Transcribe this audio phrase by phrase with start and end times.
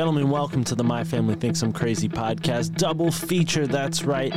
[0.00, 3.66] Gentlemen, welcome to the My Family Thinks I'm Crazy podcast double feature.
[3.66, 4.32] That's right,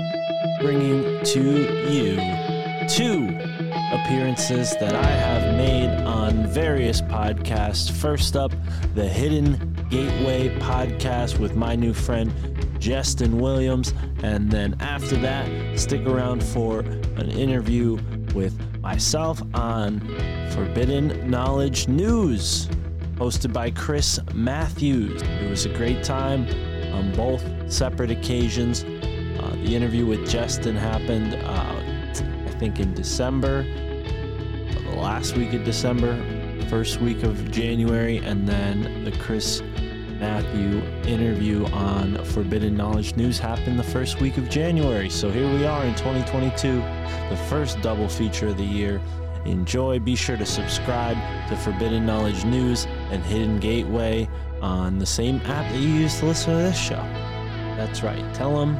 [0.60, 2.18] bringing to you
[2.90, 3.30] two
[3.94, 7.90] appearances that I have made on various podcasts.
[7.90, 8.52] First up,
[8.94, 12.34] the Hidden Gateway podcast with my new friend
[12.78, 13.94] Justin Williams.
[14.22, 18.00] And then after that, stick around for an interview
[18.36, 20.02] with myself on
[20.52, 22.68] Forbidden Knowledge News
[23.16, 25.22] hosted by Chris Matthews.
[25.22, 26.47] It was a great time
[26.94, 28.83] on both separate occasions.
[28.83, 31.75] Uh, the interview with Justin happened, uh,
[32.45, 36.17] I think, in December, the last week of December,
[36.69, 39.61] first week of January, and then the Chris
[40.19, 45.09] Mathieu interview on Forbidden Knowledge News happened the first week of January.
[45.09, 46.78] So here we are in 2022,
[47.30, 49.02] the first double feature of the year
[49.46, 50.00] enjoy.
[50.00, 51.18] Be sure to subscribe
[51.50, 54.30] to Forbidden Knowledge News and Hidden Gateway
[54.62, 57.04] on the same app that you use to listen to this show.
[57.76, 58.34] That's right.
[58.34, 58.78] Tell them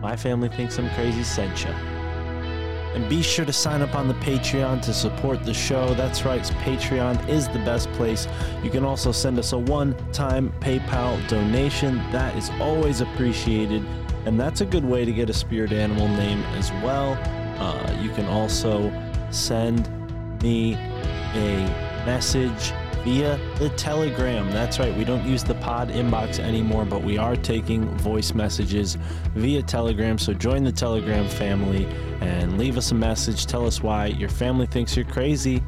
[0.00, 1.70] my family thinks I'm crazy sent you.
[1.70, 5.94] And be sure to sign up on the Patreon to support the show.
[5.94, 8.28] That's right, Patreon is the best place.
[8.62, 11.96] You can also send us a one time PayPal donation.
[12.12, 13.84] That is always appreciated.
[14.26, 17.18] And that's a good way to get a spirit animal name as well.
[17.58, 18.90] Uh, you can also
[19.34, 19.88] send
[20.42, 22.72] me a message
[23.04, 24.50] via the Telegram.
[24.50, 28.96] That's right, we don't use the pod inbox anymore, but we are taking voice messages
[29.34, 30.18] via Telegram.
[30.18, 31.86] So join the Telegram family
[32.20, 33.46] and leave us a message.
[33.46, 35.62] Tell us why your family thinks you're crazy.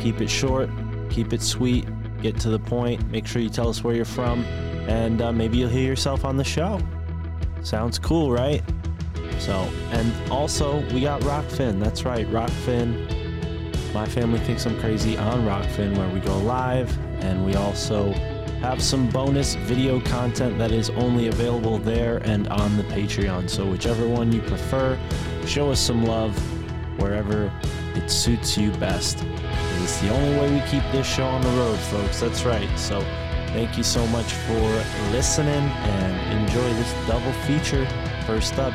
[0.00, 0.70] Keep it short,
[1.10, 1.86] keep it sweet,
[2.22, 3.10] get to the point.
[3.10, 4.44] Make sure you tell us where you're from,
[4.88, 6.80] and uh, maybe you'll hear yourself on the show.
[7.62, 8.62] Sounds cool, right?
[9.38, 11.80] So, and also we got Rokfin.
[11.80, 13.12] That's right, Rokfin.
[13.92, 18.12] My family thinks I'm crazy on Rokfin, where we go live, and we also
[18.60, 23.48] have some bonus video content that is only available there and on the Patreon.
[23.48, 24.98] So, whichever one you prefer,
[25.46, 26.36] show us some love
[27.00, 27.52] wherever
[27.94, 29.24] it suits you best.
[29.82, 32.20] It's the only way we keep this show on the road, folks.
[32.20, 32.68] That's right.
[32.78, 33.00] So,
[33.48, 37.86] thank you so much for listening and enjoy this double feature.
[38.26, 38.74] First up,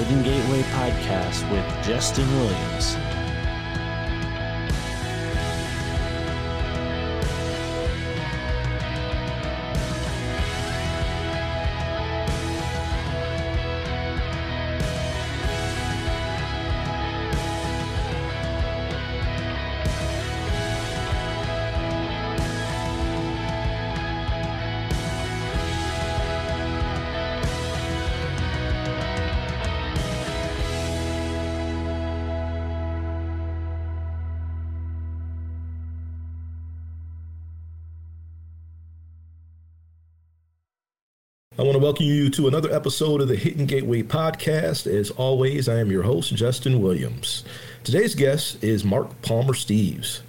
[0.00, 3.09] Hidden Gateway Podcast with Justin Williams.
[41.90, 44.86] Welcome you to another episode of the Hidden Gateway podcast.
[44.86, 47.42] As always, I am your host, Justin Williams.
[47.82, 50.20] Today's guest is Mark Palmer Steves.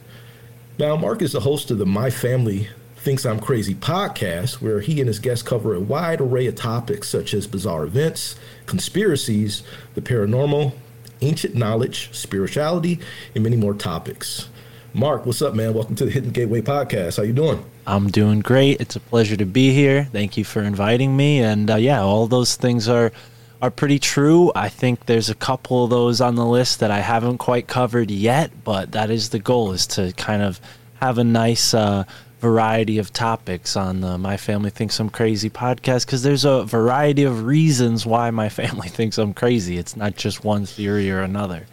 [0.80, 5.02] Now, Mark is the host of the My Family Thinks I'm Crazy podcast, where he
[5.02, 9.62] and his guests cover a wide array of topics such as bizarre events, conspiracies,
[9.94, 10.74] the paranormal,
[11.22, 13.00] ancient knowledge, spirituality,
[13.36, 14.50] and many more topics.
[14.94, 15.74] Mark, what's up, man?
[15.74, 17.16] Welcome to the Hidden Gateway podcast.
[17.16, 17.64] How you doing?
[17.88, 18.82] I'm doing great.
[18.82, 20.04] It's a pleasure to be here.
[20.12, 21.40] Thank you for inviting me.
[21.42, 23.14] And uh, yeah, all those things are
[23.62, 24.52] are pretty true.
[24.54, 28.12] I think there's a couple of those on the list that I haven't quite covered
[28.12, 30.60] yet, but that is the goal: is to kind of
[30.96, 32.04] have a nice uh,
[32.42, 37.24] variety of topics on the My Family Thinks I'm Crazy podcast because there's a variety
[37.24, 39.78] of reasons why my family thinks I'm crazy.
[39.78, 41.66] It's not just one theory or another.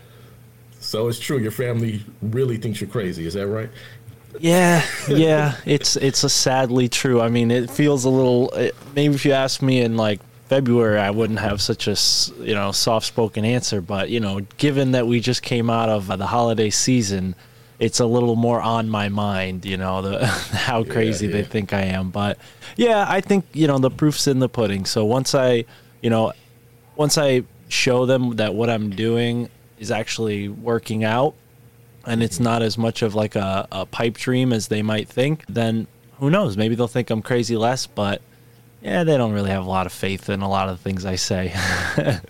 [0.88, 1.37] So it's true.
[1.37, 3.26] Your family really thinks you're crazy.
[3.26, 3.69] Is that right?
[4.40, 7.20] Yeah, yeah, it's it's a sadly true.
[7.20, 8.49] I mean, it feels a little.
[8.52, 11.96] It, maybe if you asked me in like February, I wouldn't have such a
[12.43, 13.82] you know soft spoken answer.
[13.82, 17.35] But you know, given that we just came out of the holiday season,
[17.79, 19.67] it's a little more on my mind.
[19.67, 21.44] You know, the how crazy they yeah.
[21.44, 22.08] think I am.
[22.08, 22.38] But
[22.76, 24.87] yeah, I think you know the proof's in the pudding.
[24.87, 25.67] So once I,
[26.00, 26.32] you know,
[26.96, 31.34] once I show them that what I'm doing is actually working out
[32.06, 35.44] and it's not as much of like a, a pipe dream as they might think,
[35.48, 35.86] then
[36.19, 36.56] who knows?
[36.56, 38.22] Maybe they'll think I'm crazy less, but
[38.82, 41.04] yeah, they don't really have a lot of faith in a lot of the things
[41.04, 41.54] I say.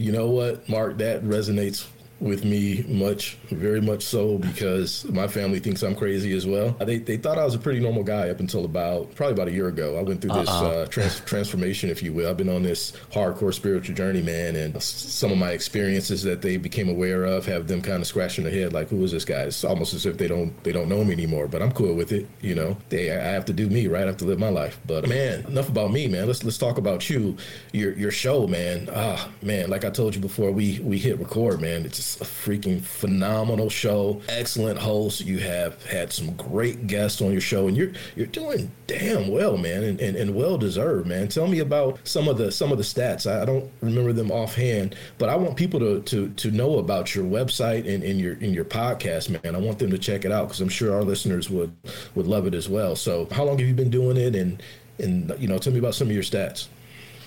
[0.00, 0.96] You know what, Mark?
[0.96, 1.86] That resonates
[2.20, 6.72] with me much, very much so, because my family thinks I'm crazy as well.
[6.80, 9.52] They, they thought I was a pretty normal guy up until about probably about a
[9.52, 9.98] year ago.
[9.98, 12.28] I went through this uh, trans- transformation, if you will.
[12.28, 16.56] I've been on this hardcore spiritual journey, man, and some of my experiences that they
[16.58, 19.42] became aware of have them kind of scratching their head, like, "Who is this guy?"
[19.42, 21.48] It's almost as if they don't they don't know me anymore.
[21.48, 22.76] But I'm cool with it, you know.
[22.90, 24.02] They I have to do me, right?
[24.02, 24.78] I have to live my life.
[24.86, 26.26] But man, enough about me, man.
[26.26, 27.36] Let's let's talk about you,
[27.72, 28.88] your your show, man.
[28.94, 31.84] Ah, man, like I told you before we we hit record, man.
[31.86, 34.20] It's a freaking phenomenal show.
[34.28, 35.20] Excellent host.
[35.20, 39.56] You have had some great guests on your show, and you're you're doing damn well,
[39.56, 41.28] man, and, and, and well deserved, man.
[41.28, 43.30] Tell me about some of the some of the stats.
[43.30, 47.14] I, I don't remember them offhand, but I want people to to to know about
[47.14, 49.54] your website and, and your in your podcast, man.
[49.54, 51.74] I want them to check it out because I'm sure our listeners would
[52.14, 52.96] would love it as well.
[52.96, 54.62] So, how long have you been doing it, and
[54.98, 56.68] and you know, tell me about some of your stats.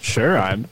[0.02, 0.68] Sure, I'm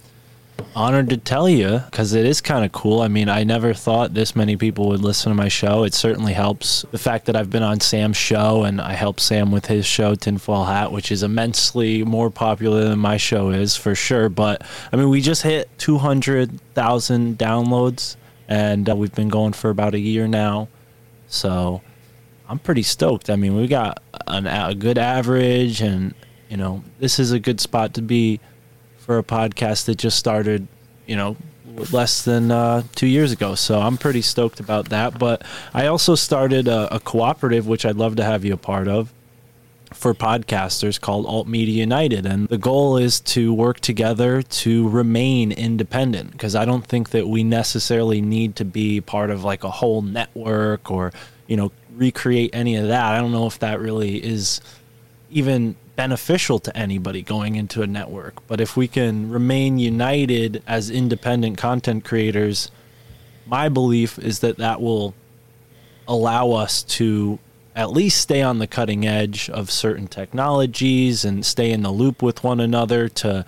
[0.76, 3.02] honored to tell you because it is kind of cool.
[3.02, 5.84] I mean, I never thought this many people would listen to my show.
[5.84, 6.86] It certainly helps.
[6.92, 10.16] The fact that I've been on Sam's show and I helped Sam with his show,
[10.16, 14.30] Tinfoil Hat, which is immensely more popular than my show is for sure.
[14.30, 18.16] But I mean, we just hit 200,000 downloads
[18.48, 20.68] and uh, we've been going for about a year now.
[21.28, 21.82] So
[22.50, 23.30] I'm pretty stoked.
[23.30, 26.14] I mean, we got an, a good average, and
[26.50, 28.42] you know, this is a good spot to be
[29.02, 30.68] for a podcast that just started.
[31.08, 31.36] You know,
[31.92, 33.56] less than uh, two years ago.
[33.56, 35.18] So I'm pretty stoked about that.
[35.18, 35.44] But
[35.74, 39.12] I also started a, a cooperative, which I'd love to have you a part of.
[39.94, 42.26] For podcasters called Alt Media United.
[42.26, 47.28] And the goal is to work together to remain independent because I don't think that
[47.28, 51.12] we necessarily need to be part of like a whole network or,
[51.46, 53.04] you know, recreate any of that.
[53.04, 54.62] I don't know if that really is
[55.30, 58.36] even beneficial to anybody going into a network.
[58.48, 62.72] But if we can remain united as independent content creators,
[63.46, 65.14] my belief is that that will
[66.08, 67.38] allow us to
[67.76, 72.24] at least stay on the cutting edge of certain technologies and stay in the loop
[72.24, 73.46] with one another to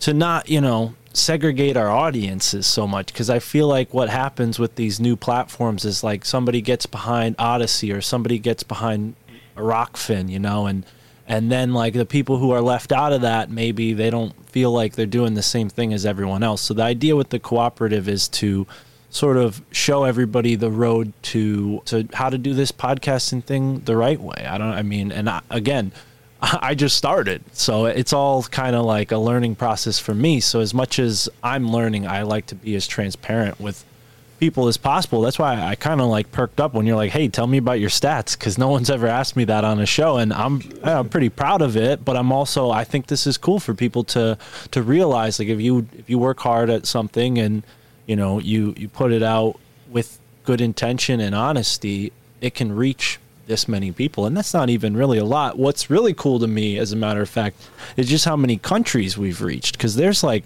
[0.00, 4.58] to not, you know, segregate our audiences so much because I feel like what happens
[4.58, 9.14] with these new platforms is like somebody gets behind Odysee or somebody gets behind
[9.56, 10.86] Rokfin, you know, and
[11.26, 14.72] and then like the people who are left out of that maybe they don't feel
[14.72, 16.62] like they're doing the same thing as everyone else.
[16.62, 18.66] So the idea with the cooperative is to
[19.10, 23.96] sort of show everybody the road to to how to do this podcasting thing the
[23.96, 24.46] right way.
[24.48, 25.92] I don't I mean and I, again
[26.42, 27.42] I just started.
[27.52, 30.40] So it's all kind of like a learning process for me.
[30.40, 33.84] So as much as I'm learning, I like to be as transparent with
[34.38, 35.20] people as possible.
[35.20, 37.80] That's why I kind of like perked up when you're like, "Hey, tell me about
[37.80, 41.08] your stats," because no one's ever asked me that on a show, and I'm I'm
[41.08, 42.04] pretty proud of it.
[42.04, 44.38] But I'm also I think this is cool for people to
[44.70, 47.62] to realize like if you if you work hard at something and
[48.06, 49.58] you know you you put it out
[49.90, 54.96] with good intention and honesty, it can reach this many people and that's not even
[54.96, 57.56] really a lot what's really cool to me as a matter of fact
[57.96, 60.42] is just how many countries we've reached because there's like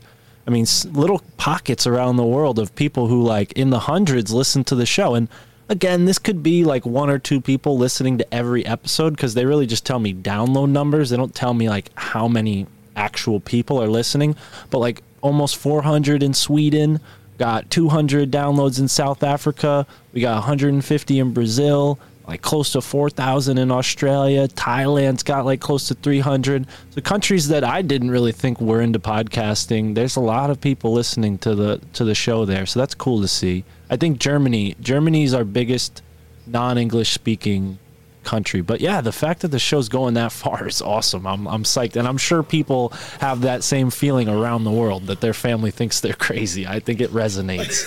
[0.51, 4.65] I mean, little pockets around the world of people who, like, in the hundreds listen
[4.65, 5.15] to the show.
[5.15, 5.29] And
[5.69, 9.47] again, this could be like one or two people listening to every episode because they
[9.47, 11.11] really just tell me download numbers.
[11.11, 12.67] They don't tell me, like, how many
[12.97, 14.35] actual people are listening.
[14.71, 16.99] But, like, almost 400 in Sweden,
[17.39, 21.97] got 200 downloads in South Africa, we got 150 in Brazil.
[22.27, 24.47] Like close to 4,000 in Australia.
[24.47, 26.67] Thailand's got like close to 300.
[26.91, 30.93] So countries that I didn't really think were into podcasting, there's a lot of people
[30.93, 32.67] listening to the to the show there.
[32.67, 33.65] So that's cool to see.
[33.89, 36.03] I think Germany, Germany's our biggest
[36.47, 37.79] non-English speaking
[38.25, 38.61] country.
[38.61, 41.27] But yeah, the fact that the show's going that far is awesome.
[41.27, 45.21] I'm I'm psyched, and I'm sure people have that same feeling around the world that
[45.21, 46.67] their family thinks they're crazy.
[46.67, 47.85] I think it resonates.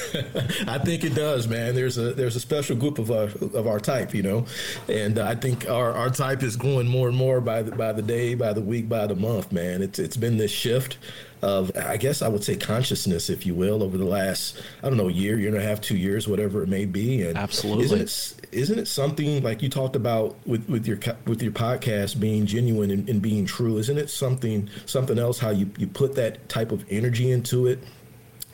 [0.67, 1.75] I think it does, man.
[1.75, 4.45] There's a there's a special group of our of our type, you know,
[4.87, 7.93] and uh, I think our, our type is going more and more by the by
[7.93, 9.81] the day, by the week, by the month, man.
[9.81, 10.97] It's it's been this shift.
[11.43, 14.97] Of I guess I would say consciousness, if you will, over the last I don't
[14.97, 17.21] know year, year and a half, two years, whatever it may be.
[17.23, 17.83] And Absolutely.
[17.83, 22.19] isn't it isn't it something like you talked about with with your with your podcast
[22.19, 23.77] being genuine and, and being true?
[23.77, 27.79] Isn't it something something else how you you put that type of energy into it,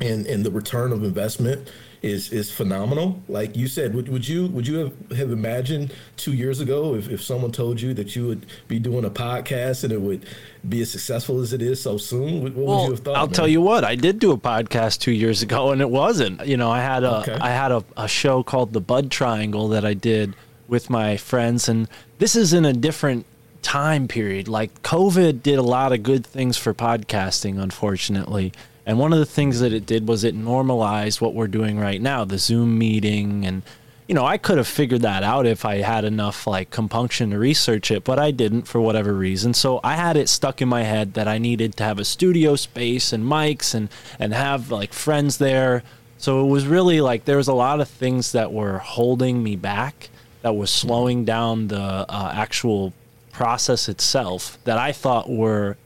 [0.01, 3.21] and and the return of investment is is phenomenal.
[3.27, 7.09] Like you said, would, would you would you have, have imagined two years ago if,
[7.09, 10.25] if someone told you that you would be doing a podcast and it would
[10.67, 12.43] be as successful as it is so soon?
[12.43, 13.15] What, what would you have thought?
[13.17, 13.33] I'll man?
[13.33, 16.45] tell you what, I did do a podcast two years ago, and it wasn't.
[16.45, 17.37] You know, I had a Okay.
[17.41, 20.35] I had a, a show called The Bud Triangle that I did
[20.67, 21.87] with my friends, and
[22.19, 23.25] this is in a different
[23.61, 24.47] time period.
[24.47, 28.53] Like COVID did a lot of good things for podcasting, unfortunately.
[28.89, 32.01] And one of the things that it did was it normalized what we're doing right
[32.01, 33.62] now, the Zoom meeting and
[34.08, 37.38] you know, I could have figured that out if I had enough like compunction to
[37.38, 39.53] research it, but I didn't for whatever reason.
[39.53, 42.55] So I had it stuck in my head that I needed to have a studio
[42.55, 45.84] space and mics and and have like friends there.
[46.17, 49.55] So it was really like there was a lot of things that were holding me
[49.55, 50.10] back,
[50.41, 51.77] that was slowing down the
[52.10, 52.93] uh, actual
[53.31, 55.77] process itself that I thought were,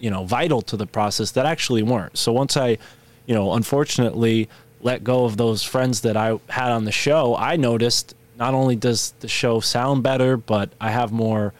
[0.00, 2.18] you know, vital to the process that actually weren't.
[2.18, 2.78] So once I,
[3.26, 4.48] you know, unfortunately
[4.80, 8.74] let go of those friends that I had on the show, I noticed not only
[8.74, 11.52] does the show sound better, but I have more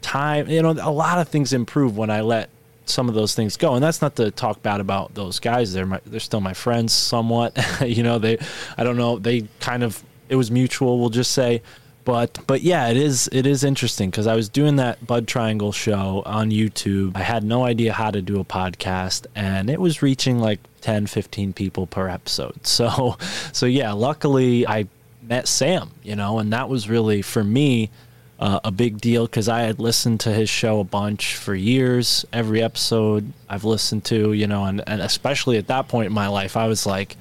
[0.00, 0.48] time.
[0.48, 2.48] You know, a lot of things improve when I let
[2.86, 3.74] some of those things go.
[3.74, 5.72] And that's not to talk bad about those guys.
[5.72, 7.56] They're my, they're still my friends somewhat.
[7.84, 8.38] you know, they
[8.78, 11.62] I don't know, they kind of it was mutual, we'll just say.
[12.06, 15.72] But but yeah, it is it is interesting because I was doing that Bud Triangle
[15.72, 17.16] show on YouTube.
[17.16, 21.08] I had no idea how to do a podcast and it was reaching like 10
[21.08, 22.60] 15 people per episode.
[22.62, 23.16] So
[23.52, 24.86] so yeah, luckily I
[25.20, 27.90] met Sam, you know, and that was really for me
[28.38, 32.24] uh, a big deal because I had listened to his show a bunch for years.
[32.32, 36.28] Every episode I've listened to, you know, and, and especially at that point in my
[36.28, 37.16] life, I was like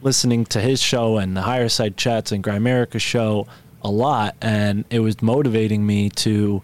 [0.00, 3.46] listening to his show and the Higher Side Chats and Grimerica show
[3.82, 6.62] a lot, and it was motivating me to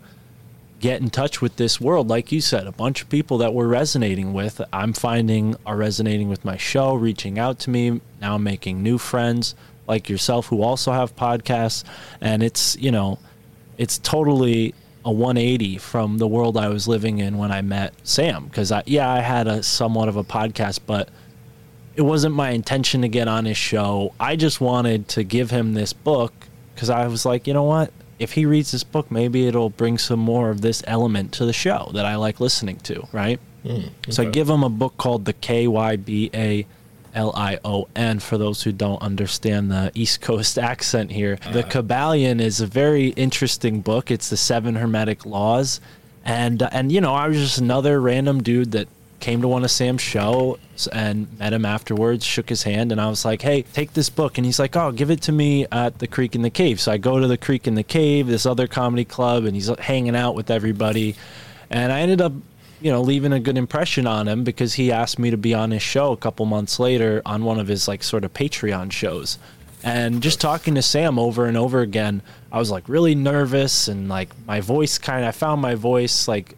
[0.81, 2.09] get in touch with this world.
[2.09, 6.29] Like you said, a bunch of people that we're resonating with, I'm finding are resonating
[6.29, 8.01] with my show, reaching out to me.
[8.21, 9.55] Now I'm making new friends
[9.87, 11.85] like yourself who also have podcasts,
[12.21, 13.19] and it's you know
[13.79, 18.47] it's totally a 180 from the world I was living in when I met Sam.
[18.47, 21.09] Because I, yeah, I had a somewhat of a podcast, but
[21.95, 24.13] it wasn't my intention to get on his show.
[24.19, 26.33] I just wanted to give him this book
[26.77, 27.91] because I was like, you know what?
[28.21, 31.53] If he reads this book, maybe it'll bring some more of this element to the
[31.53, 33.41] show that I like listening to, right?
[34.11, 36.67] So I give him a book called The KYBA
[37.15, 41.37] L I O N for those who don't understand the East Coast accent here.
[41.53, 44.11] The Kybalion is a very interesting book.
[44.11, 45.81] It's the seven hermetic laws.
[46.25, 48.89] And uh, and you know, I was just another random dude that
[49.21, 50.59] came to one of Sam's shows
[50.93, 54.39] and met him afterwards, shook his hand, and I was like, "Hey, take this book."
[54.39, 56.93] And he's like, "Oh, give it to me at the Creek and the Cave." So
[56.93, 60.17] I go to the Creek and the Cave, this other comedy club, and he's hanging
[60.17, 61.17] out with everybody.
[61.71, 62.33] And I ended up,
[62.81, 65.71] you know, leaving a good impression on him because he asked me to be on
[65.71, 69.39] his show a couple months later on one of his like sort of Patreon shows.
[69.83, 74.09] And just talking to Sam over and over again, I was like really nervous and
[74.09, 76.57] like my voice kind of I found my voice like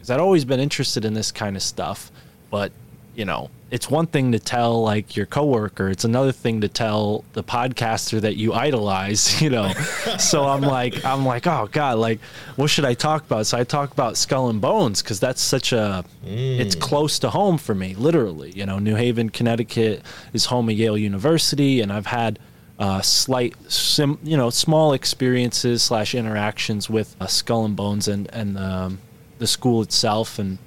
[0.00, 2.10] because I'd always been interested in this kind of stuff,
[2.50, 2.72] but
[3.14, 7.22] you know, it's one thing to tell like your coworker, it's another thing to tell
[7.34, 9.72] the podcaster that you idolize, you know.
[10.18, 12.20] so I'm like, I'm like, oh god, like,
[12.56, 13.46] what should I talk about?
[13.46, 17.58] So I talk about Skull and Bones because that's such a, it's close to home
[17.58, 18.52] for me, literally.
[18.52, 20.02] You know, New Haven, Connecticut
[20.32, 22.38] is home of Yale University, and I've had
[22.78, 28.30] uh, slight, sim, you know, small experiences slash interactions with uh, Skull and Bones and
[28.32, 28.98] and um,
[29.40, 30.58] the school itself, and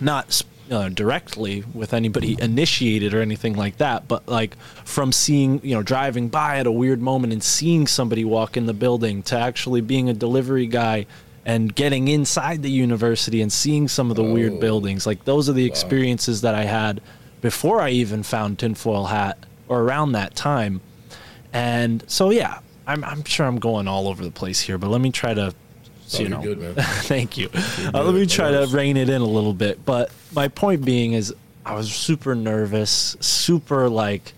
[0.00, 5.74] not uh, directly with anybody initiated or anything like that, but like from seeing, you
[5.74, 9.38] know, driving by at a weird moment and seeing somebody walk in the building to
[9.38, 11.06] actually being a delivery guy
[11.44, 15.06] and getting inside the university and seeing some of the weird buildings.
[15.06, 17.00] Like those are the experiences that I had
[17.40, 20.80] before I even found Tinfoil Hat or around that time.
[21.52, 25.00] And so, yeah, I'm, I'm sure I'm going all over the place here, but let
[25.00, 25.54] me try to,
[26.14, 26.74] Oh, you know, good, man.
[26.78, 27.50] thank you.
[27.54, 29.84] Uh, let me try to rein it in a little bit.
[29.84, 31.34] But my point being is,
[31.64, 34.32] I was super nervous, super like,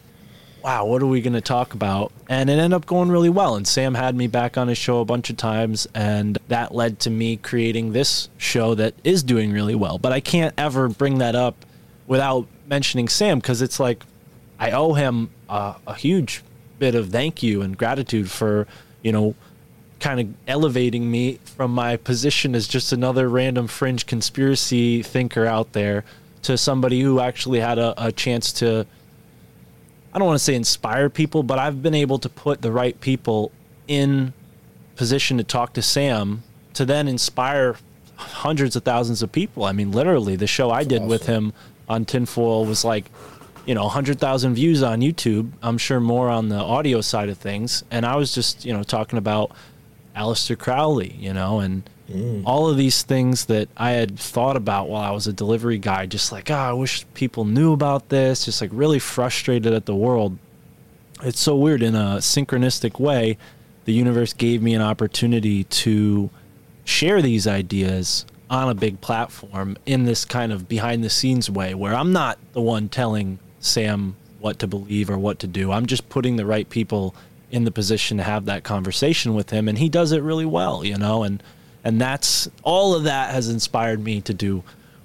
[0.65, 2.11] wow, what are we going to talk about?
[2.29, 3.57] And it ended up going really well.
[3.57, 5.87] And Sam had me back on his show a bunch of times.
[5.95, 9.99] And that led to me creating this show that is doing really well.
[9.99, 11.67] But I can't ever bring that up
[12.07, 14.05] without mentioning Sam because it's like
[14.59, 16.43] I owe him uh, a huge
[16.79, 18.67] bit of thank you and gratitude for,
[19.03, 19.35] you know,
[20.00, 25.73] kind of elevating me from my position as just another random fringe conspiracy thinker out
[25.73, 26.05] there
[26.43, 28.87] to somebody who actually had a, a chance to
[30.12, 32.99] I don't want to say inspire people, but I've been able to put the right
[33.00, 33.52] people
[33.87, 34.33] in
[34.97, 36.43] position to talk to Sam
[36.75, 37.76] to then inspire
[38.17, 39.64] hundreds of thousands of people.
[39.64, 41.52] I mean, literally, the show I did with him
[41.88, 43.11] on Tinfoil was like,
[43.67, 45.52] you know, 100,000 views on YouTube.
[45.62, 47.85] I'm sure more on the audio side of things.
[47.90, 49.52] And I was just, you know, talking about
[50.17, 52.43] Aleister Crowley, you know, and mm.
[52.45, 56.07] all of these things that I had thought about while I was a delivery guy,
[56.07, 59.95] just like, oh, I wish people knew about this, just like really frustrated at the
[59.95, 60.38] world.
[61.23, 63.38] It's so weird in a synchronistic way.
[63.85, 66.31] The universe gave me an opportunity to
[66.85, 71.75] share these ideas on a big platform in this kind of behind the scenes way
[71.75, 75.73] where I'm not the one telling Sam what to believe or what to do.
[75.73, 77.15] I'm just putting the right people
[77.50, 80.85] in the position to have that conversation with him and he does it really well,
[80.85, 81.43] you know, and
[81.85, 84.62] and that's all of that has inspired me to do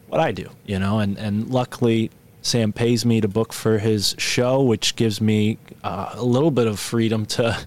[0.08, 2.12] what I do, you know, and and luckily
[2.44, 6.68] Sam pays me to book for his show, which gives me uh, a little bit
[6.68, 7.58] of freedom to,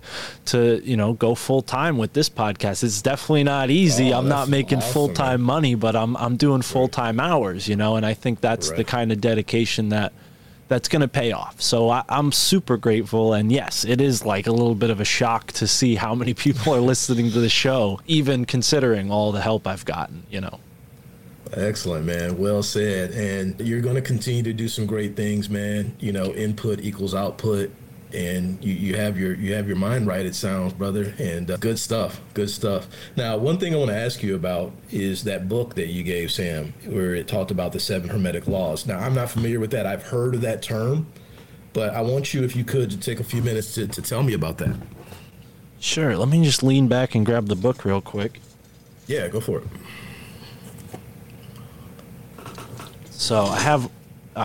[0.47, 2.85] to you know, go full time with this podcast.
[2.85, 4.13] It's definitely not easy.
[4.13, 5.47] Oh, I'm not making awesome, full time man.
[5.47, 8.85] money, but I'm I'm doing full time hours, you know, and I think that's the
[8.85, 10.13] kind of dedication that
[10.69, 11.61] that's going to pay off.
[11.61, 15.05] So I, I'm super grateful, and yes, it is like a little bit of a
[15.05, 19.41] shock to see how many people are listening to the show, even considering all the
[19.41, 20.61] help I've gotten, you know.
[21.53, 22.39] Excellent, man.
[22.39, 23.13] Well said.
[23.13, 25.95] And you're going to continue to do some great things, man.
[26.01, 27.71] You know, input equals output,
[28.13, 30.25] and you, you have your you have your mind right.
[30.25, 32.21] It sounds, brother, and uh, good stuff.
[32.35, 32.89] Good stuff.
[33.17, 36.31] Now, one thing I want to ask you about is that book that you gave
[36.31, 38.87] Sam, where it talked about the seven hermetic laws.
[38.87, 39.87] Now, I'm not familiar with that.
[39.87, 41.07] I've heard of that term,
[41.73, 44.23] but I want you, if you could, to take a few minutes to, to tell
[44.23, 44.77] me about that.
[45.79, 46.17] Sure.
[46.17, 48.41] Let me just lean back and grab the book real quick.
[49.07, 49.65] Yeah, go for it.
[53.11, 53.91] So I have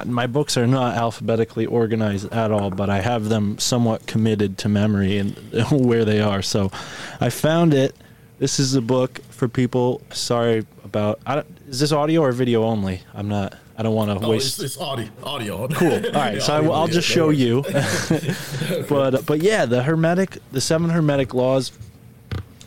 [0.05, 4.69] my books are not alphabetically organized at all, but I have them somewhat committed to
[4.69, 5.35] memory and
[5.71, 6.41] where they are.
[6.41, 6.71] So
[7.19, 7.95] I found it.
[8.39, 10.01] This is a book for people.
[10.11, 11.19] Sorry about.
[11.67, 13.01] Is this audio or video only?
[13.13, 13.55] I'm not.
[13.77, 14.59] I don't want to Oh, waste.
[14.59, 15.09] it's, it's audio.
[15.23, 15.67] Audio.
[15.67, 16.05] Cool.
[16.07, 17.63] All right, so I, will just show you.
[18.89, 21.71] but but yeah, the hermetic, the seven hermetic laws.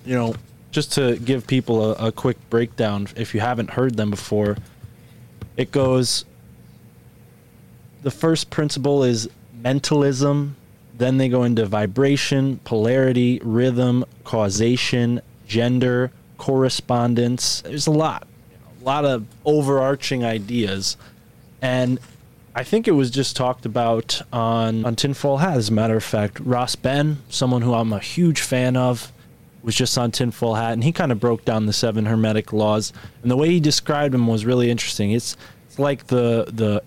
[0.04, 0.34] You know,
[0.70, 4.56] just to give people a, a quick breakdown, if you haven't heard them before,
[5.56, 6.24] it goes.
[8.04, 9.30] The first principle is
[9.62, 10.56] mentalism.
[10.96, 17.62] Then they go into vibration, polarity, rhythm, causation, gender, correspondence.
[17.62, 18.26] There's a lot,
[18.78, 20.98] a lot of overarching ideas,
[21.62, 21.98] and
[22.54, 25.56] I think it was just talked about on on Tinfoil Hat.
[25.56, 29.10] As a matter of fact, Ross Ben, someone who I'm a huge fan of,
[29.62, 32.92] was just on Tinfoil Hat, and he kind of broke down the seven hermetic laws.
[33.22, 35.12] And the way he described them was really interesting.
[35.12, 36.82] It's it's like the the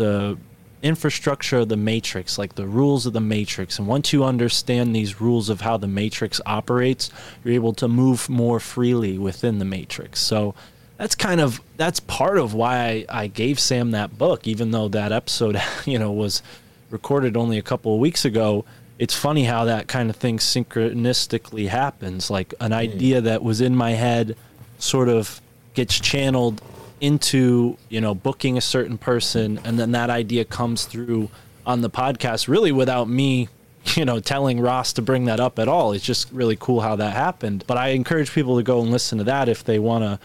[0.00, 0.38] the
[0.82, 3.78] infrastructure of the matrix, like the rules of the matrix.
[3.78, 7.10] And once you understand these rules of how the matrix operates,
[7.44, 10.20] you're able to move more freely within the matrix.
[10.20, 10.54] So
[10.96, 14.88] that's kind of that's part of why I, I gave Sam that book, even though
[14.88, 16.42] that episode, you know, was
[16.88, 18.64] recorded only a couple of weeks ago.
[18.98, 22.30] It's funny how that kind of thing synchronistically happens.
[22.30, 22.78] Like an hmm.
[22.78, 24.36] idea that was in my head
[24.78, 25.42] sort of
[25.74, 26.62] gets channeled
[27.00, 31.30] into, you know, booking a certain person and then that idea comes through
[31.66, 33.48] on the podcast really without me
[33.96, 35.92] you know, telling Ross to bring that up at all.
[35.92, 37.64] It's just really cool how that happened.
[37.66, 40.18] But I encourage people to go and listen to that if they want to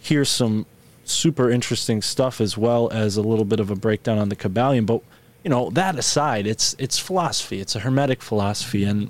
[0.00, 0.66] hear some
[1.04, 4.84] super interesting stuff as well as a little bit of a breakdown on the Kybalion.
[4.84, 5.00] But
[5.42, 7.58] you know, that aside, it's it's philosophy.
[7.60, 9.08] It's a hermetic philosophy, and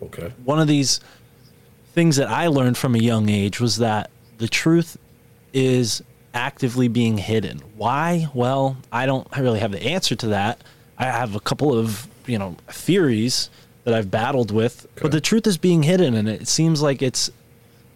[0.00, 0.32] Okay.
[0.44, 1.00] one of these
[1.94, 4.98] things that I learned from a young age was that the truth
[5.52, 6.02] is
[6.36, 7.62] actively being hidden.
[7.76, 8.28] Why?
[8.34, 10.60] Well, I don't really have the answer to that.
[10.98, 13.50] I have a couple of, you know, theories
[13.84, 17.30] that I've battled with, but the truth is being hidden and it seems like it's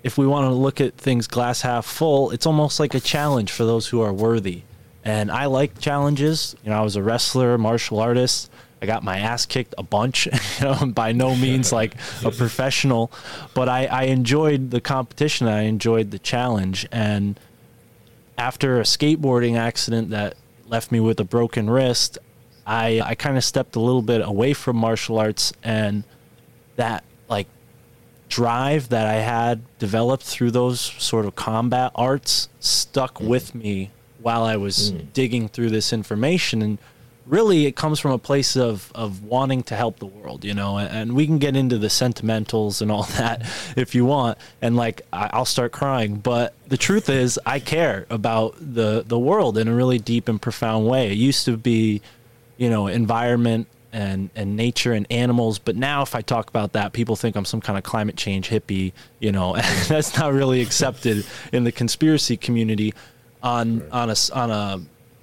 [0.03, 3.53] if we want to look at things glass half full, it's almost like a challenge
[3.53, 4.63] for those who are worthy.
[5.05, 6.57] And I like challenges.
[6.65, 8.51] You know, I was a wrestler, martial artist.
[8.81, 10.27] I got my ass kicked a bunch.
[10.61, 13.11] You know, by no means like a professional,
[13.55, 15.47] but I, I enjoyed the competition.
[15.47, 16.87] I enjoyed the challenge.
[16.93, 17.39] And
[18.41, 20.35] after a skateboarding accident that
[20.67, 22.19] left me with a broken wrist,
[22.67, 26.05] I I kind of stepped a little bit away from martial arts and
[26.77, 27.47] that like
[28.31, 33.29] drive that I had developed through those sort of combat arts stuck mm.
[33.29, 33.91] with me
[34.23, 35.13] while I was mm.
[35.13, 36.63] digging through this information.
[36.63, 36.79] And
[37.31, 40.79] really it comes from a place of of wanting to help the world you know
[40.79, 43.43] and, we can get into the sentimentals and all that
[43.77, 48.55] if you want and like i'll start crying but the truth is i care about
[48.61, 51.11] the the world in a really deep and profound way.
[51.11, 52.01] It used to be
[52.57, 56.93] you know environment and and nature and animals but now if i talk about that
[56.93, 59.57] people think i'm some kind of climate change hippie you know
[59.89, 62.95] that's not really accepted in the conspiracy community
[63.43, 64.81] on on a on a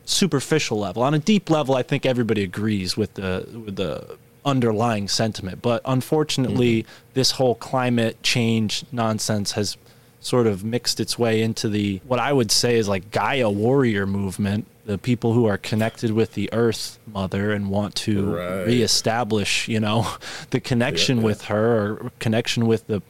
[0.07, 1.03] superficial level.
[1.03, 5.61] On a deep level, I think everybody agrees with the with the underlying sentiment.
[5.61, 7.11] But unfortunately, mm-hmm.
[7.13, 9.77] this whole climate change nonsense has
[10.19, 14.07] sort of mixed its way into the what I would say is like Gaia warrior
[14.07, 14.65] movement.
[14.85, 18.65] The people who are connected with the Earth Mother and want to Right.
[18.65, 20.07] reestablish, you know,
[20.51, 21.23] the connection yeah.
[21.25, 23.01] with her or connection with the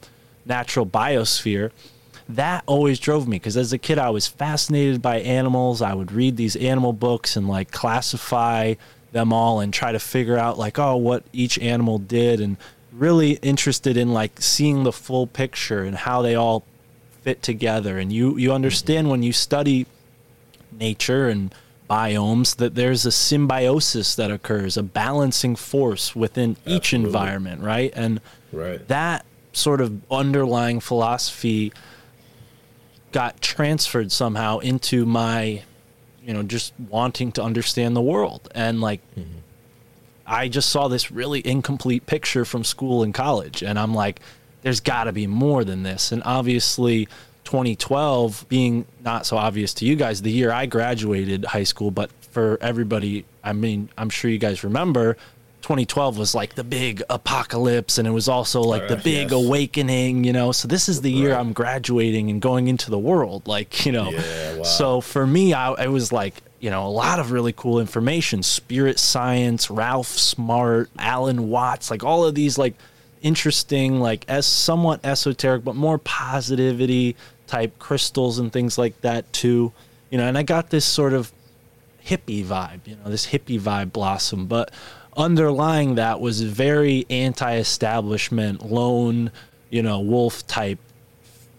[0.44, 1.70] natural biosphere
[2.30, 5.80] that always drove me because as a kid I was fascinated by animals.
[5.80, 8.74] I would read these animal books and like classify
[9.12, 12.56] them all and try to figure out like oh what each animal did and
[12.92, 16.64] really interested in like seeing the full picture and how they all
[17.22, 19.12] fit together and you you understand mm-hmm.
[19.12, 19.86] when you study
[20.72, 21.54] nature and
[21.88, 27.92] biomes that there's a symbiosis that occurs, a balancing force within each environment, right?
[27.96, 28.20] And
[28.52, 28.86] Right.
[28.88, 31.72] that sort of underlying philosophy
[33.12, 35.62] got transferred somehow into my
[36.22, 38.48] you know just wanting to understand the world.
[38.54, 39.38] And like mm-hmm.
[40.26, 43.62] i just saw this really incomplete picture from school and college.
[43.62, 44.20] And i'm like
[44.62, 46.12] there's got to be more than this.
[46.12, 47.08] And obviously
[47.44, 52.10] 2012 being not so obvious to you guys the year i graduated high school but
[52.30, 55.16] for everybody i mean i'm sure you guys remember
[55.62, 59.32] 2012 was like the big apocalypse and it was also like the big yes.
[59.32, 61.40] awakening you know so this is the year Right.
[61.40, 64.62] i'm graduating and going into the world like you know Yeah, wow.
[64.62, 68.42] so for me I, it was like you know a lot of really cool information
[68.42, 72.74] spirit science ralph smart alan watts like all of these like
[73.20, 77.16] interesting like as somewhat esoteric but more positivity
[77.48, 79.72] type crystals and things like that too
[80.10, 81.32] you know and i got this sort of
[82.04, 84.46] hippie vibe, you know, this hippie vibe blossom.
[84.46, 84.70] But
[85.16, 89.30] underlying that was a very anti-establishment, lone,
[89.70, 90.78] you know, wolf type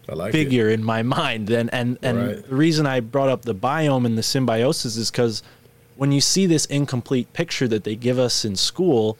[0.08, 1.50] I like figure in my mind.
[1.50, 2.48] And and and Right.
[2.48, 5.42] the reason I brought up the biome and the symbiosis is because
[5.96, 9.18] when you see this incomplete picture that they give us in school,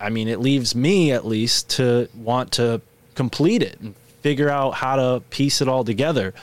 [0.00, 2.80] I mean, it leaves me at least to want to
[3.14, 6.34] complete it and figure out how to piece it all together.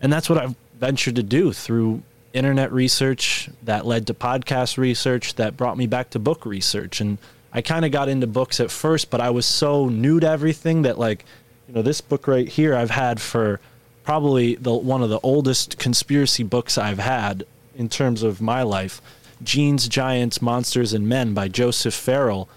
[0.00, 5.34] And that's what I've ventured to do through internet research that led to podcast research
[5.34, 7.00] that brought me back to book research.
[7.00, 7.18] And
[7.52, 10.82] I kind of got into books at first, but I was so new to everything
[10.82, 11.24] that, like,
[11.68, 13.60] you know, this book right here I've had for
[14.04, 17.44] probably the one of the oldest conspiracy books I've had
[17.76, 19.00] in terms of my life
[19.42, 22.48] Genes, Giants, Monsters, and Men by Joseph Farrell.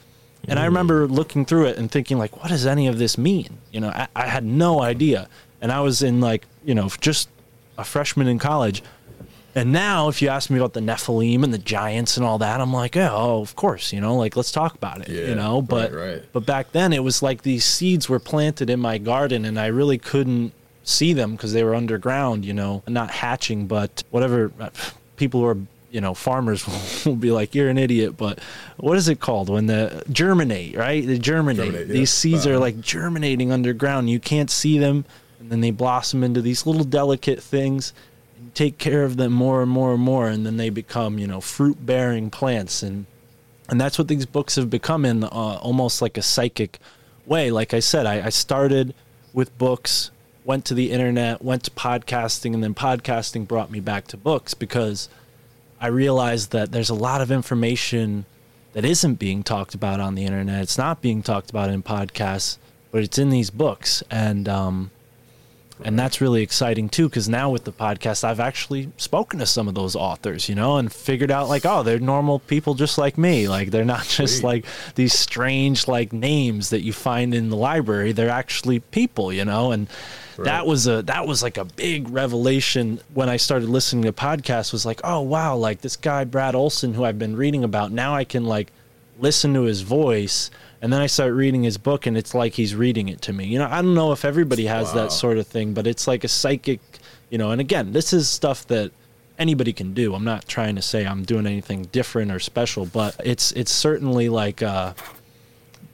[0.48, 0.68] And I mm.
[0.68, 3.60] remember looking through it and thinking, like, what does any of this mean?
[3.72, 5.30] You know, I, I had no idea.
[5.62, 7.30] And I was in, like, you know, just
[7.78, 8.84] a freshman in college.
[9.56, 12.60] And now, if you ask me about the Nephilim and the giants and all that,
[12.60, 15.36] I'm like, yeah, oh, of course, you know, like let's talk about it, Yeah, you
[15.36, 15.62] know.
[15.62, 16.24] But right, right.
[16.34, 19.68] but back then, it was like these seeds were planted in my garden, and I
[19.68, 23.68] really couldn't see them because they were underground, you know, not hatching.
[23.68, 24.70] But whatever, uh,
[25.18, 25.58] people who are
[25.92, 26.66] you know farmers
[27.06, 28.18] will be like, you're an idiot.
[28.18, 28.40] But
[28.78, 31.06] what is it called when the germinate, right?
[31.06, 31.66] They germinate.
[31.68, 31.94] Germinate, yeah.
[31.94, 32.60] These seeds are Uh-huh.
[32.60, 34.10] like germinating underground.
[34.10, 35.06] You can't see them,
[35.40, 37.94] and then they blossom into these little delicate things
[38.54, 41.42] take care of them more and more and more and then they become you know
[41.42, 42.84] fruit bearing plants.
[42.84, 43.06] And
[43.70, 46.80] and that's what these books have become in uh, almost like a psychic
[47.26, 47.52] way.
[47.52, 48.94] Like i said I, I started
[49.34, 50.12] with books
[50.46, 54.54] went to the internet went to podcasting and then podcasting brought me back to books
[54.54, 55.08] because
[55.80, 58.26] i realized that there's a lot of information
[58.74, 60.64] that isn't being talked about on the internet.
[60.64, 62.58] It's not being talked about in podcasts
[62.94, 64.04] but it's in these books.
[64.12, 64.92] And um,
[65.86, 69.68] and that's really exciting too because now with the podcast i've actually spoken to some
[69.68, 73.18] of those authors you know and figured out like oh they're normal people just like
[73.18, 73.48] me.
[73.48, 74.44] Like they're not just Sweet.
[74.44, 74.66] like
[74.96, 78.12] these strange like names that you find in the library.
[78.12, 79.72] They're actually people you know?
[79.72, 79.88] And
[80.38, 84.74] that was a that was like a big revelation when i started listening to podcasts
[84.74, 88.16] was like oh wow like this guy brad olsen who i've been reading about now
[88.16, 88.72] i can like
[89.24, 92.76] listen to his voice and then I start reading his book and it's like he's
[92.76, 93.46] reading it to me.
[93.46, 94.96] You know, I don't know if everybody has Wow.
[94.96, 96.82] that sort of thing, but it's like a psychic,
[97.30, 98.92] you know, and again, this is stuff that
[99.40, 100.14] anybody can do.
[100.14, 104.28] I'm not trying to say I'm doing anything different or special, but it's it's certainly
[104.28, 104.94] like a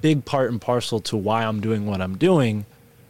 [0.01, 2.65] big part and parcel to why I'm doing what I'm doing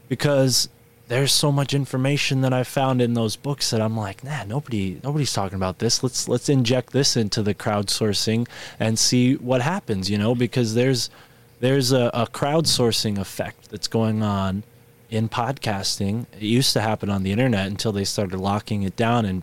[0.09, 0.67] because
[1.09, 5.01] there's so much information that I found in those books that I'm like, nah, nobody
[5.03, 6.03] nobody's talking about this.
[6.03, 8.47] Let's let's inject this into the crowdsourcing
[8.79, 11.09] and see what happens, you know, because there's
[11.59, 14.63] there's a, a crowdsourcing effect that's going on
[15.09, 16.27] in podcasting.
[16.33, 19.41] It used to happen on the internet until they started locking it down and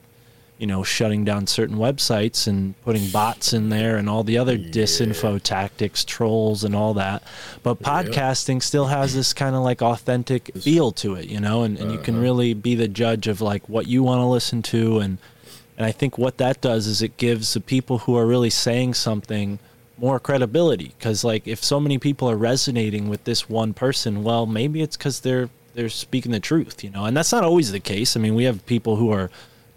[0.58, 4.56] you know shutting down certain websites and putting bots in there and all the other
[4.56, 7.22] disinfo tactics, trolls and all that.
[7.62, 11.78] But podcasting still has this kind of like authentic feel to it, you know, and,
[11.78, 12.22] and you can uh-huh.
[12.22, 14.98] really be the judge of like what you want to listen to.
[14.98, 15.18] And
[15.76, 18.94] and I think what that does is it gives the people who are really saying
[18.94, 19.58] something
[19.98, 20.94] more credibility.
[20.98, 24.96] Because like if so many people are resonating with this one person well maybe it's
[24.96, 27.04] because they're they're speaking the truth you know?
[27.04, 28.16] And that's not always the case.
[28.16, 29.30] I mean we have people who are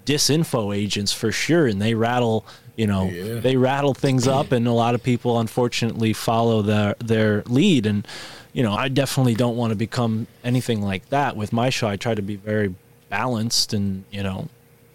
[0.10, 2.46] disinfo agents for sure and they rattle
[2.76, 3.40] you know Yeah.
[3.40, 8.08] they rattle things up and a lot of people unfortunately follow their their lead and
[8.54, 11.96] you know i definitely don't want to become anything like that with my show i
[11.96, 12.74] try to be very
[13.10, 14.48] balanced and you know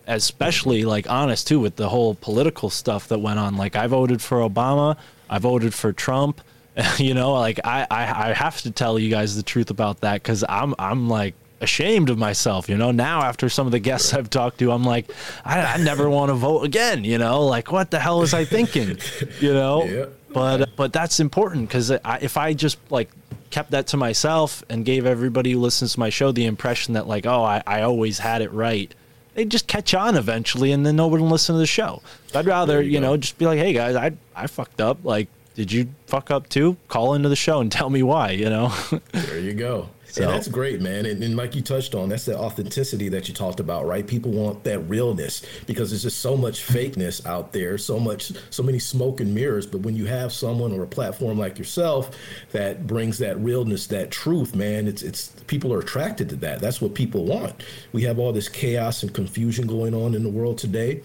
[0.07, 4.21] especially like honest too with the whole political stuff that went on like i voted
[4.21, 4.97] for obama
[5.31, 6.41] i voted for trump
[6.99, 10.15] you know like i i, I have to tell you guys the truth about that
[10.23, 12.91] because i'm i'm like ashamed of myself you know?
[12.91, 15.11] Now after some of the guests i've talked to i'm like
[15.45, 17.45] i, I never want to vote again you know?
[17.47, 18.99] Like what the hell was i thinking?
[19.41, 19.85] You know?
[19.85, 20.07] Yeah.
[20.33, 23.11] but uh, but that's important because if I just like
[23.51, 27.07] kept that to myself and gave everybody who listens to my show the impression that
[27.07, 28.93] like oh I, I always had it right,
[29.35, 32.03] they'd just catch on eventually and then nobody would listen to the show.
[32.29, 35.05] So I'd rather you you, know just be like hey guys I I fucked up
[35.05, 36.77] like did you fuck up too?
[36.89, 38.73] Call into the show and tell me why you know.
[39.13, 39.89] There you go.
[40.15, 41.07] So- and that's great, man.
[41.07, 44.07] And, and like you touched on, that's the authenticity that you talked about, right?
[44.07, 48.63] People want that realness because there's just so much fakeness out there, so much, so
[48.63, 49.67] many smoke and mirrors.
[49.67, 52.17] But when you have someone or a platform like yourself
[52.53, 56.61] that brings that realness, that truth, man, it's it's people are attracted to that.
[56.61, 57.65] That's what people want.
[57.93, 61.03] We have all this chaos and confusion going on in the world today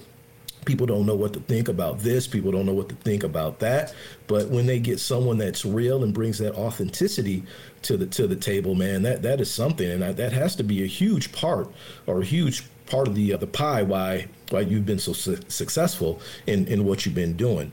[0.69, 3.57] people don't know what to think about this people don't know what to think about
[3.57, 3.91] that.
[4.27, 7.43] But when they get someone that's real and brings that authenticity
[7.81, 9.89] to the to the table man that that is something.
[9.89, 11.71] And that, that has to be a huge part
[12.05, 15.39] or a huge part of the uh, the pie why why you've been so su-
[15.47, 17.71] successful in in what you've been doing.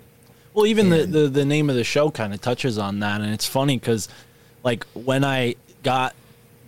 [0.55, 3.31] Well, even the, the the name of the show kind of touches on that, and
[3.35, 4.09] it's funny because,
[4.65, 6.15] like, when I got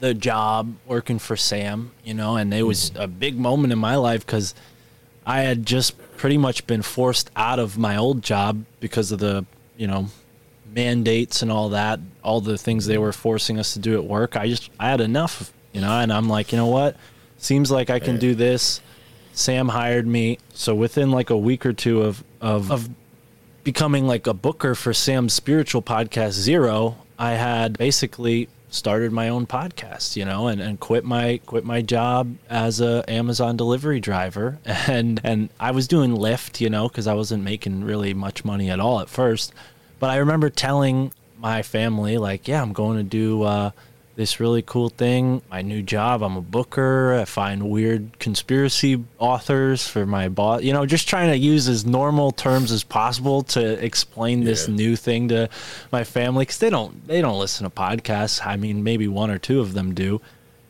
[0.01, 3.97] the job working for Sam, you know, and it was a big moment in my
[3.97, 4.55] life because
[5.25, 9.47] I had just pretty much been forced out of my old job because of the,
[9.77, 10.09] you know,
[10.75, 14.37] mandates and all that, all the things they were forcing us to do at work.
[14.37, 16.97] I just I had enough, you know, and I'm like, you know what?
[17.39, 18.81] Seems like I can do this.
[19.33, 22.91] Sam hired me, so within like a week or two of of, of
[23.63, 29.47] becoming like a booker for Sam's spiritual podcast Zero, I had basically started my own
[29.47, 34.59] podcast, you know, and, and quit my quit my job as a Amazon delivery driver
[34.65, 38.71] and and I was doing Lyft, you know, cuz I wasn't making really much money
[38.71, 39.53] at all at first.
[39.99, 43.71] But I remember telling my family like, yeah, I'm going to do uh
[44.19, 46.25] this really cool thing, my new job.
[46.25, 47.15] I'm a booker.
[47.15, 50.63] I find weird conspiracy authors for my boss.
[50.65, 54.75] You know, just trying to use as normal terms as possible to explain this Yeah.
[54.75, 55.49] new thing to
[55.93, 58.45] my family because they don't they don't listen to podcasts.
[58.45, 60.21] I mean, maybe one or two of them do.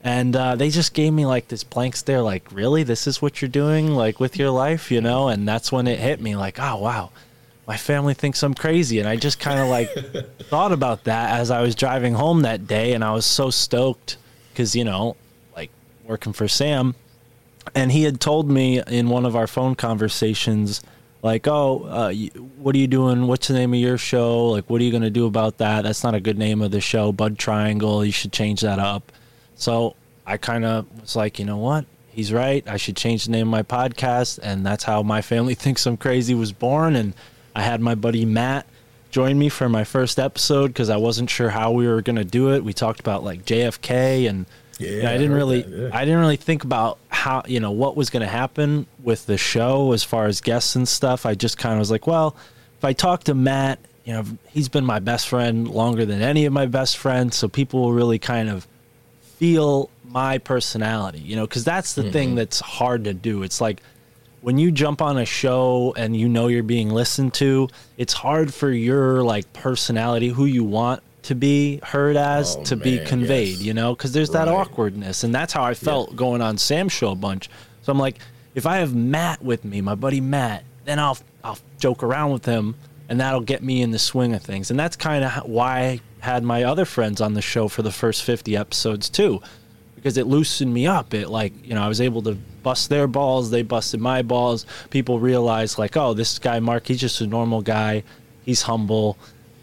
[0.05, 3.41] And uh, they just gave me like this blank stare, like, really, this is what
[3.41, 5.29] you're doing, like with your life, you know?
[5.29, 7.11] And that's when it hit me, like, oh wow,
[7.68, 8.98] my family thinks I'm crazy.
[8.98, 9.90] And I just kind of like
[10.44, 12.94] thought about that as I was driving home that day.
[12.94, 14.16] And I was so stoked
[14.50, 15.16] because, you know,
[15.54, 15.70] like
[16.04, 16.94] working for Sam.
[17.74, 20.81] And he had told me in one of our phone conversations,
[21.20, 22.12] like, oh, uh,
[22.57, 23.26] what are you doing?
[23.26, 24.46] What's the name of your show?
[24.46, 25.83] Like, what are you going to do about that?
[25.83, 28.02] That's not a good name of the show, Bud Triangle.
[28.02, 29.12] You should change that up.
[29.57, 31.85] So I kind of was like, you know what?
[32.09, 32.66] He's right.
[32.66, 34.38] I should change the name of my podcast.
[34.42, 36.96] And that's how My Family Thinks I'm Crazy was born.
[36.96, 37.12] And
[37.59, 38.66] I had my buddy Matt
[39.11, 42.25] join me for my first episode because I wasn't sure how we were going to
[42.25, 42.62] do it.
[42.62, 44.47] We talked about like JFK and
[44.79, 45.90] Yeah, you know, I I didn't heard really that, yeah.
[45.92, 49.37] I didn't really think about how, you know, what was going to happen with the
[49.37, 51.27] show as far as guests and stuff.
[51.27, 52.37] I just kind of was like, well,
[52.77, 56.47] if I talk to Matt, you know, he's been my best friend longer than any
[56.47, 58.66] of my best friends, so people will really kind of
[59.21, 62.37] feel my personality, you know, because that's the thing mm-hmm.
[62.37, 63.42] that's hard to do.
[63.42, 63.83] It's like
[64.40, 68.53] when you jump on a show and you know you're being listened to, it's hard
[68.55, 73.57] for your like personality, who you want to be heard as, Oh, to be conveyed,
[73.59, 73.62] yes.
[73.62, 74.55] you know, because there's that Right.
[74.57, 75.24] awkwardness.
[75.24, 77.51] And that's how I felt going on Sam's show a bunch.
[77.83, 78.18] So I'm like,
[78.55, 82.44] if I have Matt with me, my buddy Matt, then I'll I'll joke around with
[82.44, 82.74] him,
[83.09, 84.70] and that'll get me in the swing of things.
[84.70, 87.92] And that's kind of why I had my other friends on the show for the
[87.92, 89.40] first 50 episodes too,
[90.09, 91.12] because it loosened me up.
[91.12, 94.64] It like you know I was able to bust their balls, they busted my balls.
[94.88, 98.05] People realized like, oh, this guy Mark, he's just a normal guy.
[98.42, 99.18] He's humble.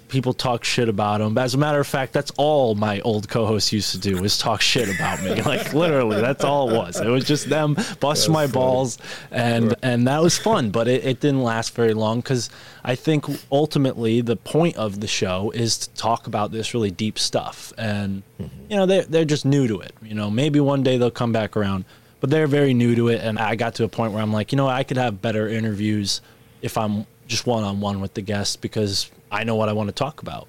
[0.08, 1.38] People talk shit about him.
[1.38, 4.62] As a matter of fact, that's all my old co-hosts used to do was talk
[4.62, 5.42] shit about me.
[5.46, 7.00] Like literally, that's all it was.
[7.00, 8.54] It was just them busting my funny.
[8.54, 8.98] balls,
[9.32, 10.72] and and that was fun.
[10.72, 12.50] But it, it didn't last very long because
[12.84, 17.20] I think ultimately the point of the show is to talk about this really deep
[17.20, 18.72] stuff, and mm-hmm.
[18.72, 19.94] you know they're they're just new to it.
[20.02, 21.86] You know, maybe one day they'll come back around,
[22.20, 23.22] but they're very new to it.
[23.22, 25.48] And I got to a point where I'm like, you know, I could have better
[25.48, 26.22] interviews
[26.62, 29.90] if I'm just one on one with the guest because I know what I want
[29.90, 30.48] to talk about.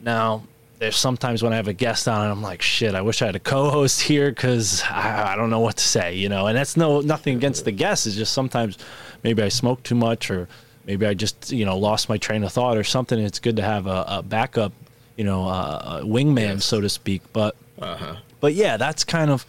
[0.00, 0.44] Now,
[0.78, 3.26] there's sometimes when I have a guest on, and I'm like, shit, I wish I
[3.26, 6.46] had a co-host here because I, I don't know what to say, you know.
[6.48, 8.06] And that's no nothing against the guest.
[8.06, 8.76] It's just sometimes
[9.22, 10.48] maybe I smoke too much, or
[10.84, 13.18] maybe I just you know lost my train of thought or something.
[13.18, 14.72] It's good to have a, a backup,
[15.16, 17.22] you know, uh, a wingman, so to speak.
[17.32, 18.16] But Uh-huh.
[18.40, 19.46] but yeah, that's kind of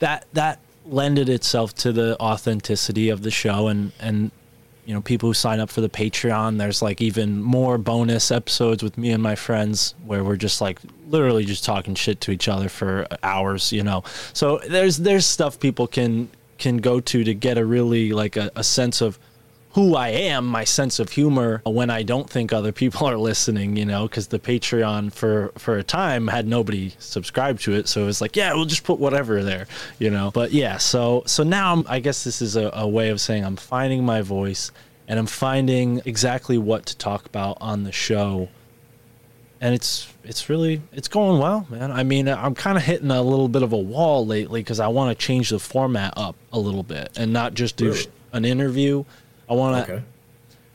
[0.00, 4.30] that that lended itself to the authenticity of the show and and
[4.88, 6.56] you know people who sign up for the Patreon.
[6.56, 10.80] There's like even more bonus episodes with me and my friends where we're just like
[11.08, 13.70] literally just talking shit to each other for hours.
[13.70, 18.12] You know, so there's there's stuff people can can go to to get a really
[18.12, 19.18] like a, a sense of
[19.78, 23.76] who I am, my sense of humor when I don't think other people are listening,
[23.76, 28.02] you know, because the Patreon for for a time had nobody subscribed to it, so
[28.02, 29.68] it was like, yeah, we'll just put whatever there,
[30.00, 30.32] you know.
[30.32, 33.44] But yeah, so so now I'm, I guess this is a, a way of saying
[33.44, 34.72] I'm finding my voice
[35.06, 38.48] and I'm finding exactly what to talk about on the show.
[39.60, 41.92] And it's it's really it's going well, man.
[41.92, 44.88] I mean, I'm kind of hitting a little bit of a wall lately because I
[44.88, 48.06] want to change the format up a little bit and not just do Really?
[48.32, 49.04] an interview.
[49.48, 50.02] I want to Okay.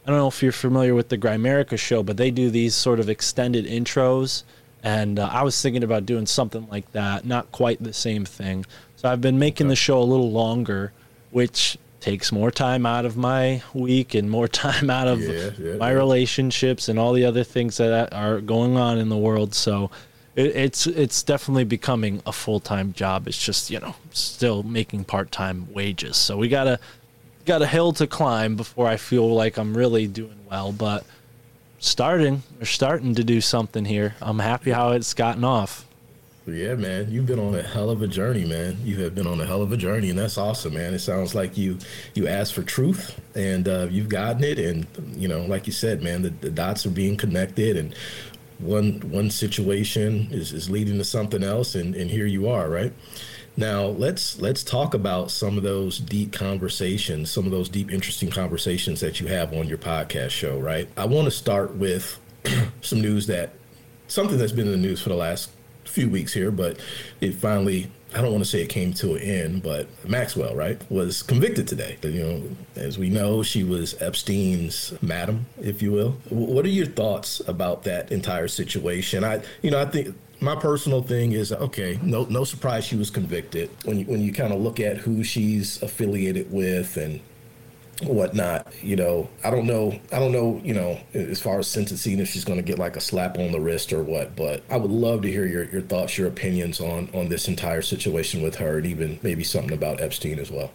[0.06, 3.00] I don't know if you're familiar with the Grimerica show, but they do these sort
[3.00, 4.44] of extended intros.
[4.84, 8.66] And uh, I was thinking about doing something like that, not quite the same thing.
[8.98, 10.92] So I've been making the show a little longer,
[11.32, 15.76] which takes more time out of my week and more time out of Yeah, yeah,
[15.78, 15.98] my yeah.
[15.98, 19.54] relationships and all the other things that are going on in the world.
[19.56, 19.90] So
[20.36, 23.26] it, it's it's definitely becoming a full time job.
[23.30, 26.18] It's just you know still making part time wages.
[26.18, 26.78] So we gotta
[27.46, 31.06] got a hill to climb before I feel like I'm really doing well, but
[31.80, 34.16] starting, we're starting to do something here.
[34.22, 35.86] I'm happy how it's gotten off.
[36.46, 38.78] Yeah, man, you've been on a hell of a journey, man.
[38.84, 40.94] You have been on a hell of a journey, and that's awesome, man.
[40.94, 41.78] It sounds like you
[42.16, 44.60] you asked for truth, and uh, you've gotten it.
[44.60, 47.96] And you know, like you said, man, the, the dots are being connected, and
[48.60, 52.92] one one situation is, is leading to something else, and, and here you are, right?
[53.56, 58.30] Now let's let's talk about some of those deep conversations, some of those deep, interesting
[58.30, 60.88] conversations that you have on your podcast show, right?
[60.98, 62.20] I want to start with
[62.82, 63.54] some news that
[64.08, 65.52] something that's been in the news for the last
[65.86, 66.80] few weeks here, but
[67.22, 70.80] it finally I don't want to say it came to an end, but Maxwell, right,
[70.92, 71.98] was convicted today.
[72.04, 72.44] You know,
[72.76, 76.12] as we know, she was Epstein's madam, if you will.
[76.30, 79.24] What are your thoughts about that entire situation?
[79.24, 81.98] I, you know, I think my personal thing is okay.
[82.04, 83.70] No, no surprise she was convicted.
[83.86, 87.22] When you when you kind of look at who she's affiliated with and
[88.02, 88.68] whatnot.
[88.82, 90.00] You know, I don't know.
[90.12, 90.60] I don't know.
[90.64, 93.52] You know, as far as sentencing, if she's going to get like a slap on
[93.52, 94.36] the wrist or what.
[94.36, 97.82] But I would love to hear your, your thoughts, your opinions on on this entire
[97.82, 100.72] situation with her, and even maybe something about Epstein as well.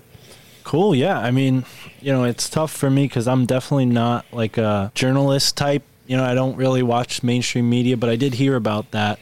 [0.65, 0.95] Cool.
[0.95, 1.19] Yeah.
[1.19, 1.65] I mean,
[2.01, 5.83] you know, it's tough for me because I'm definitely not like a journalist type.
[6.07, 9.19] You know, I don't really watch mainstream media, but I did hear about that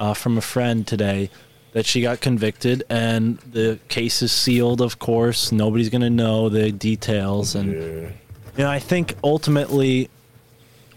[0.00, 1.30] uh, from a friend today
[1.72, 5.52] that she got convicted and the case is sealed, of course.
[5.52, 7.54] Nobody's going to know the details.
[7.54, 8.08] And, Yeah.
[8.56, 10.08] you know, I think ultimately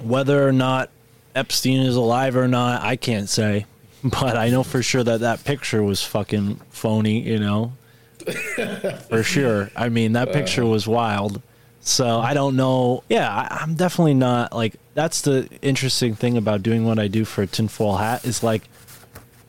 [0.01, 0.89] whether or not
[1.35, 3.65] Epstein is alive or not, I can't say.
[4.03, 7.73] But I know for sure that that picture was fucking phony, you know?
[9.09, 9.69] for sure.
[9.75, 11.41] I mean, that picture was wild.
[11.81, 13.03] So I don't know.
[13.09, 14.75] Yeah, I, I'm definitely not like.
[14.93, 18.63] That's the interesting thing about doing what I do for a tinfoil hat is like,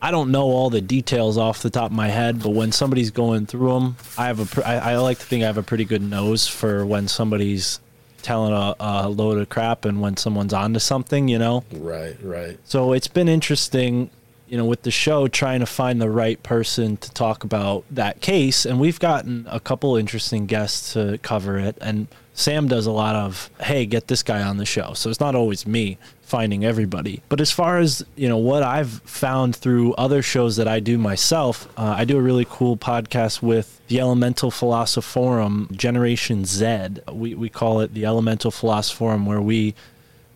[0.04, 3.10] I don't know all the details off the top of my head, but when somebody's
[3.10, 4.68] going through them, I have a.
[4.68, 7.80] I, I like to think I have a pretty good nose for when somebody's
[8.20, 11.28] telling a, a load of crap and when someone's onto something.
[11.28, 11.64] You know.
[11.72, 12.18] Right.
[12.22, 12.58] Right.
[12.64, 14.10] So it's been interesting,
[14.46, 18.20] you know, with the show trying to find the right person to talk about that
[18.20, 18.66] case.
[18.66, 21.78] And we've gotten a couple interesting guests to cover it.
[21.80, 24.92] And Sam does a lot of, hey, get this guy on the show.
[24.92, 27.22] So it's not always me finding everybody.
[27.28, 30.98] But as far as, you know, what I've found through other shows that I do
[30.98, 37.02] myself, uh, I do a really cool podcast with the Elemental Philosophorum Generation Z.
[37.12, 39.74] We, we call it the Elemental Philosophorum, where we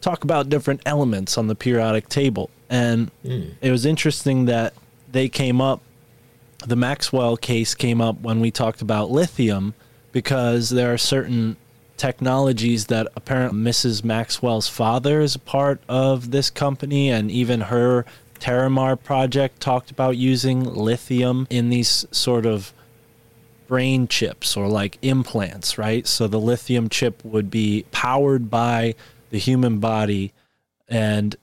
[0.00, 2.50] talk about different elements on the periodic table.
[2.70, 3.10] And
[3.60, 4.74] it was interesting that
[5.10, 5.80] they came up
[6.66, 9.74] the Maxwell case came up when we talked about lithium
[10.12, 11.56] because there are certain
[11.98, 14.04] technologies that apparently Mrs.
[14.04, 18.04] Maxwell's father is a part of this company, and even her
[18.40, 22.72] Terramar project talked about using lithium in these sort of
[23.66, 26.06] brain chips or like implants, right?
[26.06, 28.94] So the lithium chip would be powered by
[29.30, 30.32] the human body
[30.88, 31.36] and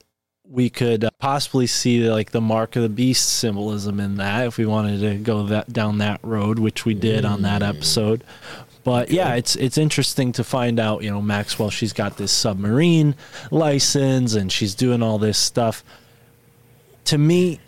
[0.48, 4.58] we could uh, possibly see like the mark of the beast symbolism in that if
[4.58, 8.22] we wanted to go that down that road which we did on that episode
[8.86, 13.16] but yeah it's it's interesting to find out you know Maxwell she's got this submarine
[13.50, 15.82] license and she's doing all this stuff.
[17.06, 17.58] To me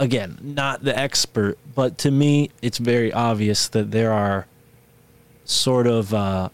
[0.00, 4.48] again not the expert but to me it's very obvious that there are
[5.44, 6.48] sort of uh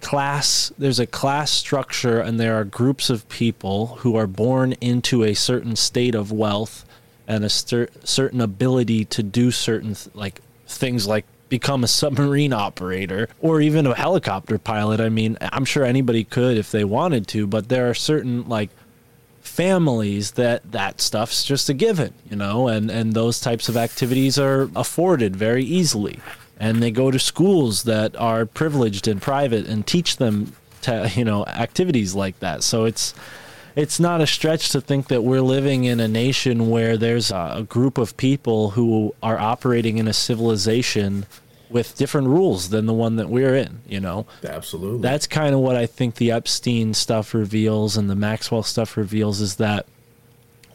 [0.00, 5.24] class there's a class structure and there are groups of people who are born into
[5.24, 6.84] a certain state of wealth
[7.26, 12.52] and a cer- certain ability to do certain th- like things like become a submarine
[12.66, 15.00] operator or even a helicopter pilot.
[15.00, 18.70] I mean i'm sure anybody could if they wanted to but there are certain like
[19.46, 24.38] families that that stuff's just a given you know and and those types of activities
[24.38, 26.20] are afforded very easily.
[26.58, 31.24] And they go to schools that are privileged and private and teach them to, you
[31.24, 32.62] know activities like that.
[32.62, 33.14] So it's
[33.76, 37.64] it's not a stretch to think that we're living in a nation where there's a,
[37.68, 41.26] group of people who are operating in a civilization
[41.68, 45.02] with different rules than the one that we're in you know Absolutely.
[45.02, 49.40] that's kind of what I think the Epstein stuff reveals and the Maxwell stuff reveals
[49.40, 49.86] is that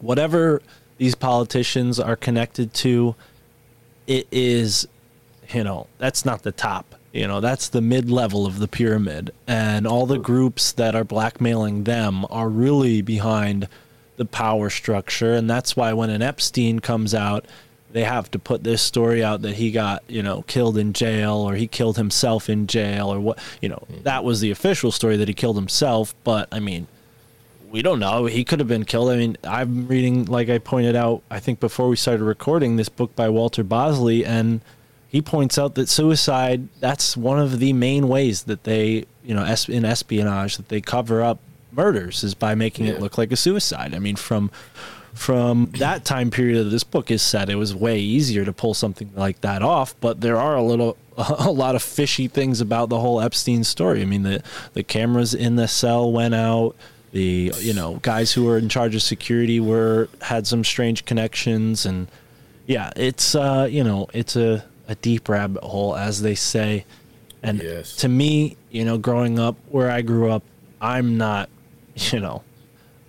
[0.00, 0.60] whatever
[0.98, 3.14] these politicians are connected to,
[4.06, 4.86] it is,
[5.52, 6.94] you know, that's not the top.
[7.12, 9.32] You know, that's the mid level of the pyramid.
[9.46, 13.68] And all the groups that are blackmailing them are really behind
[14.16, 15.34] the power structure.
[15.34, 17.44] And that's why when an Epstein comes out,
[17.92, 21.34] they have to put this story out that he got, you know, killed in jail
[21.34, 24.02] or he killed himself in jail or what, you know, mm-hmm.
[24.04, 26.14] that was the official story that he killed himself.
[26.24, 26.86] But I mean,
[27.70, 28.24] we don't know.
[28.24, 29.10] He could have been killed.
[29.10, 32.88] I mean, I'm reading, like I pointed out, I think before we started recording this
[32.88, 34.62] book by Walter Bosley, and
[35.12, 39.44] he points out that suicide, that's one of the main ways that they, you know,
[39.68, 41.38] in espionage, that they cover up
[41.70, 43.94] murders is by making it look like a suicide.
[43.94, 44.50] I mean, from
[45.12, 48.72] from that time period that this book is set, it was way easier to pull
[48.72, 49.94] something like that off.
[50.00, 54.00] But there are a little, a lot of fishy things about the whole Epstein story.
[54.00, 54.42] I mean, the
[54.72, 56.74] the cameras in the cell went out.
[57.10, 61.84] The you know guys who were in charge of security were had some strange connections,
[61.84, 62.08] and
[62.66, 66.84] yeah, it's uh you know it's a a deep rabbit hole as they say.
[67.42, 67.96] And Yes.
[67.96, 70.42] to me, you know, growing up where I grew up,
[70.80, 71.48] I'm not,
[71.96, 72.42] you know,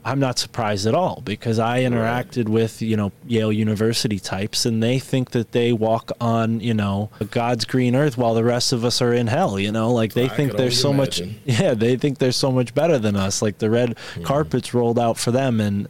[0.06, 4.84] I'm not surprised at all because I interacted with, you know, Yale University types and
[4.84, 8.84] they think that they walk on, you know, God's green earth while the rest of
[8.84, 11.96] us are in hell, you know, like they I think they're so much, yeah, they
[11.96, 13.42] think they're so much better than us.
[13.42, 14.24] Like the red Hmm.
[14.24, 15.62] carpets rolled out for them.
[15.62, 15.88] And,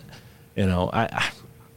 [0.55, 1.31] you know, I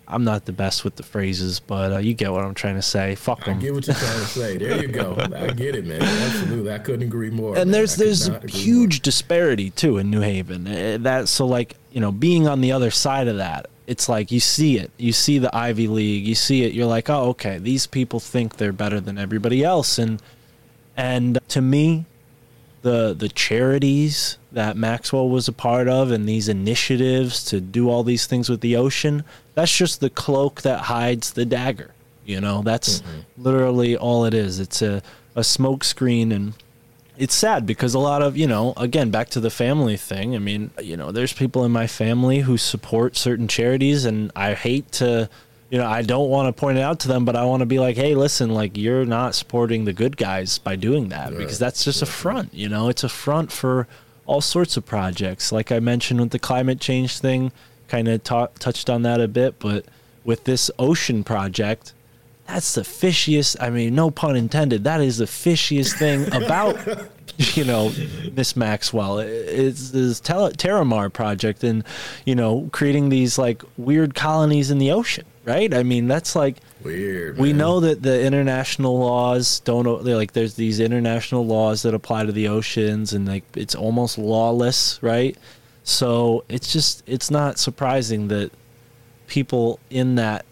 [0.08, 2.82] I'm not the best with the phrases, but uh, you get what I'm trying to
[2.82, 3.14] say.
[3.16, 3.58] Fuck I them.
[3.60, 4.56] get what you're trying to say.
[4.56, 5.16] There you go.
[5.18, 6.00] I get it, man.
[6.02, 6.72] Absolutely.
[6.72, 7.56] I couldn't agree more.
[7.56, 7.70] and man.
[7.72, 10.66] there's there's agree huge disparity too in New Haven.
[10.66, 14.30] Uh, That so like you know being on the other side of that, it's like
[14.30, 14.90] you see it.
[14.96, 16.26] You see the Ivy League.
[16.26, 16.72] You see it.
[16.72, 17.58] You're like, oh, okay.
[17.58, 20.22] These people think they're better than everybody else, and
[20.96, 22.04] and to me,
[22.82, 28.02] the the charities that Maxwell was a part of and these initiatives to do all
[28.04, 29.24] these things with the ocean,
[29.56, 31.90] that's just the cloak that hides the dagger.
[32.24, 33.42] You know, that's mm-hmm.
[33.42, 34.60] literally all it is.
[34.60, 35.02] It's a
[35.34, 36.54] a smoke screen and
[37.18, 40.34] it's sad because a lot of you know again back to the family thing.
[40.34, 44.54] I mean you know there's people in my family who support certain charities and i
[44.54, 45.28] hate to
[45.70, 47.66] you know i don't want to point it out to them but i want to
[47.66, 51.58] be like hey listen like you're not supporting the good guys by doing that because
[51.58, 52.88] that's just a front you know?
[52.88, 53.86] It's a front for
[54.26, 55.52] all sorts of projects.
[55.52, 57.52] Like i mentioned with the climate change thing
[57.88, 59.84] kind of ta- touched on that a bit but
[60.24, 61.92] with this ocean project
[62.46, 66.76] that's the fishiest i mean no pun intended that is the fishiest thing about
[67.54, 67.92] you know
[68.32, 71.84] miss maxwell it's this Tel- terramar project and
[72.24, 76.56] you know creating these like weird colonies in the ocean right i mean that's like
[76.82, 77.36] Weird.
[77.36, 77.58] we man.
[77.58, 82.48] know that the international laws don't like there's these international laws that apply to the
[82.48, 85.36] oceans and like it's almost lawless right
[85.86, 88.50] so it's just it's not surprising that
[89.26, 90.44] people in that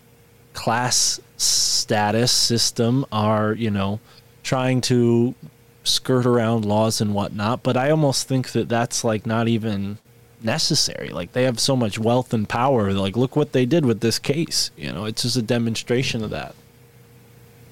[0.54, 4.00] class status system are you know
[4.42, 5.34] trying to
[5.82, 9.98] skirt around laws and whatnot but i almost think that that's like not even
[10.44, 11.08] necessary.
[11.08, 14.18] Like they have so much wealth and power like look what they did with this
[14.18, 15.06] case you know?
[15.06, 16.54] It's just a demonstration of that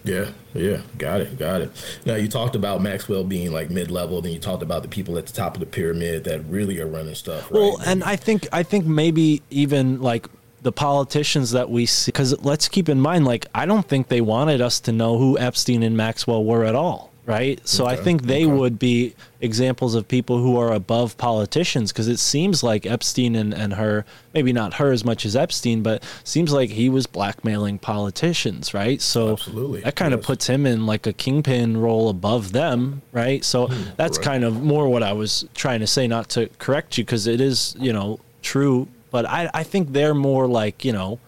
[0.04, 1.70] Yeah, yeah, got it, got it.
[2.04, 5.16] Now you talked about Maxwell being like mid level, then you talked about the people
[5.16, 7.44] at the top of the pyramid that really are running stuff.
[7.44, 7.60] Right?
[7.60, 10.26] Well, and I think I think maybe even like
[10.62, 14.20] the politicians that we see, because let's keep in mind, like I don't think they
[14.20, 17.60] wanted us to know who Epstein and Maxwell were at all, right?
[17.66, 18.52] So I think they okay.
[18.52, 23.54] would be examples of people who are above politicians, because it seems like Epstein and,
[23.54, 24.04] and her,
[24.34, 29.00] maybe not her as much as Epstein, but seems like he was blackmailing politicians, right?
[29.00, 30.26] So Absolutely, that kind of yes.
[30.26, 33.44] puts him in like a kingpin role above them, right?
[33.44, 34.26] So hmm, that's correct.
[34.26, 37.40] kind of more what I was trying to say, not to correct you, because it
[37.40, 38.88] is, you know, true.
[39.10, 41.20] But I, I think they're more like, you know,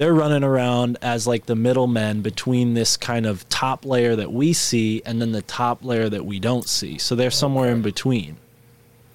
[0.00, 4.54] they're running around as like the middlemen between this kind of top layer that we
[4.54, 6.96] see and then the top layer that we don't see.
[6.96, 8.38] So they're somewhere in between.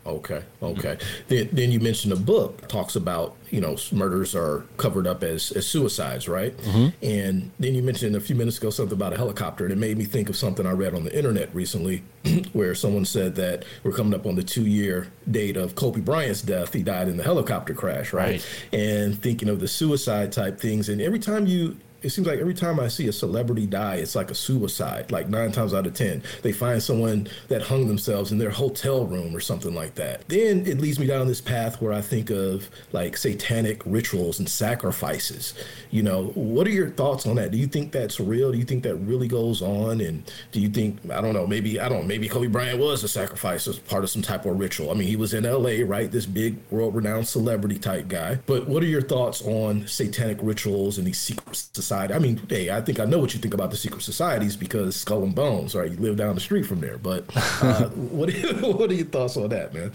[0.05, 0.79] Okay, mm-hmm.
[0.79, 0.97] okay.
[1.27, 5.51] Then, then you mentioned a book talks about you know murders are covered up as,
[5.51, 6.55] as suicides, right?
[6.57, 7.05] Mm-hmm.
[7.05, 9.97] And then you mentioned a few minutes ago something about a helicopter, and it made
[9.97, 12.03] me think of something I read on the internet recently,
[12.53, 16.41] where someone said that we're coming up on the two year date of Kobe Bryant's
[16.41, 16.73] death.
[16.73, 18.25] He died in the helicopter crash, right?
[18.25, 18.47] Right.
[18.73, 22.53] And thinking of the suicide type things, and every time you it seems like every
[22.53, 25.11] time I see a celebrity die, it's like a suicide.
[25.11, 29.05] Like nine times out of ten, they find someone that hung themselves in their hotel
[29.05, 30.27] room or something like that.
[30.27, 34.47] Then it leads me down this path where I think of like satanic rituals and
[34.47, 35.53] sacrifices.
[35.89, 37.51] You know, what are your thoughts on that?
[37.51, 38.51] Do you think that's real?
[38.51, 40.01] Do you think that really goes on?
[40.01, 41.47] And do you think I don't know?
[41.47, 42.05] Maybe I don't.
[42.07, 44.91] Maybe Kobe Bryant was a sacrifice as part of some type of ritual.
[44.91, 46.11] I mean, he was in L.A., right?
[46.11, 48.39] This big world-renowned celebrity type guy.
[48.45, 51.94] But what are your thoughts on satanic rituals and these secret societies?
[51.95, 54.95] I mean, hey, I think I know what you think about the secret societies because
[54.95, 55.89] Skull and Bones, right?
[55.91, 56.97] You live down the street from there.
[56.97, 58.31] But uh, what
[58.61, 59.91] what are your thoughts on that, man?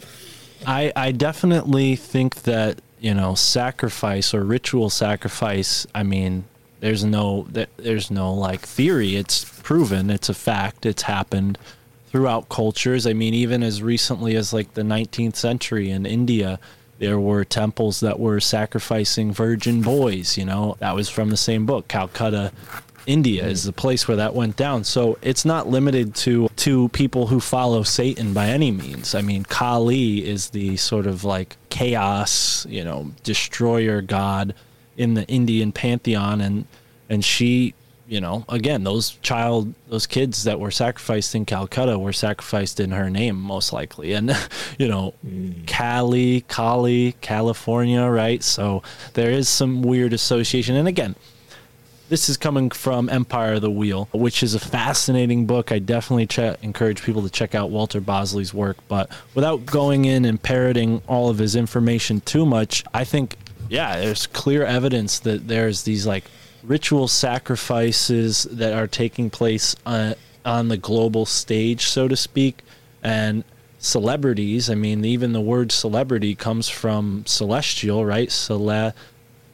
[0.67, 5.87] I, I definitely think that you know sacrifice or ritual sacrifice.
[5.95, 6.45] I mean,
[6.81, 9.17] there's no there- there's no like theory.
[9.17, 10.11] It's proven.
[10.11, 10.85] It's a fact.
[10.87, 11.59] It's happened
[12.09, 13.07] throughout cultures.
[13.07, 16.59] I mean, even as recently as like the 19th century in India,
[17.01, 20.39] there were temples that were sacrificing virgin boys.
[20.39, 22.53] You know, that was from the same book, Calcutta.
[23.07, 24.85] India is the place where that went down.
[24.85, 29.15] So it's not limited to to people who follow Satan by any means.
[29.15, 34.55] I mean, Kali is the sort of like chaos, you know, destroyer god
[34.97, 36.67] in the Indian pantheon and
[37.09, 37.75] and she,
[38.11, 42.91] you know, again, those child those kids that were sacrificed in Calcutta were sacrificed in
[42.91, 44.15] her name most likely.
[44.15, 44.37] And
[44.81, 45.65] you know, mm.
[45.69, 48.43] Cali, Cali, California, right?
[48.43, 48.83] So
[49.15, 50.75] there is some weird association.
[50.75, 51.15] And again,
[52.09, 55.71] this is coming from Empire of the Wheel, which is a fascinating book.
[55.71, 58.77] I definitely che- encourage people to check out Walter Bosley's work.
[58.89, 63.37] But without going in and parroting all of his information too much, I think,
[63.69, 66.25] yeah, there's clear evidence that there's these like
[66.63, 72.63] ritual sacrifices that are taking place uh, on the global stage, so to speak.
[73.03, 73.45] And
[73.79, 78.31] celebrities, I mean, even the word celebrity comes from celestial, right?
[78.31, 78.93] Cele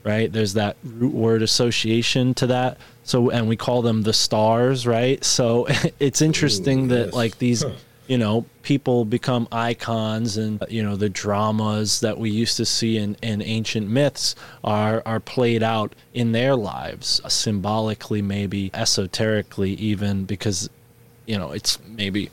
[0.07, 0.33] right?
[0.33, 2.79] There's that root word association to that.
[3.03, 5.23] So, and we call them the stars, right?
[5.25, 5.67] So
[6.01, 7.15] it's interesting Ooh, that yes.
[7.15, 7.73] like these, Huh.
[8.07, 12.65] You know, people become icons and, uh, you know, the dramas that we used to
[12.65, 18.71] see in, in ancient myths are, are played out in their lives, uh, symbolically, maybe
[18.75, 20.71] esoterically, even because,
[21.27, 22.31] you know, it's maybe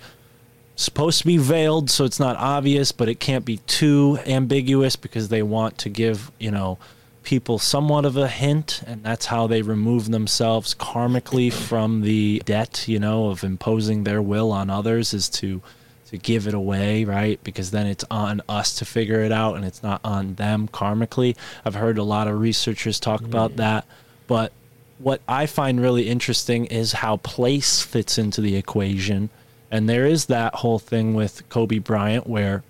[0.75, 5.29] supposed to be veiled so it's not obvious but it can't be too ambiguous because
[5.29, 6.79] they want to give you know
[7.23, 12.87] people somewhat of a hint and that's how they remove themselves karmically from the debt
[12.87, 15.61] you know of imposing their will on others is to
[16.05, 17.43] to give it away right?
[17.43, 21.35] Because then it's on us to figure it out and it's not on them karmically.
[21.65, 23.25] I've heard a lot of researchers talk mm.
[23.25, 23.85] about that
[24.27, 24.51] but
[24.99, 29.29] what i find really interesting is how place fits into the equation.
[29.71, 32.63] And there is that whole thing with Kobe Bryant where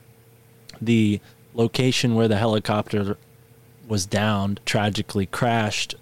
[0.82, 1.20] the
[1.54, 3.18] location where the helicopter
[3.88, 5.96] was downed, tragically crashed,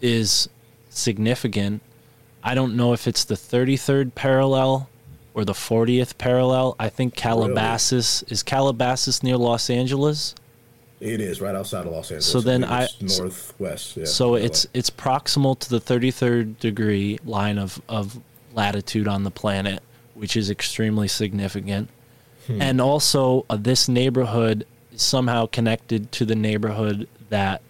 [0.00, 0.48] is
[0.90, 1.82] significant.
[2.42, 4.88] I don't know if it's the 33rd parallel
[5.34, 6.74] or the 40th parallel.
[6.78, 10.34] I think Calabasas is Calabasas near Los Angeles.
[11.00, 12.26] It is right outside of Los Angeles.
[12.26, 13.96] So then I- it's northwest.
[13.96, 18.18] Yeah, so that it's it's proximal to the 33rd degree line of, of
[18.52, 19.80] latitude on the planet,
[20.14, 21.88] which is extremely significant.
[22.48, 27.62] And also, uh, this neighborhood is somehow connected to the neighborhood that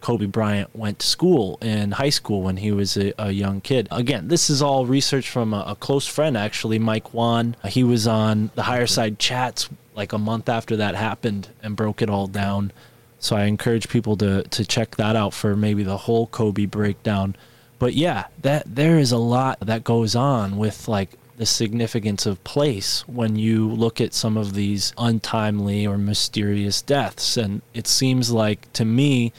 [0.00, 3.88] Kobe Bryant went to school in high school when he was a, a young kid.
[3.90, 7.56] Again, this is all research from a, a close friend, actually, Mike Wan.
[7.64, 12.02] He was on the Higher Side Chats like a month after that happened and broke
[12.02, 12.70] it all down.
[13.18, 17.34] So I encourage people to, to check that out for maybe the whole Kobe breakdown.
[17.78, 22.42] but yeah, that there is a lot that goes on with like the significance of
[22.44, 27.36] place when you look at some of these untimely or mysterious deaths.
[27.36, 29.32] And it seems like to me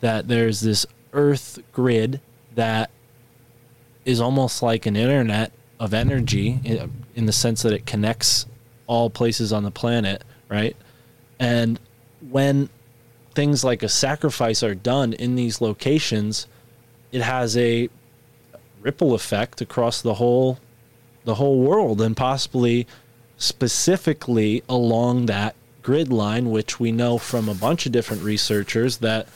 [0.00, 2.20] that there's this earth grid
[2.54, 2.90] that
[4.04, 6.60] is almost like an internet of energy
[7.14, 8.46] in, the sense that it connects
[8.86, 10.76] all places on the planet, right?
[11.38, 11.78] And
[12.30, 12.68] when
[13.34, 16.46] things like a sacrifice are done in these locations,
[17.12, 17.88] it has a
[18.80, 20.58] ripple effect across the whole
[21.28, 22.86] the whole world and possibly
[23.36, 29.28] specifically along that grid line which we know from a bunch of different researchers that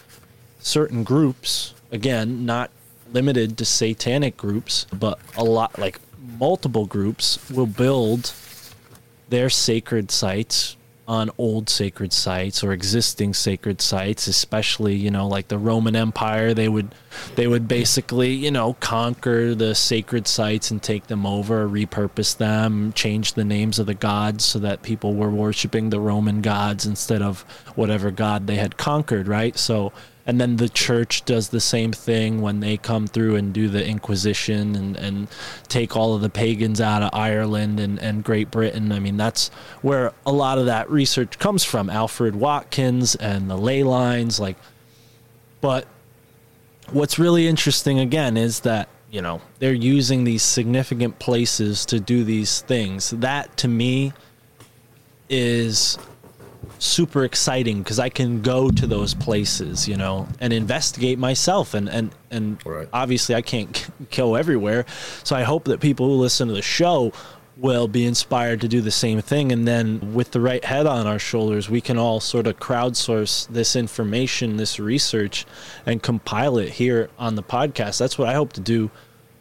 [0.58, 2.70] certain groups again not
[3.12, 6.00] limited to satanic groups but a lot like
[6.38, 8.32] multiple groups will build
[9.28, 10.78] their sacred sites
[11.08, 16.54] on old sacred sites or existing sacred sites especially you know like the roman empire
[16.54, 16.94] they would
[17.34, 22.92] they would basically you know conquer the sacred sites and take them over repurpose them
[22.92, 27.20] change the names of the gods so that people were worshiping the roman gods instead
[27.20, 27.42] of
[27.74, 29.56] whatever god they had conquered right?
[29.56, 29.92] So
[30.26, 33.84] and then the church does the same thing when they come through and do the
[33.84, 35.28] inquisition and, and
[35.68, 38.92] take all of the pagans out of ireland and, and great britain.
[38.92, 39.48] I mean that's
[39.80, 41.90] where a lot of that research comes from.
[41.90, 44.56] Alfred watkins and the ley lines like
[45.60, 45.86] but
[46.90, 52.24] what's really interesting again is that you know they're using these significant places to do
[52.24, 53.10] these things.
[53.10, 54.12] That to me
[55.28, 55.98] is
[56.82, 61.74] super exciting because I can go to those places, you know, and investigate myself.
[61.74, 62.88] And and and Right.
[62.92, 64.84] obviously, I can't go everywhere,
[65.22, 67.12] so I hope that people who listen to the show
[67.56, 69.52] will be inspired to do the same thing.
[69.52, 73.46] And then, with the right head on our shoulders, we can all sort of crowdsource
[73.48, 75.46] this information, this research,
[75.86, 77.98] and compile it here on the podcast.
[77.98, 78.90] That's what I hope to do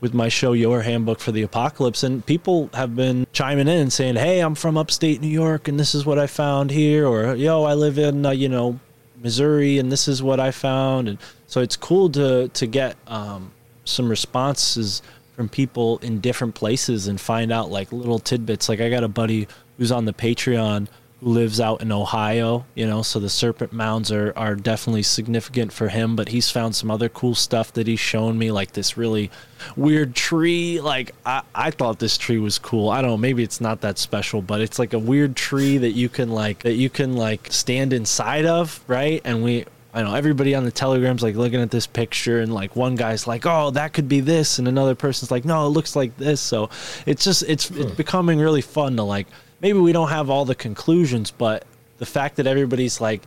[0.02, 4.16] with my show your handbook for the apocalypse and people have been chiming in saying
[4.16, 7.64] hey i'm from upstate new york and this is what i found here or yo
[7.64, 8.80] i live in uh, you know
[9.22, 13.52] missouri and this is what i found and so it's cool to to get um,
[13.86, 15.02] some responses
[15.36, 18.70] from people in different places and find out like little tidbits.
[18.70, 19.48] Like i got a buddy
[19.78, 20.88] who's on the patreon
[21.22, 25.72] who lives out in Ohio, you know, so the serpent mounds are, are definitely significant
[25.72, 28.98] for him, but he's found some other cool stuff that he's shown me, like this
[28.98, 29.32] really
[29.76, 30.82] weird tree.
[30.82, 32.90] Like I, I thought this tree was cool.
[32.90, 35.92] I don't know, maybe it's not that special, but it's like a weird tree that
[35.92, 39.22] you can like that you can like stand inside of, right?
[39.24, 42.76] And we I know everybody on the telegram's like looking at this picture and like
[42.76, 45.96] one guy's like, "Oh, that could be this," and another person's like, "No, it looks
[45.96, 46.70] like this." So
[47.06, 49.28] it's just it's it's becoming really fun to like
[49.62, 51.66] maybe we don't have all the conclusions, but
[51.98, 53.22] the fact that everybody's like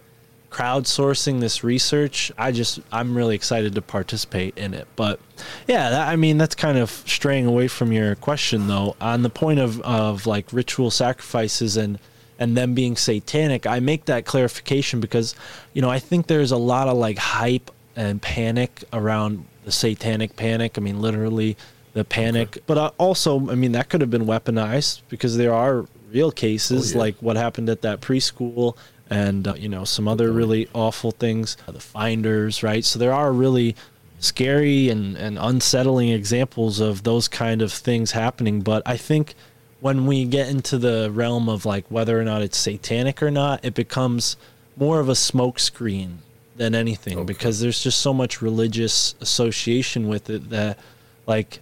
[0.50, 4.86] crowdsourcing this research, I just I'm really excited to participate in it.
[4.96, 5.20] But
[5.66, 8.96] yeah, that, I mean that's kind of straying away from your question though.
[9.00, 11.98] On the point of of like ritual sacrifices and
[12.38, 15.34] and them being satanic, I make that clarification because
[15.72, 20.36] you know I think there's a lot of like hype and panic around the satanic
[20.36, 20.78] panic.
[20.78, 21.56] I mean, literally
[21.94, 25.86] the panic, but uh, also, I mean, that could have been weaponized because there are
[26.14, 27.00] real cases Oh, yeah.
[27.04, 28.76] like what happened at that preschool
[29.10, 32.84] and uh, you know some other really awful things, uh, the finders, right?
[32.84, 33.76] So there are really
[34.20, 38.62] scary and, and unsettling examples of those kind of things happening.
[38.62, 39.34] But I think
[39.80, 43.62] when we get into the realm of like whether or not it's satanic or not,
[43.62, 44.36] it becomes
[44.76, 46.16] more of a smokescreen
[46.56, 47.26] than anything Okay.
[47.26, 50.78] because there's just so much religious association with it that
[51.26, 51.60] like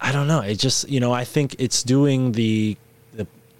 [0.00, 0.40] I don't know.
[0.40, 2.76] It just you know I think it's doing the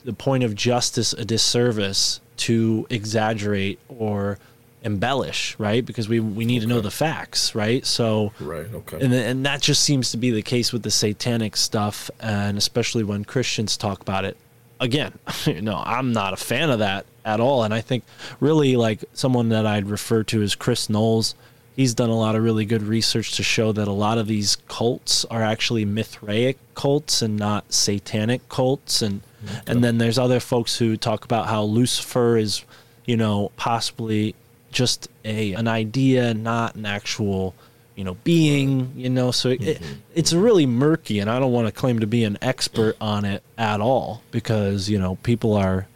[0.04, 4.38] the point of justice a disservice to exaggerate or
[4.82, 5.84] embellish, right?
[5.84, 7.84] Because we we need to know the facts, right?
[7.86, 8.66] So Right.
[8.72, 9.00] Okay.
[9.00, 13.04] and and that just seems to be the case with the satanic stuff, and especially
[13.04, 14.36] when Christians talk about it.
[14.80, 15.12] Again,
[15.62, 18.02] no, I'm not a fan of that at all, and I think
[18.40, 21.34] really like someone that I'd refer to as Chris Knowles.
[21.76, 24.56] He's done a lot of really good research to show that a lot of these
[24.68, 29.22] cults are actually Mithraic cults and not satanic cults, and
[29.66, 32.64] and then there's other folks who talk about how Lucifer is,
[33.04, 34.34] you know, possibly
[34.70, 37.54] just a an idea, not an actual,
[37.94, 38.92] you know, being.
[38.96, 39.92] You know, so it, mm-hmm.
[40.14, 43.42] it's really murky, and I don't want to claim to be an expert on it
[43.56, 45.86] at all because you know people are,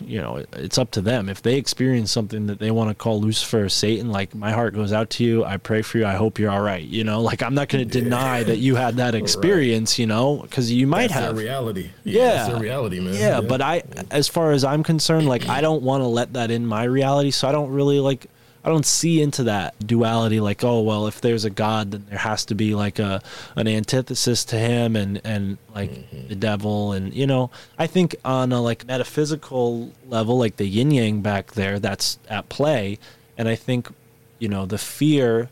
[0.00, 3.20] you know, it's up to them if they experience something that they want to call
[3.20, 4.10] Lucifer or Satan.
[4.10, 5.44] Like my heart goes out to you.
[5.44, 6.06] I pray for you.
[6.06, 6.82] I hope you're all right.
[6.82, 9.98] You know, like I'm not going to deny that you had that experience.
[9.98, 11.36] You know, because you might That's have.
[11.36, 11.90] reality.
[12.04, 12.48] Yeah.
[12.48, 13.14] Their reality, man.
[13.14, 16.50] Yeah, but I, as far as I'm concerned, like I don't want to let that
[16.50, 18.26] in my reality, so I don't really like
[18.64, 22.18] I don't see into that duality like oh well if there's a god then there
[22.18, 23.20] has to be like a
[23.56, 26.28] an antithesis to him and and like Mm-hmm.
[26.28, 30.90] the devil and you know I think on a like metaphysical level like the yin
[30.90, 32.98] yang back there that's at play
[33.36, 33.90] and I think
[34.38, 35.50] you know the fear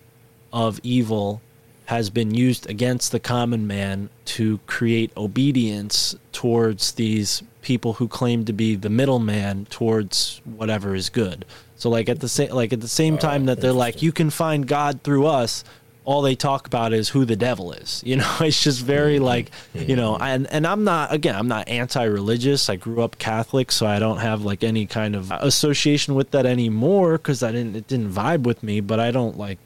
[0.52, 1.40] of evil
[1.86, 8.44] has been used against the common man to create obedience towards these people who claim
[8.44, 11.44] to be the middleman towards whatever is good.
[11.82, 14.12] So like at the same like at the same oh, time that they're like you
[14.12, 15.64] can find God through us,
[16.04, 18.04] all they talk about is who the devil is.
[18.06, 19.24] You know, it's just very mm-hmm.
[19.24, 20.22] like, you know, mm-hmm.
[20.22, 22.70] and and I'm not again, I'm not anti-religious.
[22.70, 26.46] I grew up Catholic, so I don't have like any kind of association with that
[26.46, 29.58] anymore cuz I didn't it didn't vibe with me, but I don't like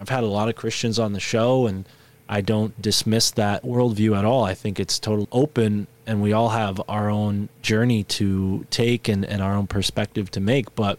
[0.00, 1.84] I've had a lot of Christians on the show, and
[2.30, 4.44] I don't dismiss that worldview at all.
[4.44, 9.22] I think it's totally open, and we all have our own journey to take and,
[9.22, 10.74] and our own perspective to make.
[10.74, 10.98] But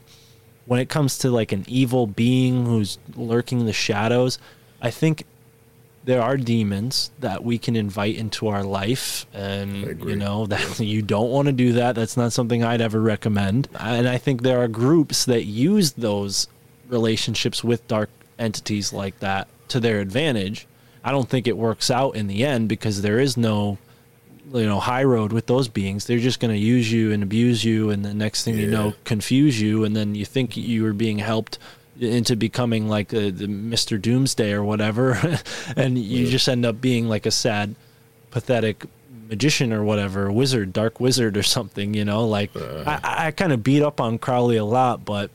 [0.69, 4.37] when it comes to like an evil being who's lurking in the shadows,
[4.79, 5.23] I think
[6.03, 11.01] there are demons that we can invite into our life and you know that you
[11.01, 11.95] don't want to do that.
[11.95, 13.67] That's not something i'd ever recommend.
[13.79, 16.47] And i think there are groups that use those
[16.87, 20.67] relationships with dark entities like that to their advantage.
[21.03, 23.79] I don't think it works out in the end because there is no
[24.53, 27.63] you know high road with those beings they're just going to use you and abuse
[27.63, 30.93] you and the next thing you know confuse you and then you think you are
[30.93, 31.59] being helped
[31.99, 34.01] into becoming like uh the Mr.
[34.01, 35.19] Doomsday or whatever
[35.75, 37.75] and you just end up being like a sad
[38.31, 38.85] pathetic
[39.27, 43.61] magician or whatever wizard dark wizard or something you know like I, I kind of
[43.63, 45.29] beat up on Crowley a lot but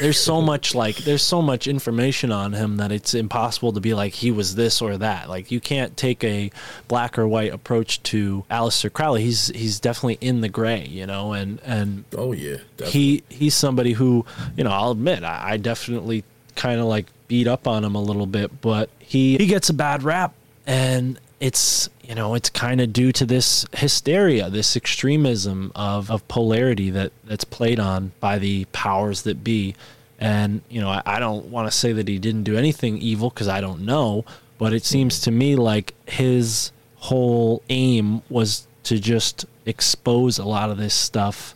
[0.00, 3.94] there's so much like there's so much information on him that it's impossible to be
[3.94, 5.28] like he was this or that.
[5.28, 6.50] Like you can't take a
[6.88, 9.22] black or white approach to Aleister Crowley.
[9.22, 13.00] He's he's definitely in the gray, you know, and and Oh yeah, definitely.
[13.00, 14.24] he he's somebody who
[14.56, 16.24] you know I'll admit I, I definitely
[16.56, 19.74] kind of like beat up on him a little bit, but he he gets a
[19.74, 20.34] bad rap,
[20.66, 26.26] and it's you know it's kind of due to this hysteria, this extremism of of
[26.28, 29.74] polarity that that's played on by the powers that be,
[30.18, 33.30] and you know I, I don't want to say that he didn't do anything evil
[33.30, 34.24] because I don't know,
[34.58, 40.70] but it seems to me like his whole aim was to just expose a lot
[40.70, 41.54] of this stuff.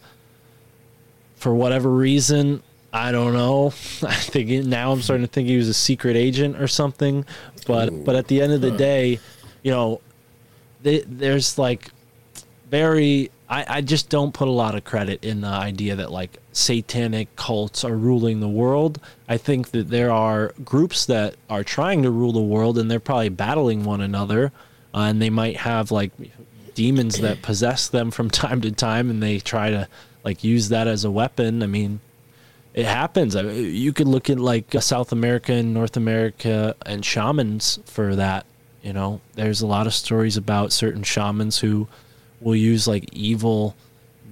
[1.36, 3.66] For whatever reason i don't know.
[4.02, 7.26] I think now i'm starting to think he was a secret agent or something
[7.66, 9.20] but but at the end of the day
[9.62, 10.00] you know
[10.82, 11.90] th- there's like
[12.70, 16.38] very I, I just don't put a lot of credit in the idea that like
[16.52, 19.00] satanic cults are ruling the world.
[19.28, 22.98] I think that there are groups that are trying to rule the world and they're
[22.98, 24.52] probably battling one another
[24.94, 26.10] uh, and they might have like
[26.74, 29.88] demons that possess them from time to time and they try to
[30.24, 31.62] like use that as a weapon.
[31.62, 32.00] I mean,
[32.74, 33.36] it happens.
[33.36, 38.16] I mean, you could look at like South America and North America and shamans for
[38.16, 38.44] that.
[38.82, 41.88] You know, there's a lot of stories about certain shamans who
[42.40, 43.74] will use like evil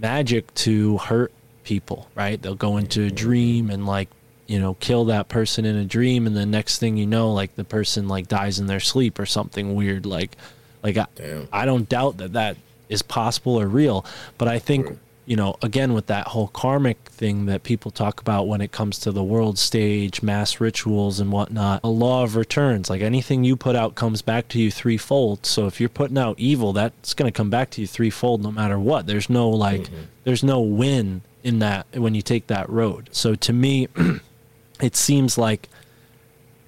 [0.00, 1.32] magic to hurt
[1.64, 2.40] people, right?
[2.40, 4.08] They'll go into a dream and like,
[4.46, 7.56] you know, kill that person in a dream and the next thing you know, like
[7.56, 10.36] the person like dies in their sleep or something weird like
[10.82, 11.06] like I,
[11.52, 12.56] I don't doubt that that
[12.88, 14.04] is possible or real,
[14.38, 14.86] but I think.
[15.26, 18.98] You know, again with that whole karmic thing that people talk about when it comes
[19.00, 22.90] to the world stage, mass rituals and whatnot, a law of returns.
[22.90, 25.46] Like anything you put out comes back to you threefold.
[25.46, 28.52] So if you're putting out evil, that's going to come back to you threefold no
[28.52, 29.06] matter what.
[29.06, 30.02] There's no like, mm-hmm.
[30.24, 33.08] there's no win in that when you take that road.
[33.12, 33.88] So to me,
[34.80, 35.68] it seems like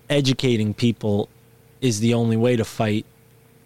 [0.08, 1.28] educating people
[1.80, 3.04] is the only way to fight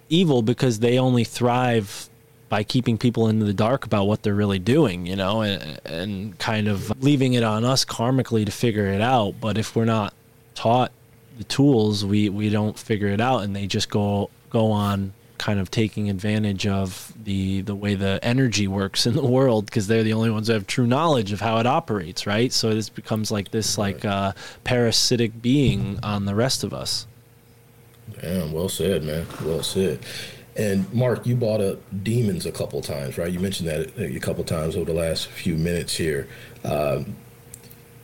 [0.08, 2.09] evil because they only thrive
[2.50, 6.38] by keeping people in the dark about what they're really doing, you know, and, and
[6.38, 9.36] kind of leaving it on us karmically to figure it out.
[9.40, 10.12] But if we're not
[10.54, 10.92] taught
[11.38, 15.58] the tools, we, we don't figure it out, and they just go go on kind
[15.58, 20.02] of taking advantage of the the way the energy works in the world because they're
[20.02, 22.52] the only ones who have true knowledge of how it operates, right?
[22.52, 24.32] So this becomes like this like uh,
[24.64, 27.06] parasitic being on the rest of us.
[28.20, 29.24] Damn, well said, man.
[29.42, 30.00] Well said.
[30.60, 33.32] And Mark, you brought up demons a couple times, right?
[33.32, 36.28] You mentioned that a couple times over the last few minutes here,
[36.64, 37.16] um,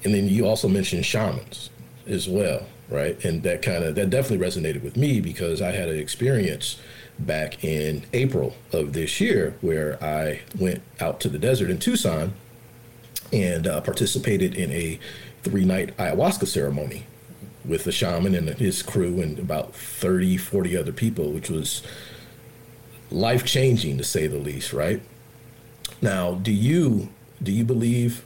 [0.03, 1.69] and then you also mentioned shamans
[2.07, 3.23] as well, right?
[3.23, 6.81] And that kind of that definitely resonated with me because I had an experience
[7.19, 12.33] back in April of this year where I went out to the desert in Tucson
[13.35, 14.99] and uh, participated in a
[15.43, 17.05] three night ayahuasca ceremony
[17.67, 21.83] with the shaman and his crew and about 30, 40 other people, which was
[23.11, 25.01] life changing to say the least, right?
[26.01, 27.09] Now, do you
[27.43, 28.25] do you believe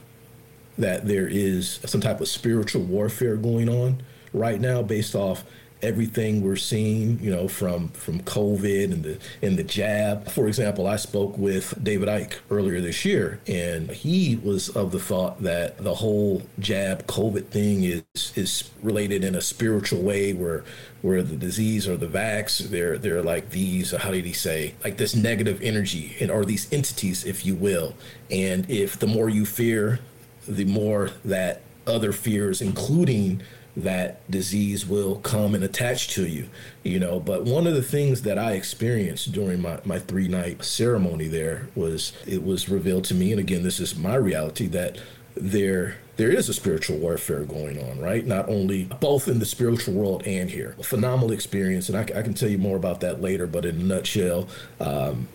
[0.77, 4.01] that there is some type of spiritual warfare going on
[4.33, 5.43] right now based off
[5.81, 10.29] everything we're seeing, you know, from from COVID and the and the jab.
[10.29, 14.99] For example, I spoke with David Icke earlier this year, and he was of the
[14.99, 18.03] thought that the whole jab COVID thing is
[18.35, 20.63] is related in a spiritual way, where
[21.01, 24.97] where the disease or the vax, they're they're like these, how did he say, like
[24.97, 27.95] this negative energy and or these entities, if you will.
[28.29, 29.99] And if the more you fear,
[30.47, 33.41] the more that other fears, including
[33.75, 36.49] that disease will come and attach to you
[36.83, 37.19] you know.
[37.19, 41.67] But one of the things that i experienced during my, my three night ceremony there
[41.75, 44.99] was it was revealed to me and again this is my reality that
[45.35, 48.25] there there is a spiritual warfare going on right?
[48.25, 50.75] Not only both in the spiritual world and here.
[50.79, 53.79] A phenomenal experience and i, I can tell you more about that later but in
[53.79, 54.47] a nutshell
[54.79, 55.27] um,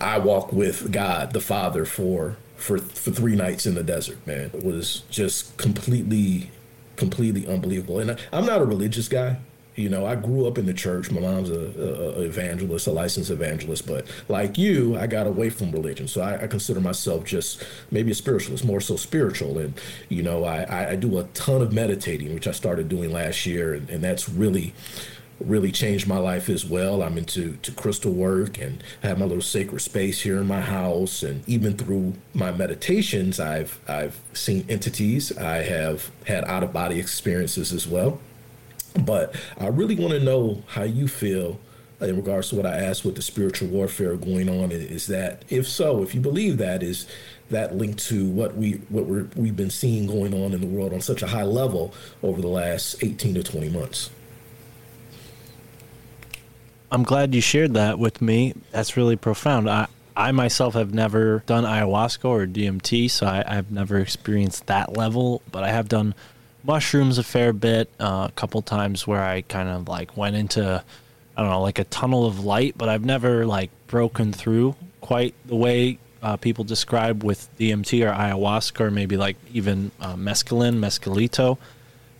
[0.00, 4.50] i walk with god the father for for for three nights in the desert man.
[4.52, 6.50] It was just completely
[7.00, 7.98] completely unbelievable.
[7.98, 9.38] And I, I'm not a religious guy.
[9.74, 11.10] You know, I grew up in the church.
[11.10, 13.86] My mom's a, a, a, evangelist, a licensed evangelist.
[13.86, 18.10] But like you, I got away from religion, so I, I, consider myself just maybe
[18.10, 19.58] a spiritualist, more so spiritual.
[19.58, 23.46] And you know, I, I do a ton of meditating, which I started doing last
[23.46, 24.74] year, and, and that's really
[25.40, 27.02] really changed my life as well.
[27.02, 31.22] I'm into to crystal work and have my little sacred space here in my house
[31.22, 35.36] and even through my meditations I've I've seen entities.
[35.36, 38.20] I have had out of body experiences as well.
[39.04, 41.60] But I really want to know how you feel
[42.00, 45.68] in regards to what I asked with the spiritual warfare going on is that if
[45.68, 47.06] so, if you believe that is
[47.50, 50.92] that linked to what we what we're, we've been seeing going on in the world
[50.92, 54.10] on such a high level over the last 18 to 20 months.
[56.92, 58.54] I'm glad you shared that with me.
[58.72, 59.70] That's really profound.
[59.70, 59.86] I,
[60.16, 65.40] I myself have never done ayahuasca or DMT, so I, have never experienced that level,
[65.52, 66.14] but I have done
[66.64, 70.82] mushrooms a fair bit, uh, a couple times where I kind of like went into,
[71.36, 75.34] I don't know, like a tunnel of light, but I've never like broken through quite
[75.46, 80.78] the way uh, people describe with DMT or ayahuasca or maybe like even uh, mescaline,
[80.78, 81.56] mescalito.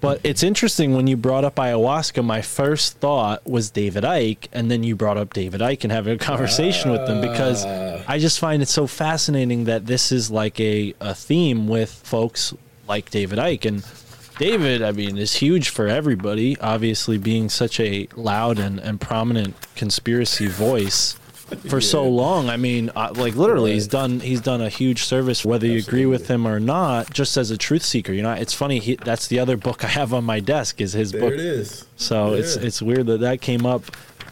[0.01, 4.71] But it's interesting when you brought up ayahuasca, my first thought was David Icke, and
[4.71, 8.19] then you brought up David Icke and having a conversation uh, with them because I
[8.19, 12.55] just find it so fascinating that this is like a, a theme with folks
[12.89, 13.67] like David Icke.
[13.67, 13.85] And
[14.39, 19.55] David, I mean, is huge for everybody, obviously being such a loud and, and prominent
[19.77, 21.19] conspiracy voice
[21.59, 21.81] for yeah.
[21.81, 22.49] so long.
[22.49, 23.75] I mean, uh, like literally, right.
[23.75, 27.13] he's done he's done a huge service, whether you agree with him or not.
[27.13, 28.79] Just as a truth seeker, you know, it's funny.
[28.79, 31.35] He, that's the other book I have on my desk is his there book.
[31.35, 31.87] It is.
[31.97, 33.85] So it's it's weird that that came up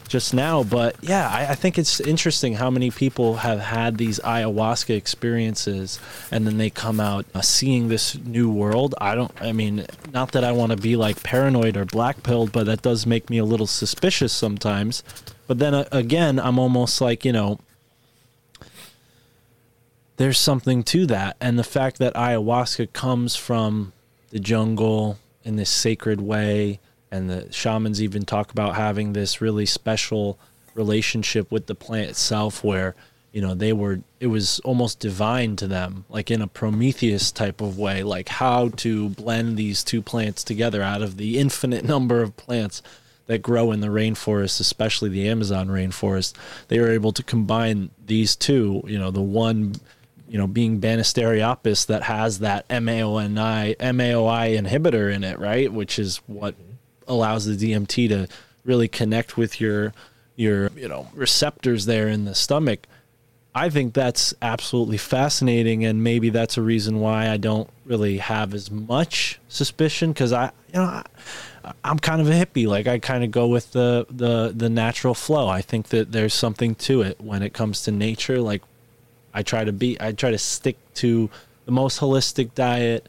[0.08, 4.18] just now, but yeah, I, I, think it's interesting how many people have had these
[4.20, 6.00] ayahuasca experiences
[6.30, 8.94] and then they come out uh, seeing this new world.
[9.02, 12.52] I don't, I mean, not that I want to be like paranoid or black pilled,
[12.52, 15.02] but that does make me a little suspicious sometimes
[15.48, 17.58] but then uh, again, I'm almost like, you know,
[20.18, 21.36] there's something to that.
[21.40, 23.92] And the fact that ayahuasca comes from
[24.30, 26.78] the jungle in this sacred way,
[27.10, 30.38] and the shamans even talk about having this really special
[30.74, 32.94] relationship with the plant itself where
[33.32, 37.60] you know they were it was almost divine to them like in a prometheus type
[37.60, 42.22] of way like how to blend these two plants together out of the infinite number
[42.22, 42.80] of plants
[43.28, 46.34] that grow in the rainforest, especially the Amazon rainforest,
[46.68, 48.82] they were able to combine these two.
[48.86, 49.76] You know, the one,
[50.28, 56.16] you know, being Banisteriopsis that has that MAONI MAOI inhibitor in it, right, which is
[56.26, 56.54] what
[57.06, 58.28] allows the DMT to
[58.64, 59.92] really connect with your
[60.36, 62.86] your you know receptors there in the stomach.
[63.54, 68.54] I think that's absolutely fascinating, and maybe that's a reason why I don't really have
[68.54, 71.04] as much suspicion because I, you know, I,
[71.84, 72.66] I'm kind of a hippie.
[72.66, 75.48] Like I kind of go with the the the natural flow.
[75.48, 78.40] I think that there's something to it when it comes to nature.
[78.40, 78.62] Like
[79.34, 81.30] I try to be, I try to stick to
[81.64, 83.08] the most holistic diet,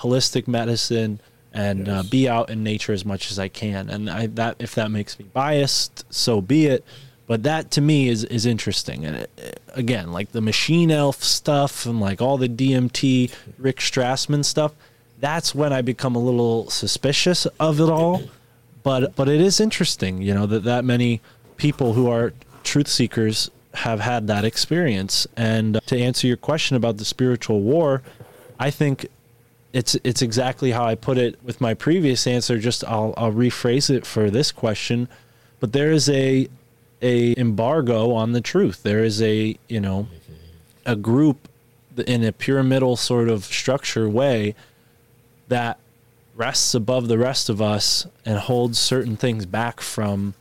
[0.00, 1.20] holistic medicine,
[1.52, 2.04] and uh, yes.
[2.04, 3.88] uh, be out in nature as much as I can.
[3.88, 6.84] And I, that if that makes me biased, so be it.
[7.26, 9.04] But that to me is is interesting.
[9.04, 14.44] And it, again, like the machine elf stuff and like all the DMT, Rick Strassman
[14.44, 14.72] stuff
[15.20, 18.22] that's when I become a little suspicious of it all.
[18.82, 21.20] But but it is interesting, you know, that that many
[21.56, 25.26] people who are truth seekers have had that experience.
[25.36, 28.02] And uh, to answer your question about the spiritual war,
[28.58, 29.08] I think
[29.72, 32.58] it's it's exactly how I put it with my previous answer.
[32.58, 35.08] Just I'll I'll rephrase it for this question.
[35.60, 36.48] But there is a
[37.02, 38.82] a embargo on the truth.
[38.82, 40.08] There is a you know
[40.86, 41.48] a group
[42.06, 44.54] in a pyramidal sort of structure way
[45.48, 45.78] that
[46.36, 50.34] rests above the rest of us and holds certain things back from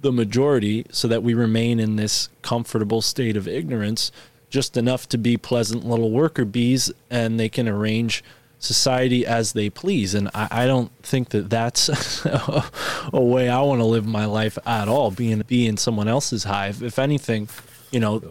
[0.00, 4.12] the majority so that we remain in this comfortable state of ignorance
[4.48, 8.22] just enough to be pleasant little worker bees and they can arrange
[8.60, 10.14] society as they please.
[10.14, 11.88] And i, I don't think that that's
[13.12, 16.44] a way i want to live my life at all being be in someone else's
[16.44, 16.82] hive.
[16.82, 17.48] If anything
[17.90, 18.22] you know.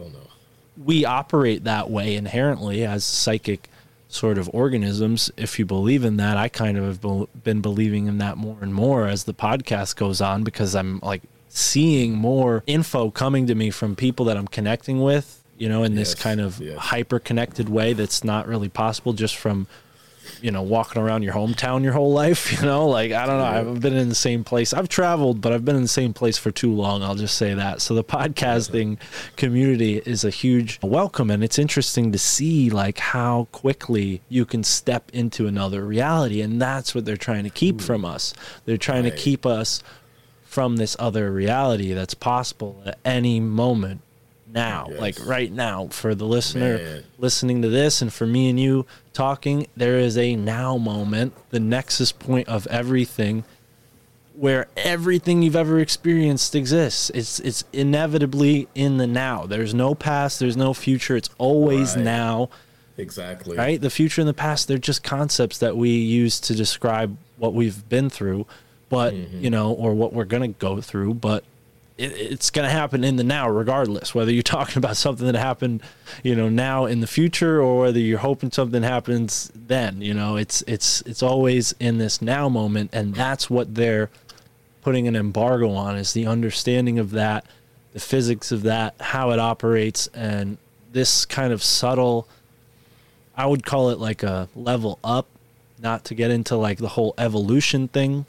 [0.82, 3.68] we operate that way inherently as psychic
[4.08, 5.30] sort of organisms.
[5.36, 8.74] If you believe in that, I kind of have been believing in that more and
[8.74, 13.70] more as the podcast goes on because I'm like seeing more info coming to me
[13.70, 16.78] from people that I'm connecting with, you know, in this Yes, kind of yes.
[16.78, 19.66] hyper connected way that's not really possible just from
[20.42, 23.72] you know, walking around your hometown your whole life, you know, like I don't know,
[23.72, 24.72] I've been in the same place.
[24.72, 27.02] I've traveled, but I've been in the same place for too long.
[27.02, 27.80] I'll just say that.
[27.80, 28.98] So the podcasting
[29.36, 34.62] community is a huge welcome and it's interesting to see like how quickly you can
[34.62, 37.86] step into another reality and that's what they're trying to keep hmm.
[37.86, 38.34] from us.
[38.64, 39.16] They're trying Right.
[39.16, 39.82] to keep us
[40.44, 44.00] from this other reality that's possible at any moment
[44.52, 45.00] now Yes.
[45.00, 47.04] like right now for the listener Man.
[47.18, 51.60] listening to this and for me and you talking there is a now moment the
[51.60, 53.44] nexus point of everything
[54.34, 60.38] where everything you've ever experienced exists it's it's inevitably in the now there's no past
[60.38, 62.04] there's no future it's always Right.
[62.04, 62.48] now
[62.96, 63.56] Exactly.
[63.56, 67.52] right the future and the past they're just concepts that we use to describe what
[67.54, 68.46] we've been through
[68.88, 69.40] but mm-hmm.
[69.40, 71.44] you know or what we're going to go through but
[71.98, 75.36] it, it's going to happen in the now regardless whether you're talking about something that
[75.36, 75.82] happened
[76.22, 80.36] you know now in the future or whether you're hoping something happens then you know
[80.36, 84.10] it's it's it's always in this now moment and that's what they're
[84.82, 87.44] putting an embargo on is the understanding of that
[87.92, 90.56] the physics of that how it operates and
[90.92, 92.26] this kind of subtle
[93.38, 95.28] I would call it like a level up,
[95.80, 98.26] not to get into like the whole evolution thing,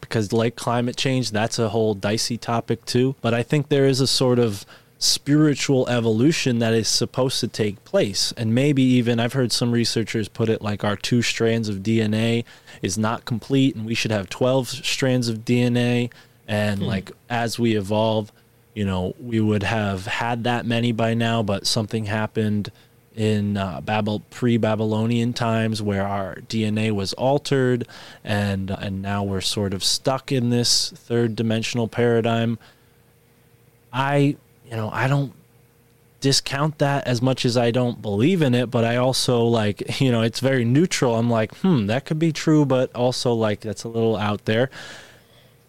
[0.00, 3.14] because like climate change, that's a whole dicey topic too.
[3.20, 4.64] But I think there is a sort of
[4.98, 8.34] spiritual evolution that is supposed to take place.
[8.36, 12.44] And maybe even I've heard some researchers put it like our two strands of DNA
[12.82, 16.10] is not complete and we should have 12 strands of DNA.
[16.46, 16.86] And hmm.
[16.86, 18.30] like as we evolve,
[18.74, 22.70] you know, we would have had that many by now, but something happened
[23.16, 27.86] in uh, Babel pre-Babylonian times where our DNA was altered,
[28.24, 32.58] and and now we're sort of stuck in this third dimensional paradigm.
[33.92, 34.36] I,
[34.68, 35.32] you know, I don't
[36.20, 40.12] discount that as much as I don't believe in it, but I also like, you
[40.12, 41.16] know, it's very neutral.
[41.16, 44.70] I'm like, hmm, that could be true, but also like that's a little out there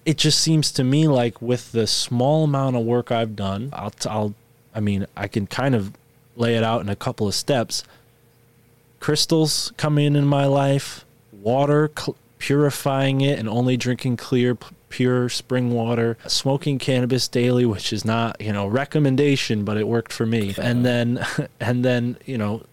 [0.05, 3.93] it just seems to me like with the small amount of work I've done, I'll,
[4.09, 4.33] I'll,
[4.73, 5.91] I mean, I can kind of
[6.35, 7.83] lay it out in a couple of steps.
[8.99, 14.75] Crystals coming in in my life, water cl- purifying it and only drinking clear, p-
[14.89, 20.13] pure spring water, smoking cannabis daily, which is not, you know, recommendation, but it worked
[20.13, 20.53] for me.
[20.57, 21.25] And then,
[21.59, 22.63] and then, you know,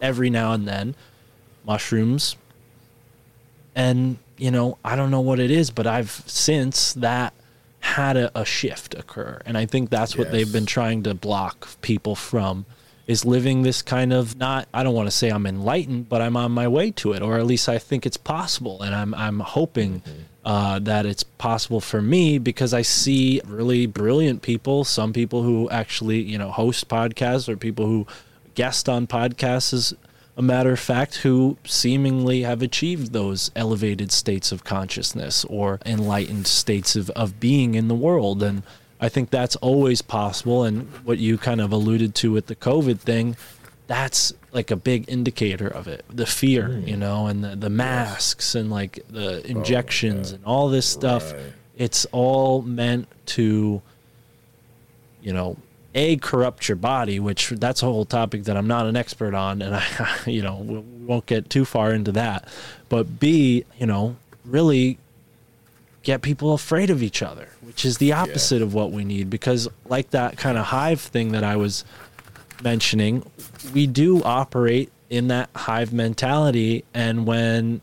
[0.00, 0.94] every now and then,
[1.66, 2.36] mushrooms,
[3.74, 7.32] and you know i don't know what it is but i've since that
[7.80, 9.40] had a, a shift occur.
[9.44, 12.64] And i think that's what they've been trying to block people from
[13.06, 16.36] is living this kind of not i don't want to say i'm enlightened but i'm
[16.36, 19.40] on my way to it or at least i think it's possible and i'm i'm
[19.40, 20.02] hoping
[20.44, 25.70] uh, that it's possible for me because I see really brilliant people, some people who
[25.70, 28.06] actually, you know, host podcasts or people who
[28.54, 29.94] guest on podcasts as
[30.36, 36.46] a matter of fact, who seemingly have achieved those elevated states of consciousness or enlightened
[36.46, 38.42] states of, of being in the world.
[38.42, 38.64] And
[39.04, 40.64] I think that's always possible.
[40.64, 43.36] And what you kind of alluded to with the COVID thing,
[43.86, 46.04] that's like a big indicator of it.
[46.08, 46.88] The fear, hmm.
[46.88, 51.32] you know, and the, the masks and like the oh, injections and all this stuff.
[51.32, 51.42] Right.
[51.76, 53.82] It's all meant to
[55.24, 55.56] you know,
[55.94, 59.62] a corrupt your body, which that's a whole topic that I'm not an expert on,
[59.62, 59.84] and I,
[60.26, 62.46] you know, we won't get too far into that.
[62.88, 64.98] But b, you know, really
[66.02, 69.28] get people afraid of each other, which is the opposite of what we need.
[69.28, 71.84] Because like that kind of hive thing that I was
[72.62, 73.28] mentioning,
[73.72, 77.80] we do operate in that hive mentality, and when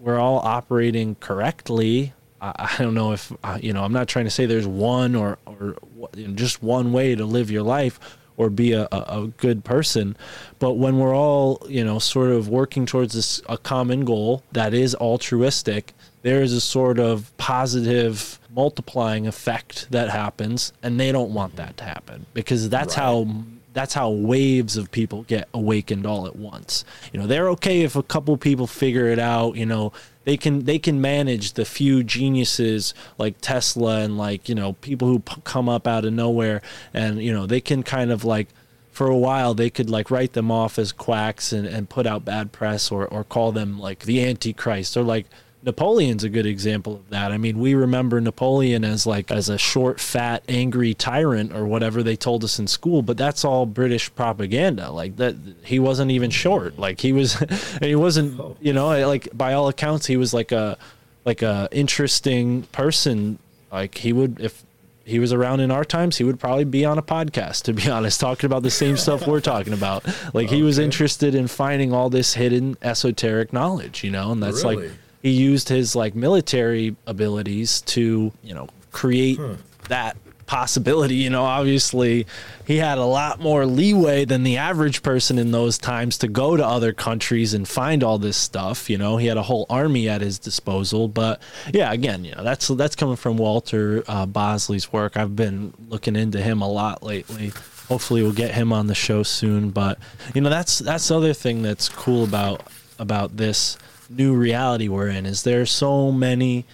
[0.00, 2.12] we're all operating correctly.
[2.40, 3.84] I, I don't know if uh, you know.
[3.84, 5.76] I'm not trying to say there's one or or
[6.16, 9.64] you know, just one way to live your life or be a, a, a good
[9.64, 10.16] person,
[10.58, 14.74] but when we're all you know sort of working towards this a common goal that
[14.74, 21.32] is altruistic, there is a sort of positive multiplying effect that happens, and they don't
[21.34, 23.26] want that to happen because that's how
[23.74, 26.84] that's how waves of people get awakened all at once.
[27.12, 29.92] You know, they're okay if a couple people figure it out, you know,
[30.24, 35.08] they can they can manage the few geniuses like Tesla and like, you know, people
[35.08, 36.62] who p- come up out of nowhere
[36.94, 38.48] and you know, they can kind of like
[38.90, 42.24] for a while they could like write them off as quacks and, and put out
[42.24, 45.26] bad press or, or call them like the antichrist or like
[45.64, 47.32] napoleon's a good example of that.
[47.32, 52.02] I mean we remember napoleon as like as a short fat angry tyrant or whatever
[52.02, 54.90] they told us in school but that's all british propaganda.
[54.90, 56.78] Like that he wasn't even short.
[56.78, 57.34] Like he was
[57.82, 60.76] he wasn't you know like by all accounts he was like a
[61.24, 63.38] like a interesting person.
[63.72, 64.62] Like he would if
[65.06, 67.90] he was around in our times, he would probably be on a podcast, to be
[67.96, 70.02] honest, talking about the same stuff we're talking about.
[70.32, 74.64] Like he was interested in finding all this hidden esoteric knowledge, you know, and that's
[74.64, 74.88] Really?
[74.88, 74.92] like
[75.24, 79.40] he used his like military abilities to, you know, create
[79.88, 81.14] that possibility.
[81.14, 82.26] You know, obviously
[82.66, 86.58] he had a lot more leeway than the average person in those times to go
[86.58, 88.90] to other countries and find all this stuff.
[88.90, 91.08] You know, he had a whole army at his disposal.
[91.08, 91.40] But
[91.72, 95.16] yeah, again, you know, that's that's coming from Walter uh, Bosley's work.
[95.16, 97.50] I've been looking into him a lot lately.
[97.88, 99.70] Hopefully, we'll get him on the show soon.
[99.70, 99.98] But
[100.34, 102.60] you know, that's that's the other thing that's cool about
[102.98, 103.78] about this
[104.10, 106.64] new reality we're in is there's so many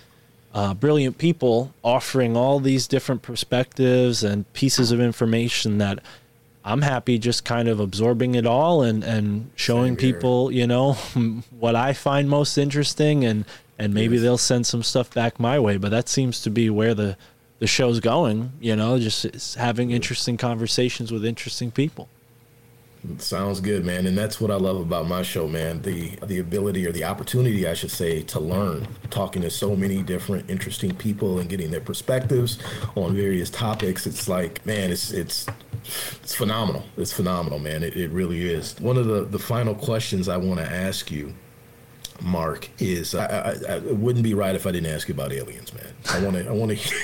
[0.55, 6.01] uh, brilliant people offering all these different perspectives and pieces of information that
[6.65, 10.93] I'm happy just kind of absorbing it all and, and showing people, you know,
[11.59, 13.45] what I find most interesting and,
[13.79, 14.23] and maybe Yes.
[14.23, 15.77] they'll send some stuff back my way.
[15.79, 17.17] But that seems to be where the,
[17.61, 22.09] the show's going, you know, just having interesting conversations with interesting people.
[23.17, 24.07] Sounds good, man.
[24.07, 25.81] And that's what I love about my show, man.
[25.81, 30.03] The the ability or the opportunity, I should say, to learn, talking to so many
[30.03, 32.59] different interesting people and getting their perspectives
[32.97, 34.07] on various topics.
[34.07, 35.47] It's like, man, it's it's
[36.23, 36.85] it's phenomenal.
[36.99, 37.83] It's phenomenal, man.
[37.83, 38.79] It, it really is.
[38.81, 41.33] One of the, the final questions I want to ask you,
[42.23, 45.33] Mark, is I, I, I, it wouldn't be right if I didn't ask you about
[45.33, 45.93] aliens, man.
[46.11, 46.95] I want to I want to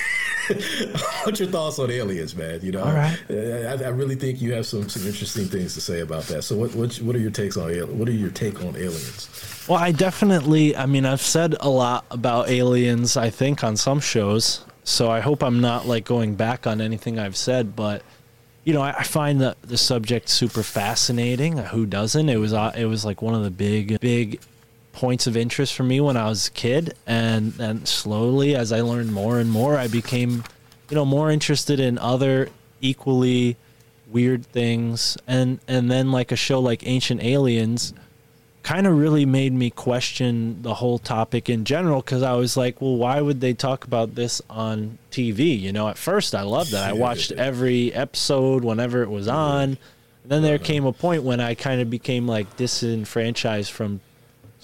[1.23, 2.61] What's your thoughts on aliens, man?
[2.61, 3.17] You know, All right.
[3.29, 6.43] I, I really think you have some, some interesting things to say about that.
[6.43, 9.65] So, what what, what are your takes on what are your take on aliens?
[9.67, 13.99] Well, I definitely, I mean, I've said a lot about aliens, I think, on some
[13.99, 14.63] shows.
[14.85, 18.01] So I hope I'm not like going back on anything I've said, but
[18.63, 21.57] you know, I, I find the the subject super fascinating.
[21.57, 22.29] Who doesn't?
[22.29, 24.39] It was uh, it was like one of the big big
[24.97, 28.81] points of interest for me when I was a kid, and then slowly as I
[28.81, 30.43] learned more and more, I became,
[30.89, 32.49] you know, more interested in other
[32.81, 33.57] equally
[34.07, 37.93] weird things, and and then like a show like Ancient Aliens
[38.63, 42.81] kind of really made me question the whole topic in general because I was like,
[42.81, 45.57] well, why would they talk about this on TV?
[45.59, 46.79] You know, at first I loved it.
[46.79, 49.77] I watched every episode whenever it was on.
[50.23, 54.01] And then there came a point when I kind of became like disenfranchised from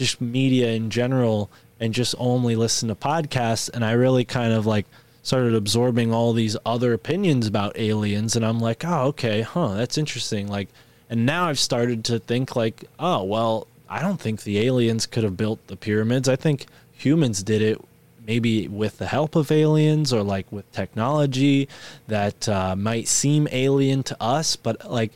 [0.03, 1.49] just media in general
[1.79, 3.69] and just only listen to podcasts.
[3.73, 4.85] And I really kind of like
[5.21, 8.35] started absorbing all these other opinions about aliens.
[8.35, 10.47] And I'm like, oh, okay, huh, that's interesting.
[10.47, 10.67] Like,
[11.09, 15.23] and now I've started to think like, oh, well, I don't think the aliens could
[15.23, 16.27] have built the pyramids.
[16.27, 17.81] I think humans did it
[18.25, 21.67] maybe with the help of aliens or like with technology
[22.07, 25.11] that uh, might seem alien to us, but like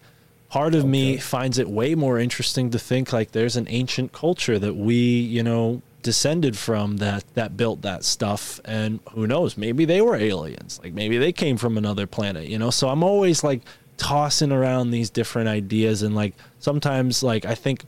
[0.50, 4.58] part of me finds it way more interesting to think like there's an ancient culture
[4.60, 8.62] that we, you know, descended from that that built that stuff.
[8.64, 10.80] And who knows maybe they were aliens.
[10.84, 12.70] Like maybe they came from another planet you know?
[12.70, 13.62] So i'm always like
[13.98, 16.04] tossing around these different ideas.
[16.04, 17.84] And like sometimes like i think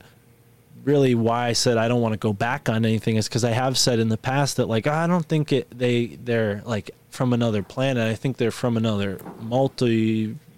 [0.84, 3.50] really why I said I don't want to go back on anything is because I
[3.50, 6.90] have said in the past that like ah, I don't think it they they're like
[7.10, 8.08] from another planet.
[8.08, 9.18] I think they're from another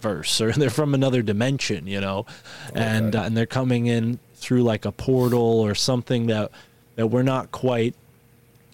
[0.05, 0.23] or
[0.57, 2.27] they're from another dimension, you know,
[2.75, 6.51] and uh, and they're coming in through like a portal or something that
[6.97, 7.95] that we're not quite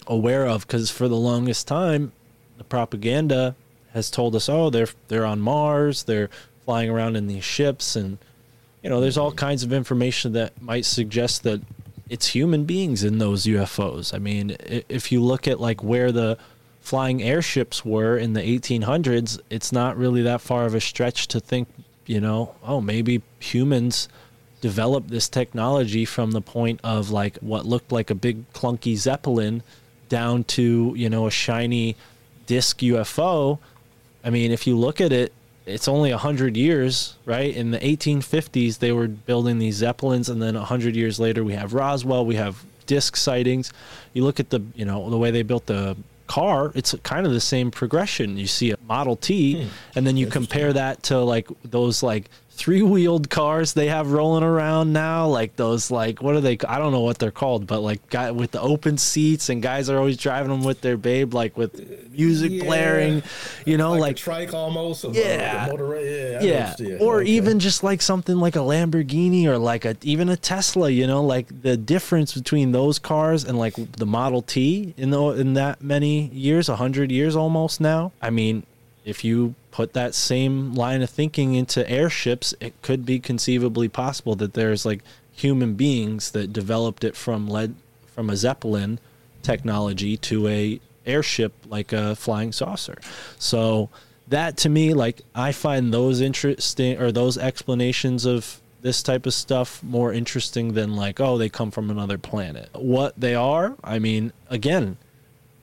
[0.07, 2.11] aware of because for the longest time
[2.57, 3.55] the propaganda
[3.93, 6.29] has told us oh they're they're on Mars they're
[6.65, 8.17] flying around in these ships and
[8.81, 11.61] you know there's all kinds of information that might suggest that
[12.09, 14.13] it's human beings in those UFOs.
[14.13, 16.37] I mean, if you look at like where the
[16.89, 21.39] flying airships were in the 1800s, it's not really that far of a stretch to
[21.39, 21.67] think,
[22.07, 24.09] you know, oh, maybe humans
[24.59, 29.61] developed this technology from the point of like what looked like a big clunky zeppelin
[30.09, 31.95] down to, you know, a shiny
[32.47, 33.59] disc UFO.
[34.23, 35.31] I mean, if you look at it,
[35.67, 37.55] it's only 100 years, right?
[37.55, 41.75] In the 1850s, they were building these Zeppelins, and then 100 years later, we have
[41.75, 43.71] Roswell, we have disc sightings.
[44.13, 45.95] You look at the, you know, the way they built the
[46.29, 48.37] car, it's kind of the same progression.
[48.37, 49.69] You see a Model T, hmm.
[49.95, 52.29] and then you compare that to like those like
[52.59, 56.57] three wheeled cars they have rolling around now, like those like what are they?
[56.67, 59.89] I don't know what they're called, but like guy with the open seats and guys
[59.89, 62.63] are always driving them with their babe, like with music Yeah.
[62.65, 63.23] blaring,
[63.65, 64.15] you know, like, like.
[64.17, 65.05] a trike almost.
[65.11, 65.67] Yeah.
[65.71, 66.39] Motor, yeah.
[66.39, 67.29] I yeah, or Okay.
[67.31, 71.23] even just like something like a Lamborghini or like a even a Tesla, you know,
[71.23, 75.81] like the difference between those cars and like the Model T in the in that
[75.81, 78.11] many years, a hundred years almost now.
[78.21, 78.63] I mean,
[79.05, 84.35] if you put that same line of thinking into airships, it could be conceivably possible
[84.35, 85.01] that there's like
[85.31, 87.73] human beings that developed it from lead
[88.07, 88.99] from a zeppelin
[89.41, 92.97] technology to a airship like a flying saucer.
[93.37, 93.89] So
[94.27, 99.33] that to me like I find those interesting or those explanations of this type of
[99.33, 102.67] stuff more interesting than like oh they come from another planet.
[102.73, 104.97] What they are, I mean, again,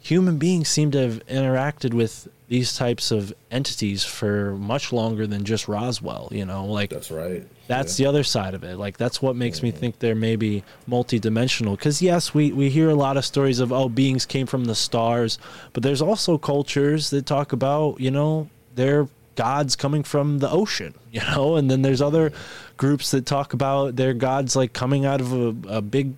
[0.00, 5.44] human beings seem to have interacted with these types of entities for much longer than
[5.44, 7.44] just Roswell, you know, like That's right.
[7.66, 8.76] that's the other side of it.
[8.76, 11.72] Like that's what makes me think they're maybe multidimensional.
[11.72, 14.74] Because yes, we we hear a lot of stories of oh beings came from the
[14.76, 15.38] stars,
[15.72, 20.94] but there's also cultures that talk about you know they're gods coming from the ocean,
[21.10, 22.32] you know, and then there's other
[22.76, 26.14] groups that talk about their gods like coming out of a, a big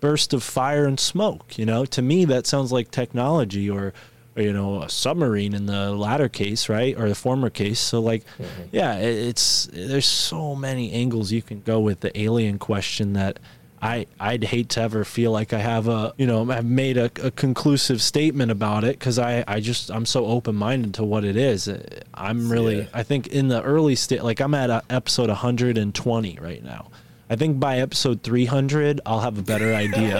[0.00, 1.58] burst of fire and smoke.
[1.58, 3.92] You know, to me that sounds like technology or
[4.36, 7.80] you know a submarine in the latter case, right, or the former case.
[7.80, 8.24] So like,
[8.70, 13.38] yeah, it's there's so many angles you can go with the alien question that.
[13.84, 17.06] I, I'd hate to ever feel like I have a you know I've made a,
[17.20, 21.24] a conclusive statement about it because I, I just I'm so open minded to what
[21.24, 21.68] it is.
[22.14, 22.86] I'm really Yeah.
[22.94, 26.92] I think in the early state like I'm at uh episode 120 right now.
[27.32, 30.18] I think by episode 300, I'll have a better idea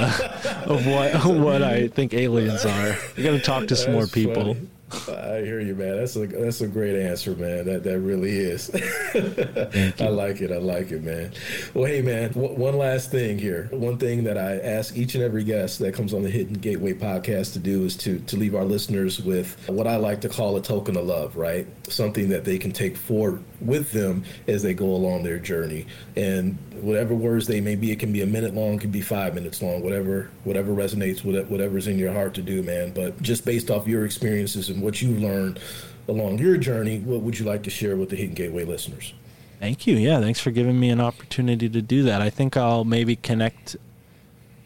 [0.64, 2.96] of what what I think aliens are.
[3.18, 4.54] We got to talk to some more people.
[4.54, 4.68] funny.
[5.08, 5.98] I hear you, man.
[5.98, 7.66] That's a that's a great answer, man.
[7.66, 8.70] That that really is.
[10.00, 10.52] I like it.
[10.52, 11.32] I like it, man.
[11.74, 12.32] Well, hey, man.
[12.32, 13.68] W- one last thing here.
[13.72, 16.94] One thing that I ask each and every guest that comes on the Hidden Gateway
[16.94, 20.56] podcast to do is to to leave our listeners with what I like to call
[20.56, 21.66] a token of love, right?
[21.92, 25.86] Something that they can take forward with them as they go along their journey.
[26.16, 29.02] And whatever words they may be, it can be a minute long, it can be
[29.02, 32.92] five minutes long, whatever whatever resonates with it, whatever's in your heart to do, man.
[32.92, 35.60] But just based off your experiences and what you've learned
[36.08, 39.14] along your journey, what would you like to share with the Hidden Gateway listeners?
[39.60, 39.96] Thank you.
[39.96, 42.20] Yeah, thanks for giving me an opportunity to do that.
[42.20, 43.76] I think I'll maybe connect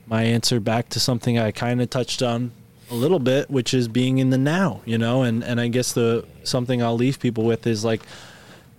[0.07, 2.53] my answer back to something I kind of touched on
[2.91, 5.93] a little bit, which is being in the now, you know, and and I guess
[5.93, 8.03] the something I'll leave people with is like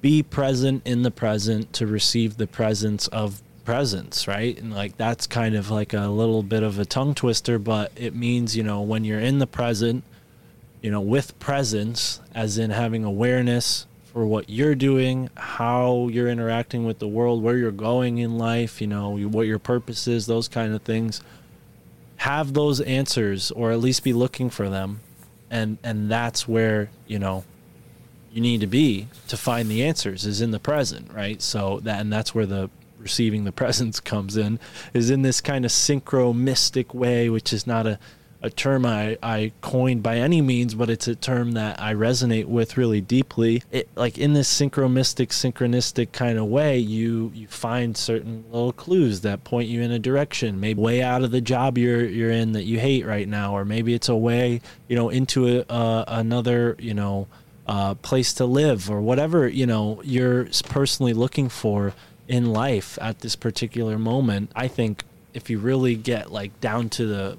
[0.01, 4.57] be present in the present to receive the presence of presence, right?
[4.57, 8.15] And like that's kind of like a little bit of a tongue twister, but it
[8.15, 10.03] means, you know, when you're in the present,
[10.81, 16.85] you know, with presence, as in having awareness for what you're doing, how you're interacting
[16.85, 20.47] with the world, where you're going in life, you know, what your purpose is, those
[20.47, 21.21] kind of things.
[22.17, 25.01] Have those answers, or at least be looking for them,
[25.49, 27.45] and and that's where you know
[28.31, 31.41] you need to be to find the answers is in the present, right?
[31.41, 32.69] So that and that's where the
[32.99, 34.59] receiving the presence comes in
[34.93, 37.99] is in this kind of synchro mystic way, which is not a
[38.41, 42.45] a term I, I coined by any means, but it's a term that I resonate
[42.45, 43.63] with really deeply.
[43.71, 49.21] It like in this synchromistic, synchronistic kind of way, you you find certain little clues
[49.21, 52.51] that point you in a direction, maybe way out of the job you're you're in
[52.51, 56.05] that you hate right now, or maybe it's a way you know into a, uh,
[56.07, 57.27] another you know
[57.65, 61.93] uh, place to live or whatever you know you're personally looking for
[62.27, 64.51] in life at this particular moment.
[64.55, 65.03] I think
[65.33, 67.37] if you really get like down to the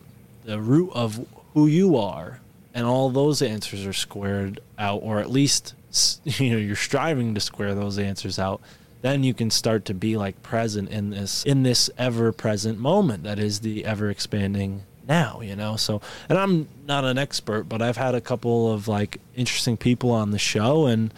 [0.49, 2.41] the root of who you are
[2.73, 5.75] and all those answers are squared out or at least
[6.25, 8.59] you know you're striving to square those answers out
[9.03, 13.25] then you can start to be like present in this in this ever present moment
[13.25, 15.77] that is the ever expanding now you know?
[15.77, 16.01] So
[16.31, 20.31] and i'm not an expert but i've had a couple of like interesting people on
[20.31, 21.13] the show and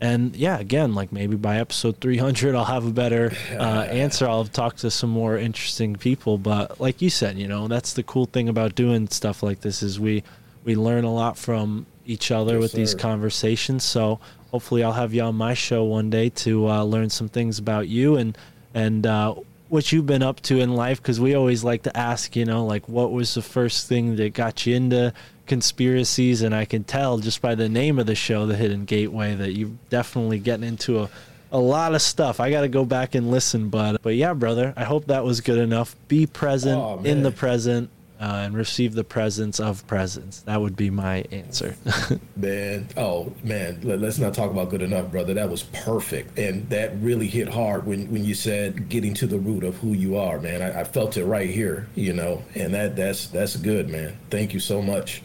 [0.00, 4.26] and yeah again like maybe by episode 300 i'll have a better uh, answer.
[4.28, 6.38] I'll talk to some more interesting people.
[6.38, 9.82] But like you said you know that's the cool thing about doing stuff like this
[9.82, 10.22] is we
[10.64, 13.84] we learn a lot from each other Yes, with these conversations.
[13.84, 14.20] So
[14.50, 17.86] hopefully i'll have you on my show one day to uh, learn some things about
[17.88, 18.36] you and
[18.74, 19.34] and uh,
[19.68, 21.00] what you've been up to in life.
[21.02, 24.32] Because we always like to ask you know like what was the first thing that
[24.32, 25.12] got you into
[25.50, 29.34] conspiracies and i can tell just by the name of the show the hidden gateway
[29.34, 31.10] that you're definitely getting into a,
[31.50, 32.38] a lot of stuff.
[32.38, 35.40] I got to go back and listen but but yeah brother i hope that was
[35.40, 35.96] good enough.
[36.06, 37.90] Be present Aw, in the present
[38.20, 40.42] uh, and receive the presence of presence.
[40.42, 41.74] That would be my answer.
[42.36, 45.34] Man, oh man, let, us not talk about good enough, brother.
[45.34, 49.38] That was perfect, and that really hit hard when when you said getting to the
[49.38, 50.62] root of who you are, man.
[50.62, 54.16] I, I felt it right here, you know, and that that's that's good, man.
[54.30, 55.22] Thank you so much.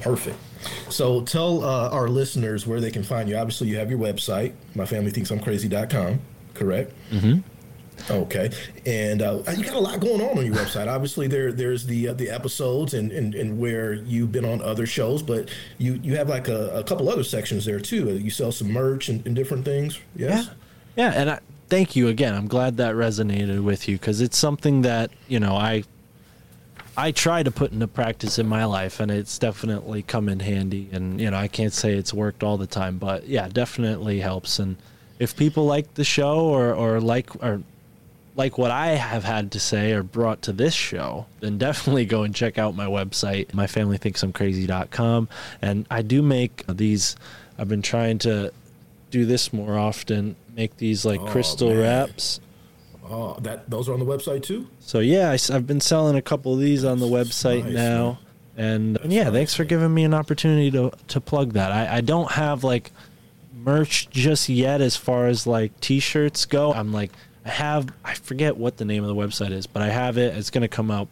[0.00, 0.38] Perfect.
[0.88, 3.36] So tell uh, our listeners where they can find you.
[3.36, 6.20] Obviously, you have your website, myfamilythinksimcrazy.com,
[6.54, 6.92] correct?
[7.10, 7.40] Mm-hmm.
[8.10, 8.50] Okay,
[8.84, 10.88] and uh, you got a lot going on on your website.
[10.88, 14.86] Obviously, there there's the uh, the episodes and, and and where you've been on other
[14.86, 18.16] shows, but you you have like a, a couple other sections there too.
[18.16, 20.00] You sell some merch and, and different things.
[20.16, 20.46] Yes.
[20.96, 22.34] Yeah, yeah, and I, thank you again.
[22.34, 25.84] I'm glad that resonated with you because it's something that you know I
[26.96, 30.88] I try to put into practice in my life, and it's definitely come in handy.
[30.92, 34.58] And you know, I can't say it's worked all the time, but yeah, definitely helps.
[34.58, 34.76] And
[35.18, 37.62] if people like the show or or like or
[38.34, 42.22] like what I have had to say or brought to this show, then definitely go
[42.22, 45.28] and check out my website, myfamilythinksimcrazy.com.
[45.60, 47.16] And I do make these,
[47.58, 48.52] I've been trying to
[49.10, 51.78] do this more often, make these like Oh, crystal man.
[51.78, 52.40] wraps.
[53.04, 54.68] Oh, that those are on the website too.
[54.80, 58.18] So yeah, I, have been selling a couple of these on the website nice, now.
[58.56, 61.72] And, and yeah, thanks for giving me an opportunity to, to plug that.
[61.72, 62.90] I, I don't have like
[63.54, 66.72] merch just yet as far as like t-shirts go.
[66.72, 67.12] I'm like
[67.44, 70.36] I have I forget what the name of the website is, but I have it.
[70.36, 71.08] It's going to come out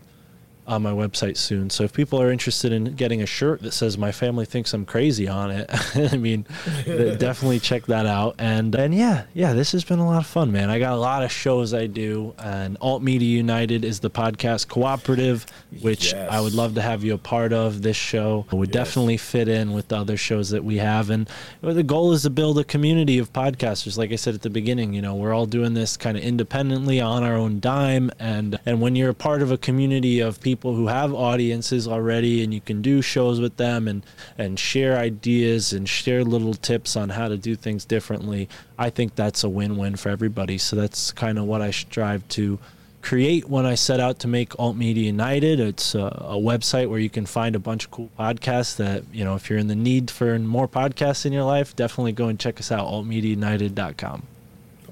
[0.70, 1.68] on my website soon.
[1.70, 4.84] So if people are interested in getting a shirt that says "My family thinks I'm
[4.86, 5.68] crazy" on it,
[6.12, 6.46] I mean,
[6.86, 8.36] definitely check that out.
[8.38, 10.70] And and yeah, yeah, this has been a lot of fun, man.
[10.70, 14.68] I got a lot of shows I do, and Alt Media United is the podcast
[14.68, 15.46] cooperative,
[15.80, 16.30] which Yes.
[16.30, 17.82] I would love to have you a part of.
[17.82, 18.86] This show it would Yes.
[18.88, 21.28] definitely fit in with the other shows that we have, and
[21.62, 23.96] the goal is to build a community of podcasters.
[23.98, 27.00] Like I said at the beginning, you know, we're all doing this kind of independently
[27.00, 30.59] on our own dime, and and when you're a part of a community of people
[30.62, 34.04] who have audiences already, and you can do shows with them and
[34.38, 39.14] and share ideas and share little tips on how to do things differently, I think
[39.14, 40.58] that's a win-win for everybody.
[40.58, 42.58] So that's kind of what I strive to
[43.02, 45.60] create when I set out to make Alt Media United.
[45.60, 49.24] It's a, a website where you can find a bunch of cool podcasts that, you
[49.24, 52.38] know, if you're in the need for more podcasts in your life, definitely go and
[52.38, 54.22] check us out, altmediaunited.com.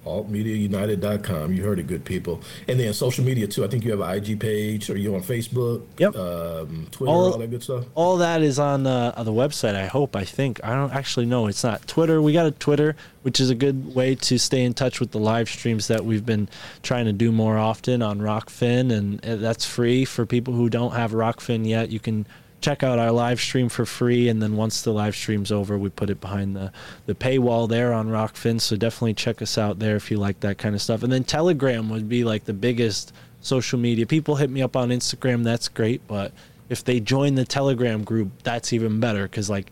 [0.09, 1.53] altmediaunited.com.
[1.53, 2.41] You heard it, good people.
[2.67, 3.65] And then social media too.
[3.65, 4.91] I think you have an IG page.
[4.91, 5.85] Are you on Facebook?
[5.99, 6.17] Yep.
[6.17, 7.85] Um, Twitter, All- all, that good stuff.
[7.95, 10.61] All that is on uh, on the website, I hope, I think.
[10.65, 11.47] I don't actually know.
[11.47, 12.21] It's not Twitter.
[12.21, 15.19] We got a Twitter, which is a good way to stay in touch with the
[15.19, 16.49] live streams that we've been
[16.83, 18.93] trying to do more often on Rokfin.
[18.93, 21.91] And uh, that's free for people who don't have Rokfin yet.
[21.91, 22.27] You can
[22.61, 24.29] check out our live stream for free.
[24.29, 26.73] And then once the live stream's over, we put it behind the,
[27.07, 28.61] the paywall there on Rokfin.
[28.61, 31.03] So definitely check us out there if you like that kind of stuff.
[31.03, 34.07] And then Telegram would be like the biggest social media.
[34.07, 35.45] People hit me up on Instagram.
[35.45, 36.07] That's great.
[36.07, 36.33] But
[36.69, 39.71] if they join the Telegram group, that's even better because like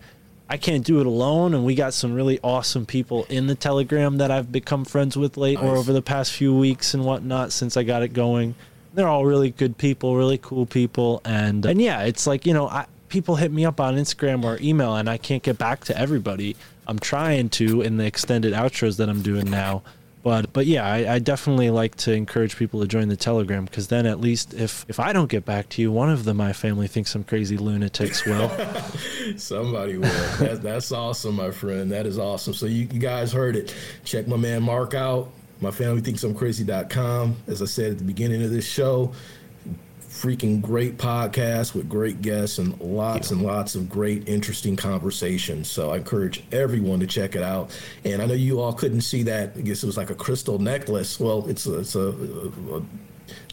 [0.48, 4.18] I can't do it alone, and we got some really awesome people in the Telegram
[4.18, 7.76] that I've become friends with late or over the past few weeks and whatnot since
[7.76, 8.54] I got it going.
[8.97, 12.66] They're all really good people, really cool people, and and yeah, it's like you know,
[12.66, 15.98] I, people hit me up on Instagram or email, and I can't get back to
[15.98, 16.56] everybody.
[16.89, 19.82] I'm trying to in the extended outros that I'm doing now.
[20.27, 23.86] But but yeah, I, I definitely like to encourage people to join the Telegram because
[23.86, 26.52] then at least if if I don't get back to you, one of the my
[26.52, 28.51] family thinks I'm crazy lunatics will.
[29.36, 30.09] Somebody will.
[30.40, 31.93] That's, that's awesome, my friend.
[31.93, 32.55] That is awesome.
[32.55, 33.73] So you, you guys heard it.
[34.05, 35.31] Check my man Mark out.
[35.60, 37.36] My family thinks I'm crazy.com.
[37.46, 39.12] As I said at the beginning of this show,
[40.16, 45.70] freaking great podcast with great guests and lots and lots of great, interesting conversations.
[45.70, 47.70] So I encourage everyone to check it out.
[48.04, 49.52] And I know you all couldn't see that.
[49.56, 51.20] I guess it was like a crystal necklace.
[51.20, 52.82] Well, it's a, it's a, a, a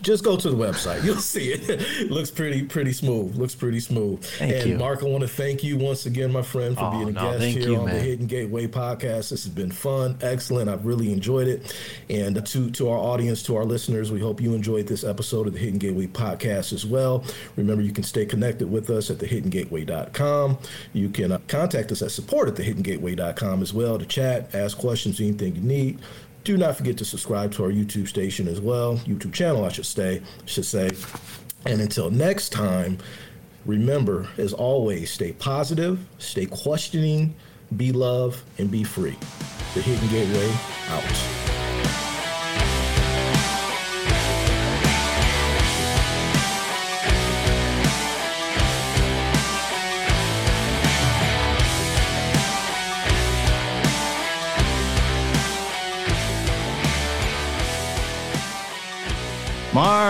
[0.04, 1.04] just go to the website.
[1.06, 1.68] You'll see it.
[1.70, 3.36] it looks pretty pretty smooth.
[3.36, 4.24] Looks pretty smooth.
[4.24, 4.78] Thank and you.
[4.78, 7.32] Mark, I want to thank you once again, my friend, for Oh, being a no,
[7.32, 7.92] guest here you, on the.
[8.00, 9.30] Hidden Gateway podcast.
[9.30, 10.70] This has been fun, excellent.
[10.70, 11.76] I've really enjoyed it.
[12.10, 15.54] And to to our audience, to our listeners, we hope you enjoyed this episode of
[15.54, 17.24] the Hidden Gateway podcast as well.
[17.56, 20.58] Remember, you can stay connected with us at thehiddengateway.com.
[20.94, 25.20] You can uh, contact us at support at thehiddengateway.com as well to chat, ask questions,
[25.20, 26.00] anything you need.
[26.44, 29.86] Do not forget to subscribe to our YouTube station as well, YouTube channel, I should
[29.86, 30.22] say.
[30.46, 30.90] Should say.
[31.66, 32.98] And until next time,
[33.66, 37.34] remember, as always, stay positive, stay questioning,
[37.78, 39.18] be love, and be free.
[39.74, 40.54] The Hidden Gateway
[40.90, 41.43] out.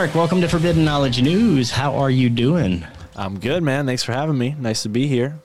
[0.03, 1.71] Mark, welcome to Forbidden Knowledge News.
[1.71, 2.85] How are you doing?
[3.15, 3.85] I'm good, man.
[3.85, 4.53] Thanks for having me.
[4.59, 5.39] Nice to be here.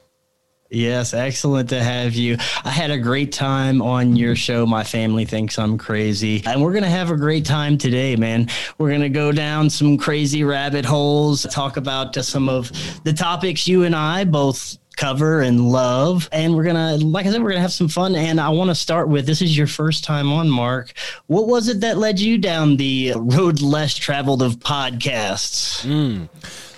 [0.69, 2.39] Yes, excellent to have you.
[2.65, 4.67] I had a great time on your show.
[4.67, 6.43] My family thinks I'm crazy.
[6.45, 8.49] And we're going to have a great time today, man.
[8.79, 12.73] We're going to go down some crazy rabbit holes, talk about some of
[13.05, 16.29] the topics you and I both cover and love.
[16.33, 18.17] And we're going to, like I said, we're going to have some fun.
[18.17, 20.93] And I want to start with this is your first time on, Mark.
[21.29, 25.85] What was it that led you down the road less traveled of podcasts?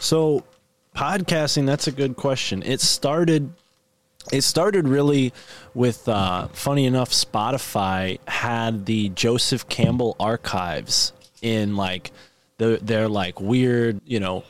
[0.01, 0.45] So,
[0.95, 2.63] podcasting, that's a good question.
[2.63, 3.53] It started
[4.31, 5.33] it started really
[5.73, 12.13] with uh, funny enough spotify had the joseph campbell archives in like
[12.59, 14.45] the, their like weird you know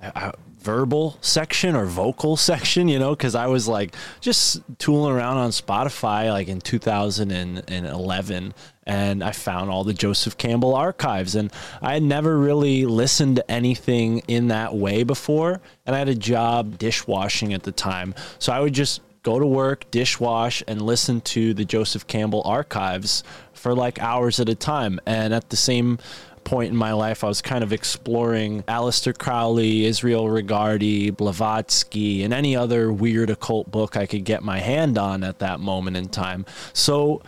[0.00, 0.30] uh,
[0.68, 5.48] verbal section or vocal section you know because i was like just tooling around on
[5.48, 8.54] spotify like in 2011
[8.84, 11.50] and i found all the joseph campbell archives and
[11.80, 16.14] i had never really listened to anything in that way before and i had a
[16.14, 21.20] job dishwashing at the time so i would just go to work, dishwash, and listen
[21.20, 23.22] to the Joseph Campbell archives
[23.52, 24.98] for like hours at a time.
[25.04, 25.98] And at the same
[26.48, 32.32] point in my life, I was kind of exploring Aleister Crowley, Israel Regardie, Blavatsky, and
[32.32, 36.08] any other weird occult book I could get my hand on at that moment in
[36.08, 36.46] time.
[36.72, 37.20] So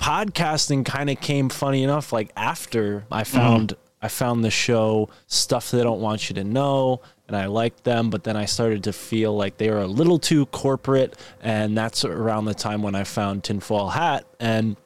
[0.00, 3.36] podcasting kind of came funny enough like after I mm-hmm.
[3.36, 7.84] found I found the show stuff they don't want you to know and I liked
[7.84, 11.76] them but then I started to feel like they were a little too corporate and
[11.78, 14.76] that's around the time when I found Tinfoil Hat and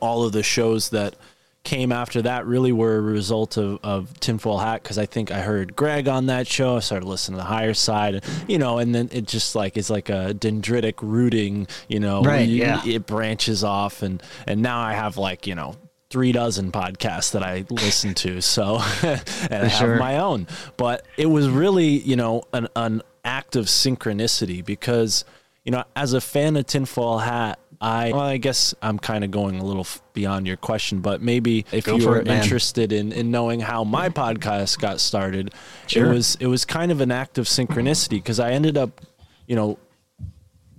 [0.00, 1.14] all of the shows that
[1.62, 5.40] came after that really were a result of, of tinfoil hat because i think i
[5.42, 8.94] heard greg on that show i started listening to the higher side you know and
[8.94, 12.82] then it just like is like a dendritic rooting you know Right, you- yeah.
[12.86, 15.76] it branches off and and now i have like you know
[16.08, 19.20] three dozen podcasts that i listen to so and
[19.52, 19.96] i have sure.
[19.96, 20.46] my own
[20.78, 25.26] but it was really you know an, an act of synchronicity because
[25.64, 29.30] you know as a fan of tinfoil hat I, well, I guess I'm kind of
[29.30, 32.28] going a little f- beyond your question, but maybe if Go you for were it,
[32.28, 34.20] interested in, in knowing how my mm-hmm.
[34.20, 35.54] podcast got started,
[35.86, 36.06] Sure.
[36.06, 39.00] it was it was kind of an act of synchronicity because I ended up,
[39.46, 39.78] you know,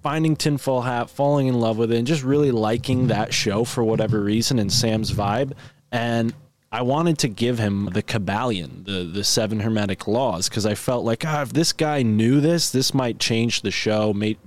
[0.04, 3.84] finding tinfoil hat, falling in love with it, and just really liking that show for
[3.84, 5.54] whatever reason and Sam's vibe.
[5.92, 6.34] And
[6.74, 11.04] I wanted to give him the Kybalion, the the seven hermetic laws, because I felt
[11.04, 14.40] like ah, if this guy knew this, this might change the show, might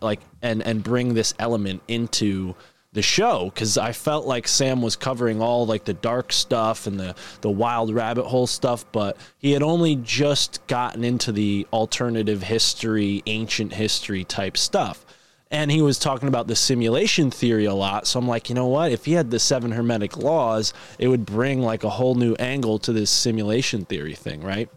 [0.00, 2.54] like and and bring this element into
[2.94, 6.98] the show because I felt like Sam was covering all like the dark stuff and
[6.98, 12.44] the the wild rabbit hole stuff, but he had only just gotten into the alternative
[12.44, 15.03] history, ancient history type stuff.
[15.54, 18.08] And he was talking about the simulation theory a lot.
[18.08, 18.90] So I'm like, you know what?
[18.90, 22.80] If he had the seven hermetic laws, it would bring like a whole new angle
[22.80, 24.68] to this simulation theory thing, right?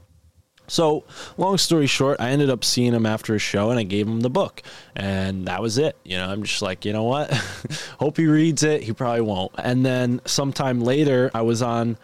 [0.67, 1.03] So,
[1.35, 4.19] long story short, I ended up seeing him after a show and I gave him
[4.19, 4.61] the book.
[4.95, 5.95] And that was it.
[6.03, 7.31] You know, I'm just like, you know what?
[7.99, 8.83] Hope he reads it.
[8.83, 9.53] He probably won't.
[9.57, 11.97] And then sometime later, I was on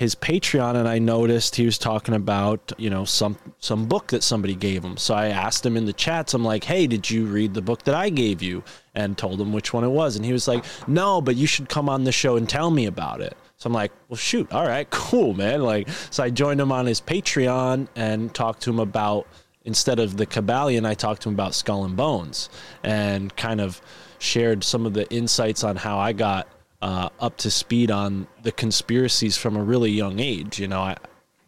[0.00, 4.22] his Patreon and I noticed he was talking about, you know, some some book that
[4.22, 4.96] somebody gave him.
[4.96, 7.82] So I asked him in the chats, I'm like, "Hey, did you read the book
[7.82, 8.64] that I gave you?"
[8.94, 10.16] and told him which one it was.
[10.16, 12.86] And he was like, "No, but you should come on the show and tell me
[12.86, 14.50] about it." So I'm like, "Well, shoot.
[14.50, 18.70] All right, cool, man." Like so I joined him on his Patreon and talked to
[18.70, 19.26] him about
[19.66, 22.48] instead of the Kybalion, I talked to him about Skull and Bones
[22.82, 23.82] and kind of
[24.18, 26.48] shared some of the insights on how I got
[26.82, 30.58] uh, up to speed on the conspiracies from a really young age.
[30.58, 30.96] You know, I,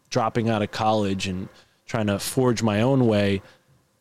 [0.09, 1.49] dropping out of college and
[1.85, 3.41] trying to forge my own way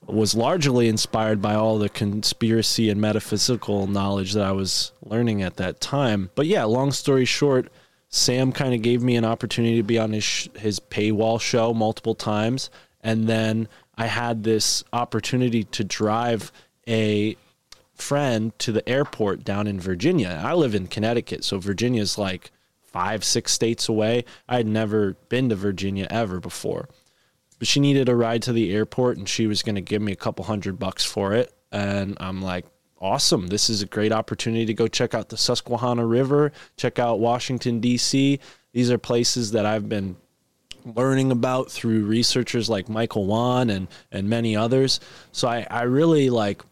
[0.07, 5.57] was largely inspired by all the conspiracy and metaphysical knowledge that I was learning at
[5.57, 6.31] that time.
[6.35, 7.71] But yeah, long story short,
[8.09, 12.15] Sam kind of gave me an opportunity to be on his his paywall show multiple
[12.15, 12.69] times,
[13.01, 16.53] and then I had this opportunity to drive
[16.89, 17.37] a
[18.03, 20.43] friend to the airport down in Virginia.
[20.45, 22.51] I live in Connecticut, so Virginia's like
[22.83, 24.25] five, six states away.
[24.49, 26.89] I had never been to Virginia ever before.
[27.59, 30.13] But she needed a ride to the airport and she was going to give me
[30.13, 31.55] a couple hundred bucks for it.
[31.71, 32.67] And I'm like,
[33.01, 33.47] awesome.
[33.47, 37.81] This is a great opportunity to go check out the Susquehanna River, check out Washington,
[37.81, 38.41] D.C.
[38.73, 40.17] These are places that I've been
[40.85, 45.01] learning about through researchers like Michael Wan and, and many others.
[45.31, 46.63] So I, I really like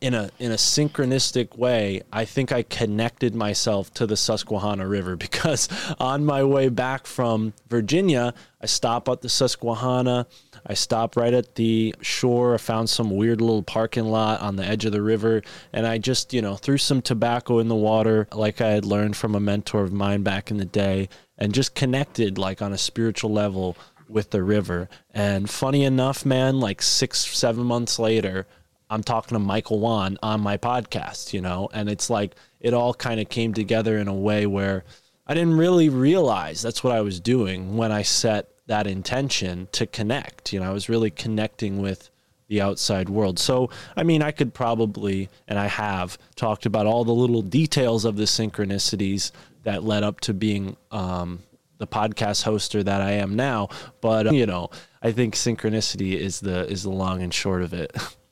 [0.00, 5.16] in a in a synchronistic way, I think I connected myself to the Susquehanna River
[5.26, 5.68] because
[5.98, 10.26] on my way back from Virginia, I stop at the Susquehanna.
[10.66, 12.54] I stop right at the shore.
[12.54, 15.42] I found some weird little parking lot on the edge of the river,
[15.72, 19.16] and I just you know threw some tobacco in the water, like I had learned
[19.16, 21.08] from a mentor of mine back in the day,
[21.38, 23.76] and just connected like on a spiritual level
[24.08, 24.88] with the river.
[25.12, 28.46] And funny enough, man, like six, seven months later,
[28.90, 32.94] I'm talking to Michael Wan on my podcast, you know, and it's like it all
[32.94, 34.84] kind of came together in a way where
[35.26, 39.86] I didn't really realize that's what I was doing when I set that intention to
[39.86, 40.52] connect.
[40.52, 42.10] You know, I was really connecting with
[42.48, 43.38] the outside world.
[43.38, 48.04] So, I mean, I could probably, and I have, talked about all the little details
[48.04, 49.30] of the synchronicities
[49.62, 51.42] that led up to being um,
[51.78, 53.68] the podcast hoster that I am now.
[54.00, 54.70] But you know,
[55.02, 57.96] I think synchronicity is the is the long and short of it.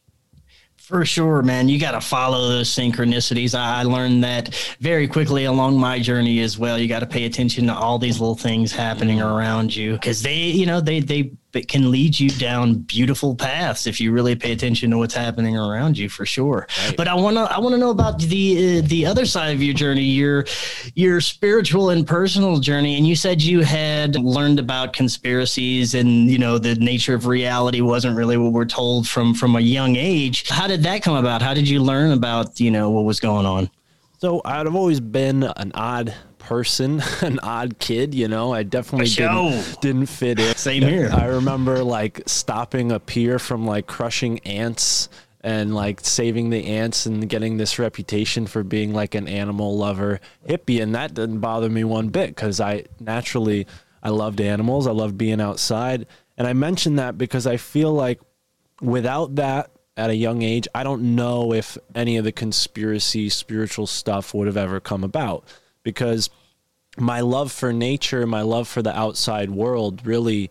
[0.82, 1.68] For sure, man.
[1.68, 3.56] You got to follow those synchronicities.
[3.56, 6.76] I learned that very quickly along my journey as well.
[6.76, 10.46] You got to pay attention to all these little things happening around you because they,
[10.46, 14.52] you know, they they that can lead you down beautiful paths if you really pay
[14.52, 16.66] attention to what's happening around you for sure.
[16.86, 16.96] Right.
[16.96, 19.62] but i want to i want to know about the uh, the other side of
[19.62, 20.44] your journey your
[20.94, 22.96] your spiritual and personal journey.
[22.96, 27.80] And you said you had learned about conspiracies and you know the nature of reality
[27.80, 30.48] wasn't really what we're told from from a young age.
[30.48, 31.42] How did that come about?
[31.42, 33.70] How did you learn about you know what was going on?
[34.18, 36.14] So I've always been an odd
[36.52, 38.52] person, an odd kid, you know.
[38.52, 40.54] I definitely didn't, didn't fit in.
[40.54, 41.08] Same here.
[41.10, 45.08] I remember like stopping a peer from like crushing ants
[45.40, 50.20] and like saving the ants and getting this reputation for being like an animal lover
[50.46, 53.66] hippie and that didn't bother me one bit because I naturally
[54.02, 54.86] I loved animals.
[54.86, 56.06] I loved being outside.
[56.36, 58.20] And I mention that because I feel like
[58.82, 63.86] without that at a young age, I don't know if any of the conspiracy spiritual
[63.86, 65.44] stuff would have ever come about
[65.82, 66.28] because
[66.98, 70.50] my love for nature, my love for the outside world really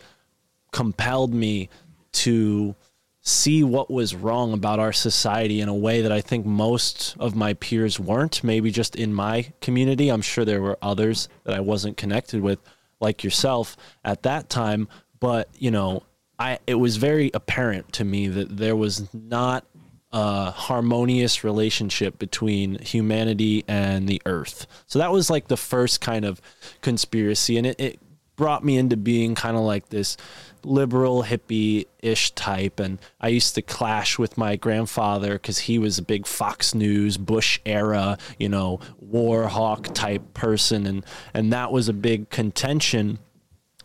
[0.71, 1.69] compelled me
[2.13, 2.75] to
[3.21, 7.35] see what was wrong about our society in a way that I think most of
[7.35, 8.43] my peers weren't.
[8.43, 10.09] Maybe just in my community.
[10.09, 12.59] I'm sure there were others that I wasn't connected with,
[12.99, 14.87] like yourself at that time.
[15.19, 16.03] But, you know,
[16.39, 19.65] I it was very apparent to me that there was not
[20.13, 24.67] a harmonious relationship between humanity and the earth.
[24.87, 26.41] So that was like the first kind of
[26.81, 27.99] conspiracy and it, it
[28.35, 30.17] brought me into being kind of like this
[30.63, 36.03] liberal hippie-ish type and I used to clash with my grandfather cuz he was a
[36.03, 41.87] big Fox News Bush era, you know, war hawk type person and and that was
[41.87, 43.19] a big contention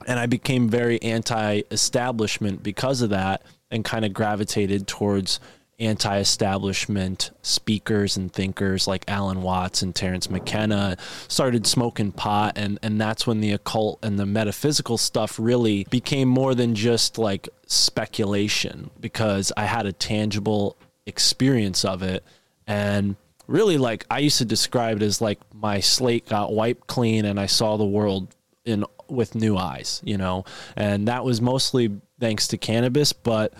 [0.06, 5.40] and I became very anti-establishment because of that, and kind of gravitated towards
[5.78, 10.96] anti-establishment speakers and thinkers like Alan Watts and Terence McKenna
[11.28, 16.28] started smoking pot and and that's when the occult and the metaphysical stuff really became
[16.28, 22.24] more than just like speculation because I had a tangible experience of it
[22.66, 23.16] and
[23.46, 27.38] really like I used to describe it as like my slate got wiped clean and
[27.38, 28.34] I saw the world
[28.64, 30.44] in with new eyes, you know,
[30.74, 33.12] and that was mostly thanks to cannabis.
[33.12, 33.54] But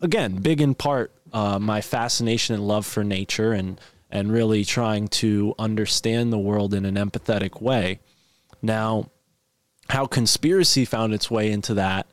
[0.00, 3.80] again, big in part, uh, my fascination and love for nature and
[4.10, 8.00] and really trying to understand the world in an empathetic way.
[8.62, 9.10] Now,
[9.90, 12.06] how conspiracy found its way into that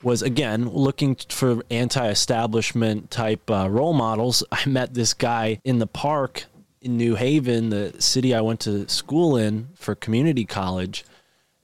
[0.00, 4.44] was again looking for anti-establishment type uh, role models.
[4.52, 6.44] I met this guy in the park
[6.80, 11.04] in New Haven, the city I went to school in for community college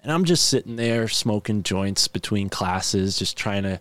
[0.02, 3.80] and I'm just sitting there smoking joints between classes, just trying to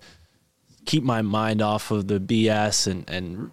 [0.90, 3.52] keep my mind off of the BS and, and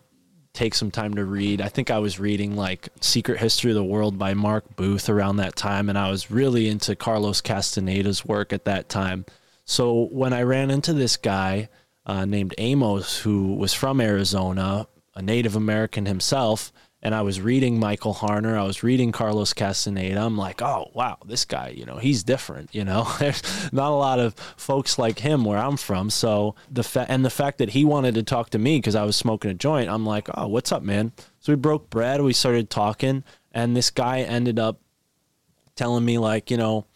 [0.54, 1.60] take some time to read.
[1.60, 5.36] I think I was reading like Secret History of the World by Mark Booth around
[5.36, 9.26] that time, and I was really into Carlos Castaneda's work at that time.
[9.66, 11.68] So when I ran into this guy
[12.06, 16.72] uh, named Amos, who was from Arizona, a Native American himself,
[17.06, 20.20] and I was reading Michael Harner, I was reading Carlos Castaneda.
[20.20, 22.74] I'm like, oh wow, this guy, you know, he's different.
[22.74, 26.10] You know, there's not a lot of folks like him where I'm from.
[26.10, 29.04] So the fa- and the fact that he wanted to talk to me because I
[29.04, 31.12] was smoking a joint, I'm like, oh, what's up, man?
[31.38, 33.22] So we broke bread, we started talking,
[33.52, 34.80] and this guy ended up
[35.76, 36.86] telling me like, you know.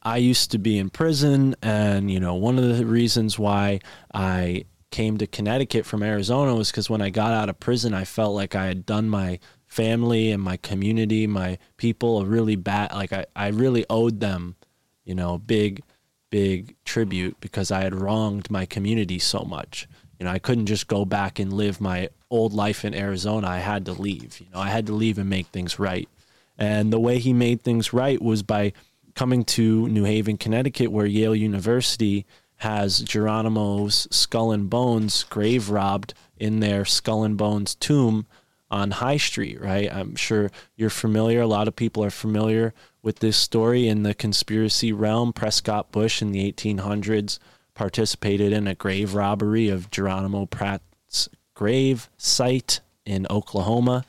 [0.00, 3.80] I used to be in prison, and you know, one of the reasons why
[4.14, 8.04] I came to Connecticut from Arizona was because when I got out of prison, I
[8.04, 9.40] felt like I had done my
[9.76, 14.56] family and my community, my people a really bad, like I, I really owed them,
[15.04, 15.82] you know, big,
[16.30, 19.86] big tribute because I had wronged my community so much.
[20.18, 23.48] You know, I couldn't just go back and live my old life in Arizona.
[23.48, 24.40] I had to leave.
[24.40, 26.08] You know, I had to leave and make things right.
[26.56, 28.72] And the way he made things right was by
[29.14, 32.24] coming to New Haven, Connecticut, where Yale University
[32.56, 38.26] has Geronimo's skull and bones grave robbed in their skull and bones tomb
[38.70, 39.92] on High Street, right?
[39.92, 41.40] I'm sure you're familiar.
[41.40, 45.32] A lot of people are familiar with this story in the conspiracy realm.
[45.32, 47.38] Prescott Bush in the 1800s
[47.74, 54.04] participated in a grave robbery of Geronimo Pratt's grave site in Oklahoma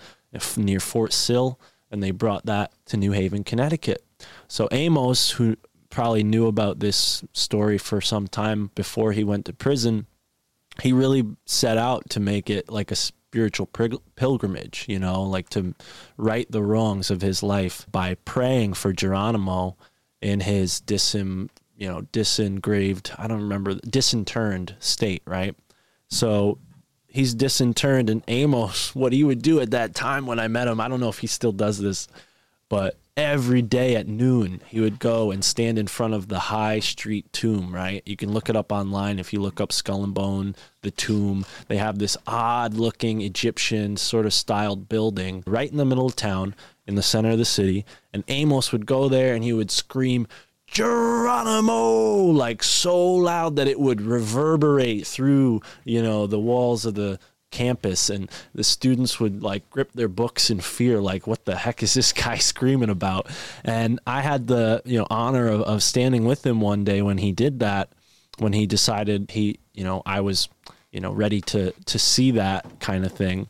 [0.56, 1.60] near Fort Sill,
[1.92, 4.04] and they brought that to New Haven, Connecticut.
[4.48, 5.58] So Amos, who
[5.90, 10.08] probably knew about this story for some time before he went to prison,
[10.82, 12.96] he really set out to make it like a
[13.30, 13.68] spiritual
[14.16, 15.76] pilgrimage, you know, like to
[16.16, 19.76] right the wrongs of his life by praying for Geronimo
[20.22, 25.56] in his disim, you know, disengraved, I don't remember, disinterred state, right?
[26.08, 26.58] So
[27.06, 30.80] he's disinterred and Amos, what he would do at that time when I met him,
[30.80, 32.08] I don't know if he still does this,
[32.70, 36.80] but every day at noon he would go and stand in front of the high
[36.80, 38.04] street tomb right?
[38.06, 41.44] You can look it up online if you look up skull and bone the tomb.
[41.68, 46.16] They have this odd looking egyptian sort of styled building right in the middle of
[46.16, 47.86] town in the center of the city.
[48.14, 50.28] And amos would go there and he would scream
[50.68, 57.20] Geronimo, like so loud that it would reverberate through, you know, the walls of the
[57.52, 61.82] campus and the students would like grip their books in fear like what the heck
[61.82, 63.28] is this guy screaming about?
[63.64, 67.18] And i had the you know honor of, of standing with him one day when
[67.18, 67.90] he did that
[68.40, 70.50] when he decided he you know i was
[70.92, 73.48] you know ready to to see that kind of thing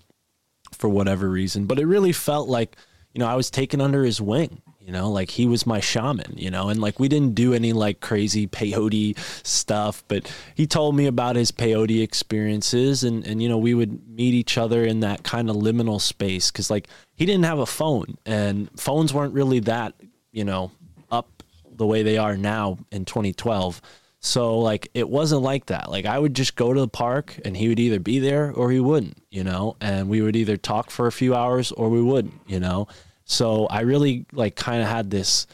[0.74, 1.66] for whatever reason.
[1.66, 2.76] But it really felt like
[3.14, 6.34] you know i was taken under his wing you know like he was my shaman
[6.38, 6.70] you know?
[6.70, 11.36] And like we didn't do any like crazy peyote stuff but he told me about
[11.36, 15.50] his peyote experiences and and you know we would meet each other in that kind
[15.50, 19.94] of liminal space cuz like he didn't have a phone and phones weren't really that
[20.32, 20.72] you know
[21.12, 21.44] up
[21.76, 23.82] the way they are now in 2012
[24.20, 25.92] so like it wasn't like that.
[25.92, 28.72] Like i would just go to the park and he would either be there or
[28.72, 29.76] he wouldn't you know?
[29.80, 32.88] And we would either talk for a few hours or we wouldn't you know
[33.28, 35.46] so I really like kind of had this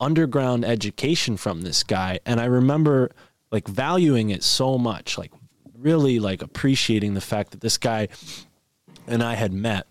[0.00, 3.10] underground education from this guy, and I remember
[3.52, 5.30] like valuing it so much, like
[5.78, 8.08] really like appreciating the fact that this guy
[9.06, 9.86] and I had met.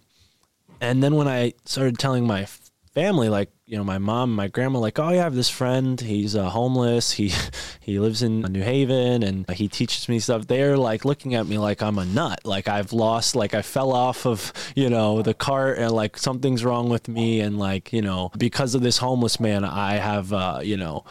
[0.82, 2.48] And then when I started telling my
[2.94, 6.00] family, like you know, my mom, my grandma, like, oh, yeah, I have this friend.
[6.00, 7.12] He's uh, homeless.
[7.12, 7.34] He
[7.82, 10.48] he lives in New Haven, and he teaches me stuff.
[10.48, 12.40] They're like looking at me like I'm a nut.
[12.46, 16.64] Like I've lost, like I fell off of you know the cart, and like something's
[16.64, 20.62] wrong with me, and like you know because of this homeless man, I have uh,
[20.64, 21.04] you know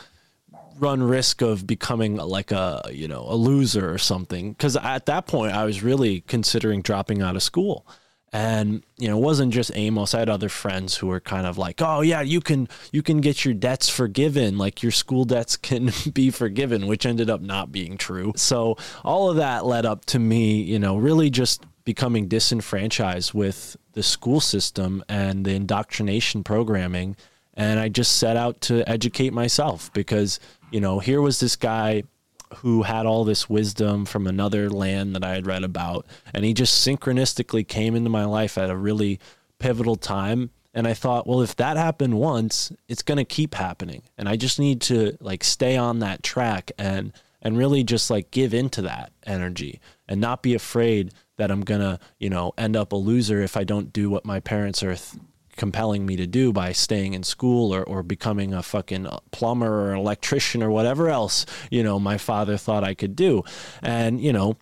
[0.78, 5.26] run risk of becoming like a you know a loser or something because at that
[5.26, 7.86] point i was really considering dropping out of school
[8.32, 10.14] and you know it wasn't just amos.
[10.14, 13.20] I had other friends who were kind of like oh yeah you can you can
[13.20, 14.58] get your debts forgiven.
[14.58, 18.32] Like your school debts can be forgiven which ended up not being true.
[18.36, 23.76] So all of that led up to me you know really just becoming disenfranchised with
[23.92, 27.16] the school system and the indoctrination programming.
[27.54, 30.40] And I just set out to educate myself because
[30.70, 32.02] you know here was this guy
[32.56, 36.06] who had all this wisdom from another land that I had read about.
[36.32, 39.20] And he just synchronistically came into my life at a really
[39.58, 40.50] pivotal time.
[40.74, 44.02] And I thought well if that happened once it's going to keep happening.
[44.18, 47.12] And I just need to like stay on that track and
[47.42, 51.80] and really just like give into that energy and not be afraid that I'm going
[51.80, 54.96] to, you know, end up a loser if I don't do what my parents are
[54.96, 55.22] th-
[55.56, 59.92] compelling me to do by staying in school or, or becoming a fucking plumber or
[59.92, 63.42] an electrician or whatever else, you know, my father thought I could do.
[63.82, 64.56] And, you know,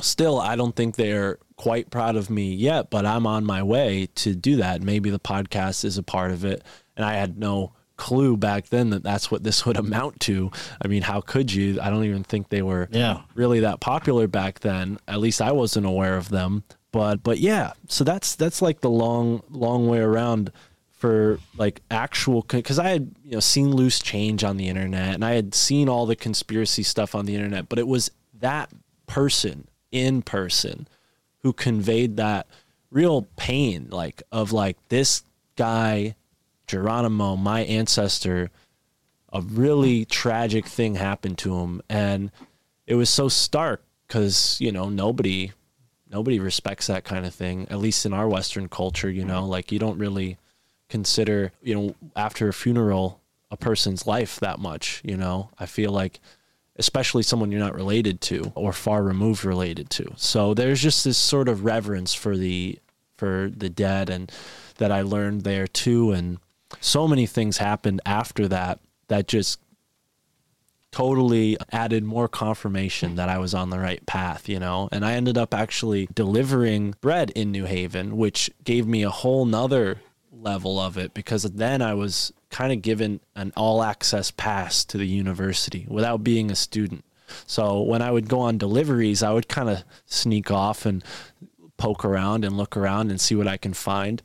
[0.00, 4.08] still, I don't think they're quite proud of me yet, but I'm on my way
[4.16, 4.82] to do that.
[4.82, 6.62] Maybe the podcast is a part of it.
[6.96, 10.50] And I had no clue back then that that's what this would amount to.
[10.82, 11.80] I mean, how could you?
[11.80, 13.22] I don't even think they were Yeah.
[13.34, 14.98] really that popular back then.
[15.08, 16.64] At least I wasn't aware of them.
[16.96, 20.50] But but yeah, so that's that's like the long long way around
[20.92, 25.22] for like actual because I had you know seen loose change on the internet and
[25.22, 28.10] I had seen all the conspiracy stuff on the internet, but it was
[28.40, 28.70] that
[29.06, 30.88] person in person
[31.42, 32.46] who conveyed that
[32.90, 35.22] real pain like of like this
[35.56, 36.14] guy
[36.66, 38.50] Geronimo, my ancestor,
[39.30, 41.82] a really tragic thing happened to him.
[41.90, 42.30] And
[42.86, 45.52] it was so stark cuz you know nobody
[46.10, 49.42] nobody respects that kind of thing at least in our western culture you know?
[49.42, 49.50] Mm-hmm.
[49.50, 50.38] Like you don't really
[50.88, 53.20] consider you know after a funeral
[53.50, 55.50] a person's life that much you know?
[55.58, 56.20] I feel like
[56.78, 60.12] especially someone you're not related to or far removed related to.
[60.16, 62.78] So there's just this sort of reverence for the
[63.16, 64.30] for the dead and
[64.76, 66.38] that i learned there too and
[66.80, 68.78] so many things happened after that
[69.08, 69.58] that just
[70.96, 74.88] totally added more confirmation that I was on the right path, you know.
[74.90, 79.44] And I ended up actually delivering bread in New Haven, which gave me a whole
[79.44, 80.00] nother
[80.32, 84.96] level of it because then I was kind of given an all access pass to
[84.96, 87.04] the university without being a student.
[87.46, 91.04] So when I would go on deliveries, I would kind of sneak off and
[91.76, 94.22] poke around and look around and see what I can find.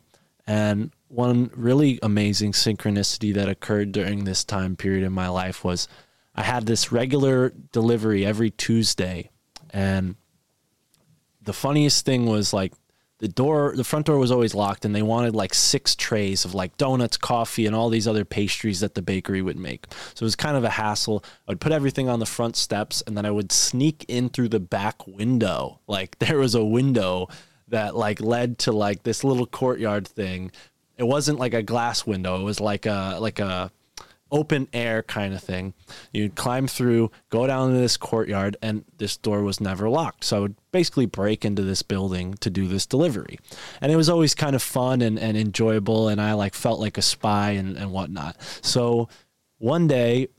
[0.48, 5.90] And one really amazing synchronicity that occurred during this time period in my life was
[6.36, 9.30] I had this regular delivery every Tuesday.
[9.72, 10.16] And
[11.42, 12.74] the funniest thing was like
[13.22, 16.56] the door the front door was always locked and they wanted like six trays of
[16.56, 19.86] like donuts coffee and all these other pastries that the bakery would make.
[20.16, 21.24] So it was kind of a hassle.
[21.48, 24.50] I would put everything on the front steps and then i would sneak in through
[24.50, 25.80] the back window.
[25.88, 27.28] Like there was a window
[27.68, 30.52] that like led to like this little courtyard thing.
[30.98, 32.40] It wasn't like a glass window.
[32.40, 33.72] It was like a like a
[34.32, 35.74] open air kind of thing.
[36.14, 40.24] You'd climb through, go down to this courtyard, and this door was never locked.
[40.24, 43.40] So I would basically break into this building to do this delivery.
[43.82, 46.98] And it was always kind of fun and, and enjoyable, and I like felt like
[46.98, 48.38] a spy and, and whatnot.
[48.62, 49.10] So
[49.58, 50.30] one day,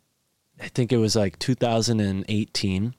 [0.61, 2.95] I think it was like 2018,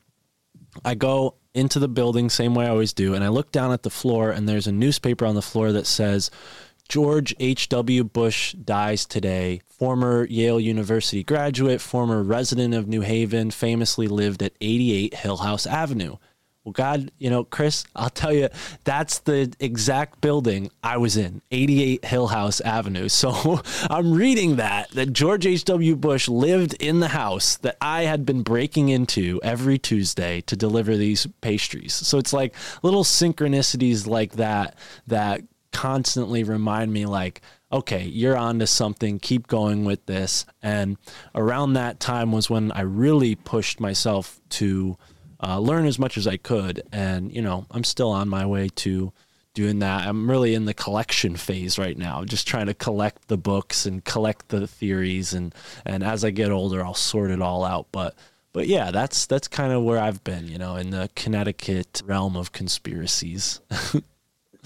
[0.83, 3.83] I go into the building, same way I always do, and I look down at
[3.83, 6.31] the floor, and there's a newspaper on the floor that says,
[6.89, 8.03] George H.W.
[8.03, 9.61] Bush dies today.
[9.67, 16.17] Former Yale University graduate, former resident of New Haven, famously lived at 88 Hillhouse Avenue.
[16.63, 18.47] Well, God, you know, Chris, I'll tell you,
[18.85, 23.09] that's the exact building I was in, 88 Hillhouse Avenue.
[23.09, 25.97] So I'm reading that, that George H.W.
[25.97, 30.95] Bush lived in the house that I had been breaking into every Tuesday to deliver
[30.95, 31.93] these pastries.
[31.93, 34.77] So it's like little synchronicities like that
[35.07, 35.41] that
[35.73, 37.41] constantly remind me like
[37.71, 40.45] okay you're on to something keep going with this.
[40.61, 40.97] And
[41.35, 44.97] around that time was when i really pushed myself to
[45.41, 46.83] uh, learn as much as i could.
[46.91, 49.11] And you know i'm still on my way to
[49.53, 50.07] doing that.
[50.07, 54.03] I'm really in the collection phase right now just trying to collect the books and
[54.05, 55.33] collect the theories.
[55.33, 55.53] And
[55.85, 57.87] and as i get older i'll sort it all out.
[57.91, 58.15] But
[58.53, 62.37] but yeah that's that's kind of where i've been you know in the connecticut realm
[62.37, 63.59] of conspiracies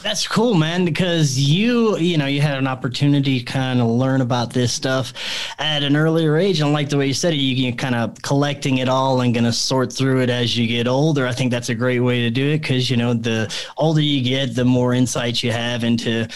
[0.04, 4.22] That's cool, man, because you, you know, you had an opportunity to kind of learn
[4.22, 5.12] about this stuff
[5.58, 6.62] at an earlier age.
[6.62, 9.34] And like the way you said it, you, you kind of collecting it all and
[9.34, 11.26] going to sort through it as you get older.
[11.26, 14.24] I think that's a great way to do it because, you know, the older you
[14.24, 16.28] get, the more insights you have into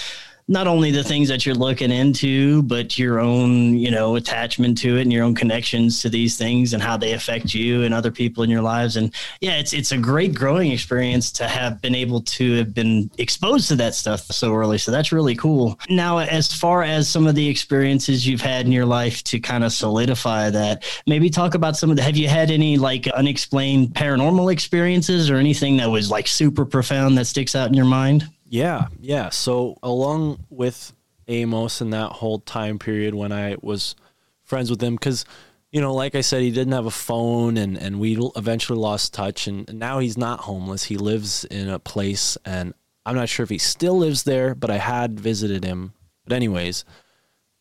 [0.52, 4.98] not only the things that you're looking into, but your own, you know, attachment to
[4.98, 8.12] it and your own connections to these things and how they affect you and other
[8.12, 8.98] people in your lives.
[8.98, 13.10] And yeah, it's it's a great growing experience to have been able to have been
[13.18, 14.78] exposed to that stuff so early.
[14.78, 15.80] So that's really cool.
[15.90, 19.64] Now, as far as some of the experiences you've had in your life to kind
[19.64, 23.94] of solidify that, maybe talk about some of the have you had any like unexplained
[23.94, 28.28] paranormal experiences or anything that was like super profound that sticks out in your mind?
[28.52, 29.30] Yeah, yeah.
[29.30, 30.92] So along with
[31.30, 33.96] Amos and that whole time period when I was
[34.44, 35.24] friends with him, because
[35.72, 39.14] you know, like I said, he didn't have a phone, and and we eventually lost
[39.14, 40.84] touch, and now he's not homeless.
[40.84, 42.74] He lives in a place, and
[43.06, 45.94] I'm not sure if he still lives there, but I had visited him.
[46.26, 46.84] But anyways,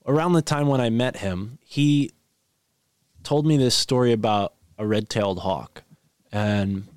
[0.07, 2.11] around the time when I met him, he
[3.23, 5.85] told me this story about a red-tailed hawk,
[6.33, 6.89] and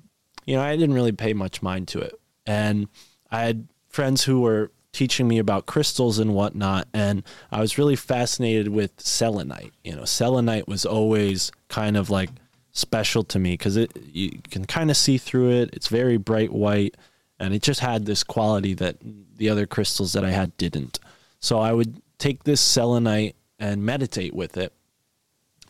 [0.46, 2.88] you know, I didn't really pay much mind to it, and
[3.30, 7.22] I had friends who were teaching me about crystals and whatnot, and
[7.52, 9.72] I was really fascinated with selenite.
[9.84, 12.30] You know, selenite was always kind of like
[12.72, 15.70] special to me because it you can kind of see through it.
[15.72, 16.96] It's very bright white,
[17.38, 18.96] and it just had this quality that
[19.36, 20.98] the other crystals that I had didn't.
[21.38, 24.72] So I would take this selenite and meditate with it.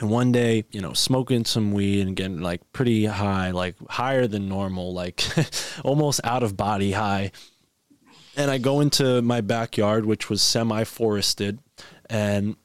[0.01, 4.27] And one day, you know, smoking some weed and getting like pretty high, like higher
[4.27, 5.23] than normal, like
[5.85, 7.31] almost out of body high
[8.37, 11.59] and I go into my backyard, which was semi forested,
[12.09, 12.57] and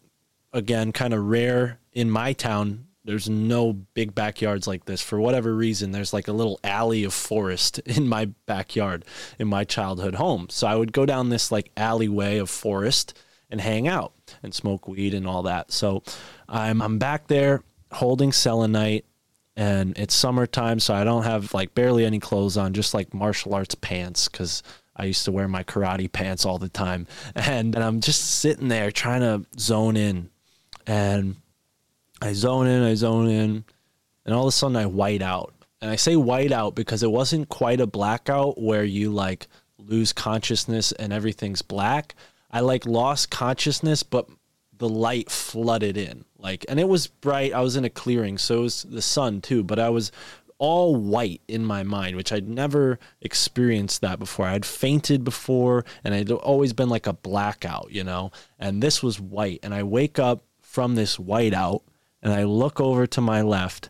[0.53, 2.85] again, kind of rare in my town.
[3.05, 5.01] There's no big backyards like this.
[5.01, 9.05] For whatever reason, there's like a little alley of forest in my backyard
[9.37, 10.47] in my childhood home.
[10.49, 13.17] So I would go down this like alleyway of forest
[13.49, 14.13] and hang out
[14.43, 15.71] and smoke weed and all that.
[15.71, 16.03] So
[16.47, 19.05] I'm I'm back there holding selenite
[19.55, 23.55] and it's summertime so I don't have like barely any clothes on, just like martial
[23.55, 24.61] arts pants cuz
[24.99, 27.07] I used to wear my karate pants all the time.
[27.33, 30.29] And, and I'm just sitting there trying to zone in.
[30.85, 31.37] And
[32.21, 33.63] I zone in, I zone in,
[34.25, 35.53] and all of a sudden I white out.
[35.81, 39.47] And I say white out because it wasn't quite a blackout where you like
[39.77, 42.15] lose consciousness and everything's black.
[42.51, 44.27] I like lost consciousness, but
[44.77, 46.25] the light flooded in.
[46.37, 47.53] Like, and it was bright.
[47.53, 50.11] I was in a clearing, so it was the sun too, but I was
[50.59, 54.45] all white in my mind, which I'd never experienced that before.
[54.45, 59.19] I'd fainted before and I'd always been like a blackout, you know, and this was
[59.19, 59.59] white.
[59.63, 61.81] And I wake up from this white out
[62.21, 63.89] and I look over to my left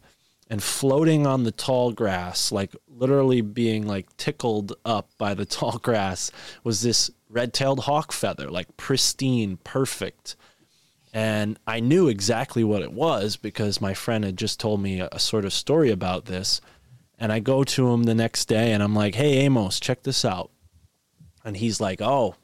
[0.49, 5.79] and floating on the tall grass, like literally being like tickled up by the tall
[5.79, 6.31] grass,
[6.63, 10.35] was this red tailed hawk feather, like pristine, perfect.
[11.13, 15.09] And I knew exactly what it was because my friend had just told me a,
[15.11, 16.61] a sort of story about this.
[17.17, 20.23] And I go to him the next day and I'm like, hey, Amos, check this
[20.23, 20.51] out.
[21.43, 22.35] And he's like, oh,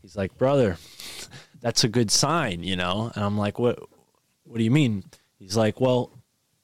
[0.00, 0.78] he's like, brother,
[1.60, 3.12] that's a good sign, you know?
[3.14, 3.78] And I'm like, what,
[4.44, 5.04] what do you mean?
[5.38, 6.10] He's like, well,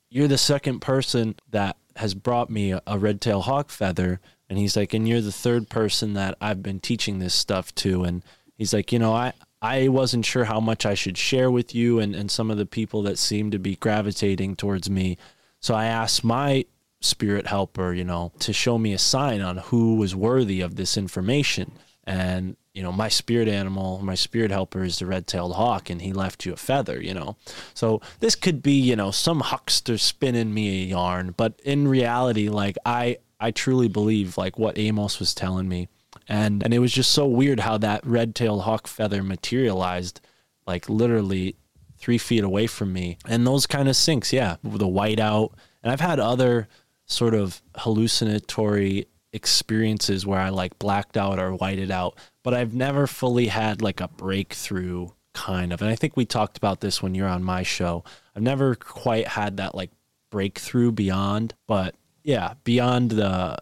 [0.08, 4.20] you're the second person that has brought me a, a red tail hawk feather.
[4.48, 8.04] And he's like, and you're the third person that I've been teaching this stuff to.
[8.04, 8.22] And
[8.56, 9.32] he's like, you know, I,
[9.64, 12.66] I wasn't sure how much I should share with you and, and some of the
[12.66, 15.16] people that seem to be gravitating towards me.
[15.58, 16.66] So I asked my
[17.00, 20.98] spirit helper, you know, to show me a sign on who was worthy of this
[20.98, 21.72] information.
[22.06, 26.02] And, you know, my spirit animal, my spirit helper is the red tailed hawk, and
[26.02, 27.36] he left you a feather, you know.
[27.72, 32.50] So this could be, you know, some huckster spinning me a yarn, but in reality,
[32.50, 35.88] like I I truly believe like what Amos was telling me.
[36.28, 40.20] And and it was just so weird how that red tailed hawk feather materialized
[40.66, 41.56] like literally
[41.98, 43.18] three feet away from me.
[43.26, 44.56] And those kind of syncs, yeah.
[44.62, 45.54] The white out.
[45.82, 46.68] And I've had other
[47.06, 53.06] sort of hallucinatory experiences where I like blacked out or whited out, but I've never
[53.06, 55.82] fully had like a breakthrough kind of.
[55.82, 58.04] And I think we talked about this when you're on my show.
[58.34, 59.90] I've never quite had that like
[60.30, 63.58] breakthrough beyond, but yeah, beyond the,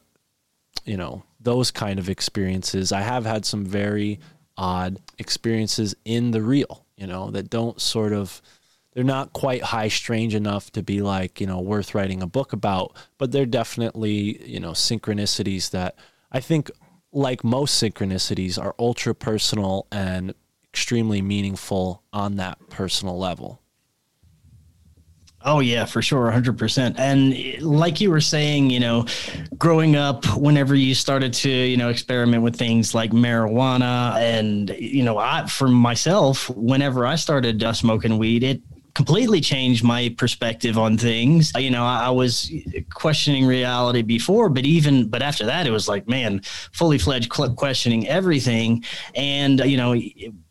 [0.85, 4.21] you know, those kind of experiences, I have had some very
[4.57, 8.41] odd experiences in the real, you know, that don't sort of
[8.93, 12.53] they're not quite high strange enough to be like you know worth writing a book
[12.53, 15.95] about but they're definitely you know synchronicities that
[16.31, 16.71] i think
[17.11, 20.35] like most synchronicities are ultra personal and
[20.69, 23.62] extremely meaningful on that personal level
[25.45, 26.99] Oh yeah, for sure, 100%.
[26.99, 29.07] And like you were saying, you know,
[29.59, 35.03] growing up whenever you started to, you know, experiment with things like marijuana and you
[35.03, 38.63] know, I for myself, whenever I started uh, smoking weed, it
[38.95, 41.53] completely changed my perspective on things.
[41.57, 42.53] You know, I, I, was
[42.93, 46.43] questioning reality before, but even but after that, it was like, man,
[46.73, 48.85] fully fledged questioning everything.
[49.15, 49.95] And you know,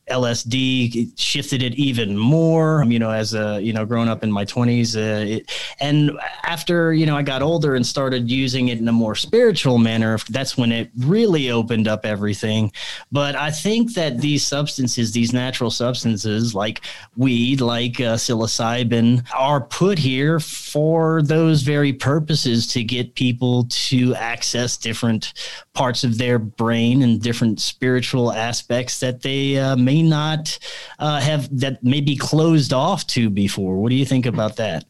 [0.10, 2.84] LSD shifted it even more.
[2.88, 5.40] You know, as a you know, growing up in my twenties, uh,
[5.80, 6.12] and
[6.44, 10.18] after you know, I got older and started using it in a more spiritual manner.
[10.30, 12.72] That's when it really opened up everything.
[13.12, 16.82] But I think that these substances, these natural substances like
[17.16, 24.16] weed, like uh, psilocybin, are put here for those very purposes to get people to
[24.16, 25.34] access different
[25.74, 30.58] parts of their brain and different spiritual aspects that they uh, may not
[31.00, 33.78] uh, have that may be closed off to before.
[33.78, 34.86] What do you think about that?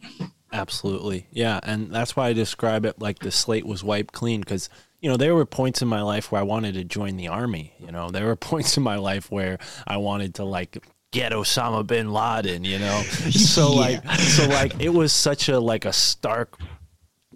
[0.54, 1.28] Absolutely.
[1.32, 1.60] Yeah.
[1.64, 4.70] And that's why I describe it like the slate was wiped clean because,
[5.00, 7.74] you know, there were points in my life where I wanted to join the army.
[7.80, 10.78] You know, there were points in my life where I wanted to like
[11.12, 13.04] get Osama bin Laden, you know?
[13.32, 13.80] So yeah.
[13.80, 16.58] like so like it was such a like a stark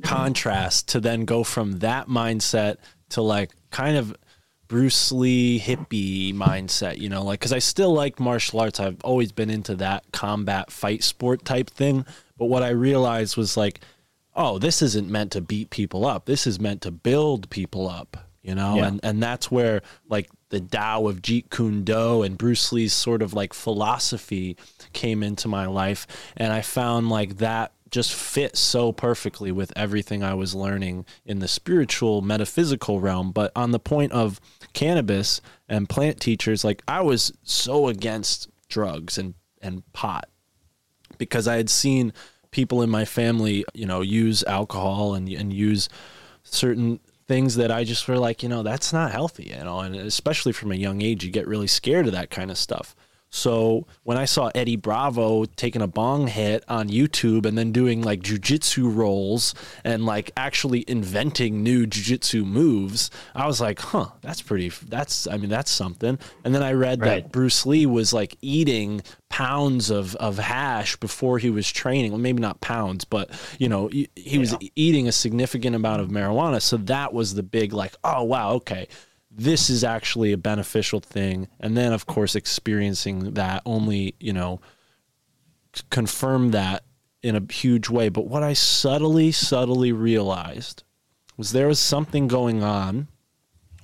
[0.03, 2.77] contrast to then go from that mindset
[3.09, 4.15] to like kind of
[4.67, 8.79] Bruce Lee hippie mindset, you know, like because I still like martial arts.
[8.79, 12.05] I've always been into that combat fight sport type thing.
[12.37, 13.81] But what I realized was like,
[14.35, 16.25] oh, this isn't meant to beat people up.
[16.25, 18.87] This is meant to build people up, you know, yeah.
[18.87, 23.21] and and that's where like the Tao of Jeet Kune Do and Bruce Lee's sort
[23.21, 24.57] of like philosophy
[24.93, 30.23] came into my life, and I found like that just fit so perfectly with everything
[30.23, 33.31] I was learning in the spiritual metaphysical realm.
[33.31, 34.41] But on the point of
[34.75, 40.29] cannabis and plant teachers, like I was so against drugs and, and pot
[41.17, 42.13] because I had seen
[42.51, 45.89] people in my family, you know, use alcohol and, and use
[46.43, 49.95] certain things that I just were like, you know, that's not healthy, you know, and
[49.95, 52.95] especially from a young age, you get really scared of that kind of stuff.
[53.35, 58.01] So when I saw Eddie Bravo taking a bong hit on YouTube and then doing
[58.01, 59.53] like jujitsu rolls
[59.83, 65.35] and like actually inventing new jujitsu moves, I was like, huh, that's pretty, that's, I
[65.35, 66.17] mean, that's something.
[66.45, 67.23] And then I read right.
[67.23, 72.13] that Bruce Lee was like eating pounds of, of hash before he was training.
[72.13, 74.39] Well, maybe not pounds, but you know, he, he yeah.
[74.39, 76.61] was eating a significant amount of marijuana.
[76.61, 78.87] So that was the big like, oh, wow, okay
[79.37, 81.47] this is actually a beneficial thing.
[81.59, 84.61] And then of course experiencing that only you know
[85.89, 86.83] confirm that
[87.21, 88.09] in a huge way.
[88.09, 90.83] But what i subtly subtly realized
[91.37, 93.09] was there was something going on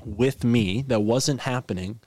[0.06, 2.00] with me that wasn't happening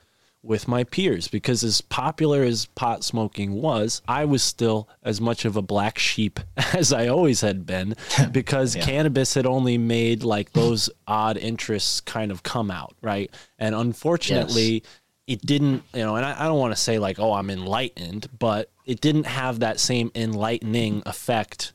[0.45, 5.45] with my peers because as popular as pot smoking was, I was still as much
[5.45, 6.39] of a black sheep
[6.75, 7.97] as I always had been
[8.33, 13.31] because cannabis had only made like those odd interests kind of come out, right?
[13.59, 14.85] And unfortunately,
[15.27, 18.29] it didn't, you know, and I, I don't want to say like, oh, I'm enlightened,
[18.39, 21.73] but it didn't have that same enlightening effect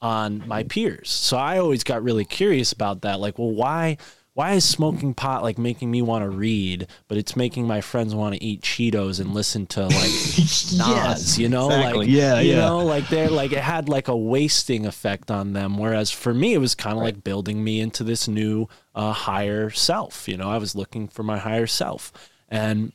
[0.00, 1.10] on my peers.
[1.10, 3.20] So I always got really curious about that.
[3.20, 3.98] Like, well, why
[4.38, 8.14] why is smoking pot like making me want to read, but it's making my friends
[8.14, 9.92] want to eat Cheetos and listen to like
[10.76, 11.66] Nas, you know?
[11.66, 12.06] exactly.
[12.06, 12.60] Like Yeah, you yeah.
[12.60, 15.76] know, like they're like it had like a wasting effect on them.
[15.76, 19.70] Whereas for me it was kind of like building me into this new uh higher
[19.70, 20.28] self.
[20.28, 22.12] You know, I was looking for my higher self.
[22.48, 22.92] And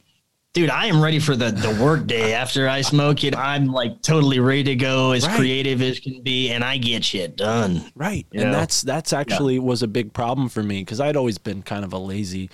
[0.54, 3.36] Dude, I am ready for the, the work day after I smoke it.
[3.36, 5.36] I'm like totally ready to go, as Right.
[5.36, 7.92] creative as can be, and I get shit done.
[7.96, 8.28] Right.
[8.34, 8.52] And know?
[8.52, 11.92] that's that's actually was a big problem for me because I'd always been kind of
[11.92, 12.52] a lazy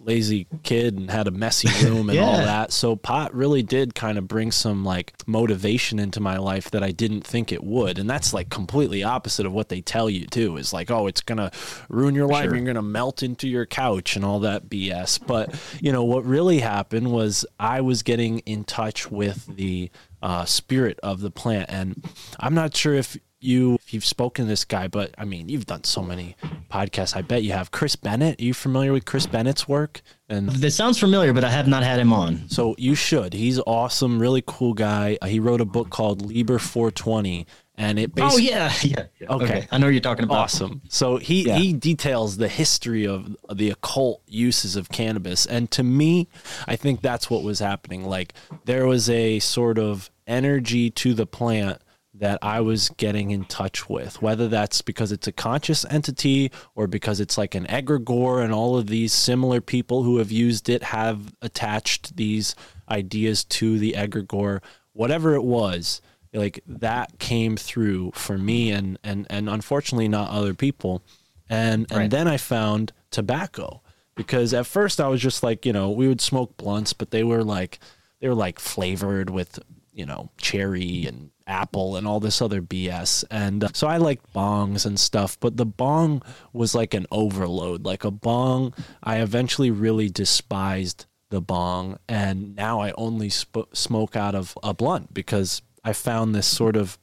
[0.00, 2.72] lazy kid and had a messy room and all that.
[2.72, 6.90] So pot really did kind of bring some like motivation into my life that I
[6.90, 7.98] didn't think it would.
[7.98, 10.56] And that's like completely opposite of what they tell you too.
[10.56, 11.50] Is like, oh, it's gonna
[11.88, 12.56] ruin your life, sure.
[12.56, 15.24] you're gonna melt into your couch and all that BS.
[15.24, 19.90] But you know, what really happened was I was getting in touch with the
[20.22, 21.70] uh, spirit of the plant.
[21.70, 22.04] And
[22.38, 25.66] I'm not sure if you if you've spoken to this guy, but I mean, you've
[25.66, 26.36] done so many
[26.70, 27.16] podcasts.
[27.16, 27.70] I bet you have.
[27.70, 28.40] Chris Bennett.
[28.40, 30.02] Are you familiar with Chris Bennett's work?
[30.28, 32.48] And This sounds familiar, but I have not had him on.
[32.48, 33.32] so you should.
[33.34, 35.18] He's awesome, really cool guy.
[35.20, 37.46] Uh, He wrote a book called Liber 420,
[37.76, 39.04] and it Oh basically yeah, yeah.
[39.20, 39.28] yeah.
[39.28, 39.66] Okay.
[39.72, 40.36] I know you're talking about.
[40.38, 40.82] awesome.
[40.88, 41.56] So he Yeah.
[41.58, 46.28] he details the history of the occult uses of cannabis, and to me,
[46.68, 48.04] I think that's what was happening.
[48.04, 48.34] Like
[48.66, 51.80] there was a sort of energy to the plant
[52.20, 56.86] that I was getting in touch with, whether that's because it's a conscious entity or
[56.86, 60.82] because it's like an egregore, and all of these similar people who have used it
[60.84, 62.54] have attached these
[62.88, 64.60] ideas to the egregore.
[64.92, 66.00] Whatever it was,
[66.32, 71.02] like that came through for me and and and unfortunately not other people
[71.48, 72.10] and and Right.
[72.10, 73.82] then i found tobacco
[74.14, 77.24] because at first i was just like you know we would smoke blunts but they
[77.24, 77.80] were like
[78.20, 79.58] they were like flavored with
[79.92, 84.32] you know cherry and apple and all this other bs and uh, so i liked
[84.32, 86.22] bongs and stuff but the bong
[86.52, 87.84] was like an overload.
[87.84, 88.72] Like a bong
[89.02, 94.72] i eventually really despised the bong and now i only sp- smoke out of a
[94.72, 96.98] blunt because i found this sort of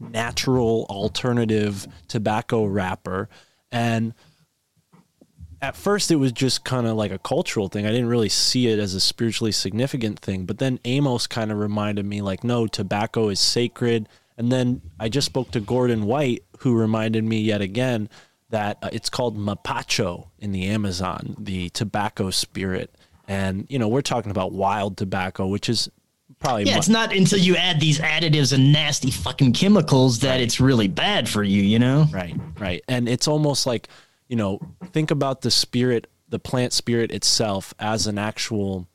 [0.00, 3.28] natural alternative tobacco wrapper.
[3.70, 4.14] And
[5.62, 7.86] at first it was just kind of like a cultural thing.
[7.86, 10.44] I didn't really see it as a spiritually significant thing.
[10.44, 14.08] But then Amos kind of reminded me, like, no, tobacco is sacred.
[14.36, 18.08] And then I just spoke to Gordon White, who reminded me yet again
[18.50, 22.90] that uh, it's called mapacho in the Amazon, the tobacco spirit.
[23.28, 25.88] And, you know, we're talking about wild tobacco, which is
[26.40, 30.40] probably Yeah, mu- it's not until you add these additives and nasty fucking chemicals that
[30.40, 32.08] it's really bad for you, you know?
[32.12, 32.82] Right, right.
[32.88, 33.88] And it's almost like,
[34.32, 34.58] you know,
[34.94, 38.88] think about the spirit, the plant spirit itself as an actual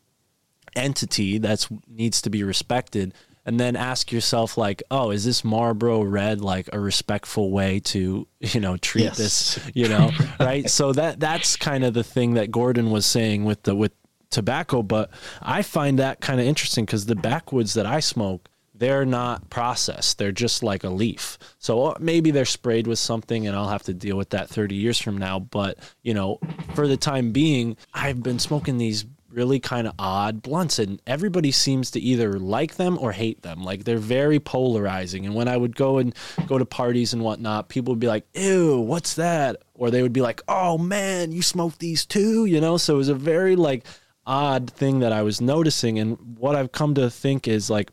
[0.76, 3.14] entity that needs to be respected.
[3.46, 8.28] And then ask yourself, like, oh, is this Marlboro Red like a respectful way to,
[8.40, 9.18] you know, treat Yes.
[9.18, 10.10] this, you know,
[10.40, 10.68] right?
[10.68, 13.92] So that that's kind of the thing that Gordon was saying with the with
[14.32, 14.82] tobacco.
[14.82, 19.50] But I find that kind of interesting because the backwoods that I smoke, they're not
[19.50, 20.18] processed.
[20.18, 21.38] They're just like a leaf.
[21.60, 24.76] So uh, maybe they're sprayed with something and I'll have to deal with that 30
[24.76, 25.40] years from now.
[25.40, 26.40] But, you know,
[26.76, 31.52] for the time being, I've been smoking these really kind of odd blunts and everybody
[31.52, 33.64] seems to either like them or hate them.
[33.64, 35.26] Like they're very polarizing.
[35.26, 36.16] And when I would go and
[36.48, 39.58] go to parties and whatnot, people would be like, ew, what's that?
[39.76, 42.78] Or they would be like, oh man, you smoke these too, you know?
[42.78, 43.86] So it was a very like
[44.26, 46.00] odd thing that I was noticing.
[46.00, 47.92] And what I've come to think is like,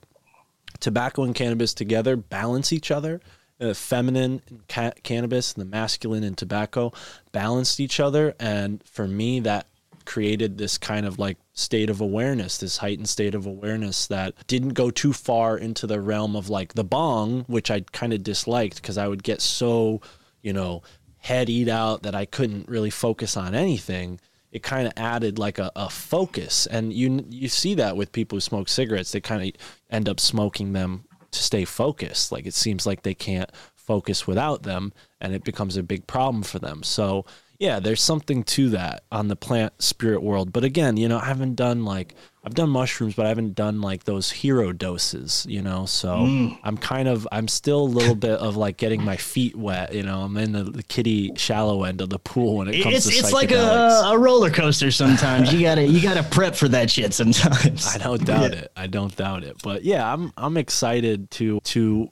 [0.85, 3.21] tobacco and cannabis together balance each other.
[3.59, 6.93] Uh, feminine and ca- cannabis and the masculine and tobacco
[7.33, 8.35] balanced each other.
[8.39, 9.67] And for me, that
[10.05, 14.75] created this kind of like state of awareness, this heightened state of awareness that didn't
[14.75, 18.83] go too far into the realm of like the bong, which I kind of disliked
[18.83, 20.03] because I would get so,
[20.43, 20.83] you know,
[21.19, 24.21] head eat out that I couldn't really focus on anything
[24.55, 26.67] it kind of added like a, a focus.
[26.67, 29.61] And you you see that with people who smoke cigarettes they kind of
[29.91, 32.31] end up smoking them to stay focused.
[32.31, 36.45] Like it seems like they can't focus without them and it becomes a big problem
[36.45, 36.85] for them.
[36.85, 37.27] So
[37.59, 40.53] yeah, there's something to that on the plant spirit world.
[40.53, 42.15] But again, you know, I haven't done like
[42.47, 45.87] I've done mushrooms, but I haven't done like those hero doses, you know.
[45.87, 46.59] So Mm.
[46.63, 50.03] I'm kind of I'm still a little bit of like getting my feet wet, you
[50.03, 50.21] know.
[50.23, 53.13] I'm in the, the kiddie shallow end of the pool when it comes It's to
[53.15, 54.91] it's like a, a roller coaster.
[54.91, 57.15] Sometimes you gotta you gotta prep for that shit.
[57.15, 58.71] Sometimes I don't doubt it.
[58.77, 59.57] I don't doubt it.
[59.63, 62.11] But yeah, I'm I'm excited to to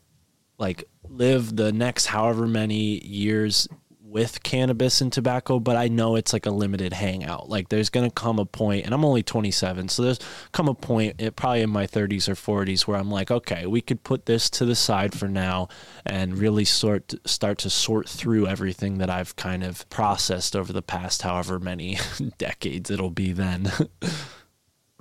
[0.59, 3.69] like live the next however many years
[4.13, 7.49] with cannabis and tobacco, but I know it's like a limited hangout.
[7.49, 10.21] Like there's gonna come a point, and I'm only 27, so there's
[10.53, 13.81] come a point, it, probably in my 30s or 40s, where I'm like, okay, we
[13.81, 15.69] could put this to the side for now
[16.05, 20.83] and really sort start to sort through everything that I've kind of processed over the
[20.83, 21.99] past however many
[22.39, 23.73] decades it'll be then.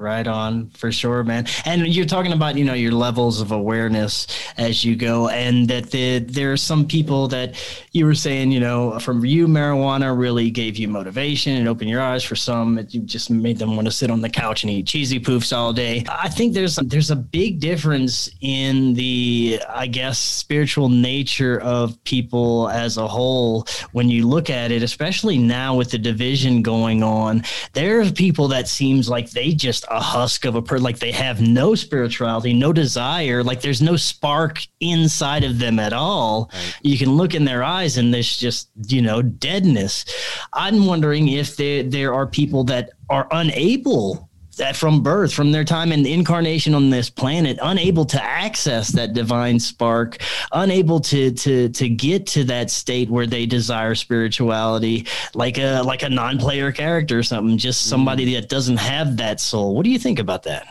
[0.02, 1.45] Right on, for sure, man.
[1.64, 4.26] And you're talking about, you know, your levels of awareness
[4.57, 7.53] as you go, and that the, there are some people that
[7.91, 12.02] you were saying, you know, from you, marijuana really gave you motivation and opened your
[12.02, 12.23] eyes.
[12.23, 15.19] For some, it just made them want to sit on the couch and eat cheesy
[15.19, 16.03] poofs all day.
[16.10, 22.69] I think there's there's a big difference in the, I guess, spiritual nature of people
[22.69, 27.44] as a whole when you look at it, especially now with the division going on.
[27.73, 31.12] There are people that seems like they just a husk of a person, like they
[31.12, 36.50] have no spirituality, no desire, like there's no spark inside of them at all.
[36.82, 40.06] You can look in their eyes and there's just, you know, deadness.
[40.54, 44.30] I'm wondering if there there are people that are unable
[44.76, 49.60] from birth, from their time in incarnation on this planet, unable to access that divine
[49.60, 50.18] spark,
[50.52, 56.04] unable to to to get to that state where they desire spirituality, like a like
[56.04, 57.90] a non-player character or something, just mm.
[57.90, 59.76] somebody that doesn't have that soul.
[59.76, 60.68] What do you think about that?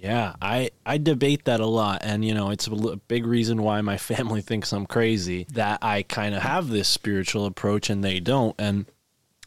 [0.00, 3.80] Yeah, I I debate that a lot, and you know, it's a big reason why
[3.82, 8.18] my family thinks I'm crazy that I kind of have this spiritual approach and they
[8.18, 8.86] don't, and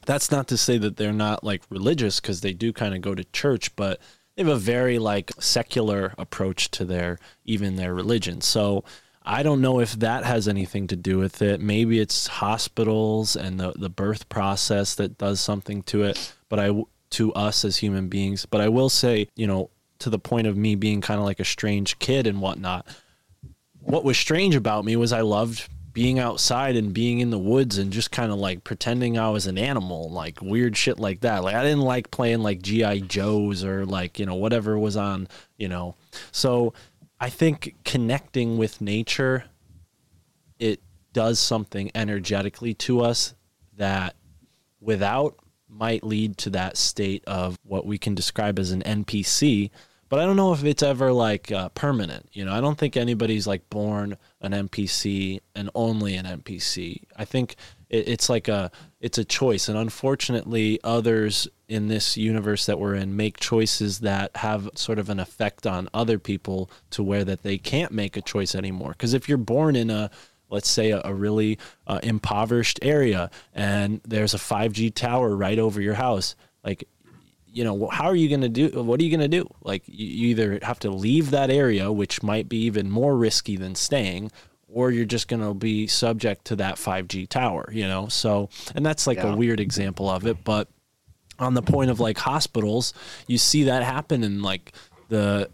[0.05, 3.15] that's not to say that they're not like religious because they do kind of go
[3.15, 3.99] to church, but
[4.35, 8.41] they have a very like secular approach to their even their religion.
[8.41, 8.83] So
[9.23, 11.61] I don't know if that has anything to do with it.
[11.61, 16.83] Maybe it's hospitals and the the birth process that does something to it, but I
[17.11, 18.45] to us as human beings.
[18.45, 19.69] But I will say, you know,
[19.99, 22.87] to the point of me being kind of like a strange kid and whatnot.
[23.79, 27.77] What was strange about me was I loved being outside and being in the woods
[27.77, 31.43] and just kind of like pretending I was an animal, like weird shit like that.
[31.43, 35.27] Like I didn't like playing like GI Joes or like, you know, whatever was on,
[35.57, 35.95] you know.
[36.31, 36.73] So
[37.19, 39.45] I think connecting with nature
[40.59, 40.81] it
[41.13, 43.35] does something energetically to us
[43.77, 44.15] that
[44.81, 45.37] without
[45.69, 49.69] might lead to that state of what we can describe as an NPC.
[50.13, 52.29] But I don't know if it's ever like uh, permanent.
[52.33, 57.01] You know, I don't think anybody's like born an NPC and only an NPC.
[57.15, 57.55] I think
[57.89, 58.69] it, it's like a
[59.01, 64.37] it's a choice, and unfortunately, others in this universe that we're in make choices that
[64.37, 68.21] have sort of an effect on other people to where that they can't make a
[68.21, 68.91] choice anymore.
[68.91, 70.11] Because if you're born in a
[70.47, 71.57] let's say a, a really
[71.87, 76.87] uh, impoverished area and there's a 5G tower right over your house like
[77.53, 79.83] you know how are you going to do what are you going to do like
[79.85, 84.31] you either have to leave that area which might be even more risky than staying
[84.67, 88.85] or you're just going to be subject to that 5G tower you know so and
[88.85, 90.67] that's like a weird example of it but
[91.39, 92.93] on the point of like hospitals
[93.27, 94.73] you see that happen in like
[95.09, 95.49] the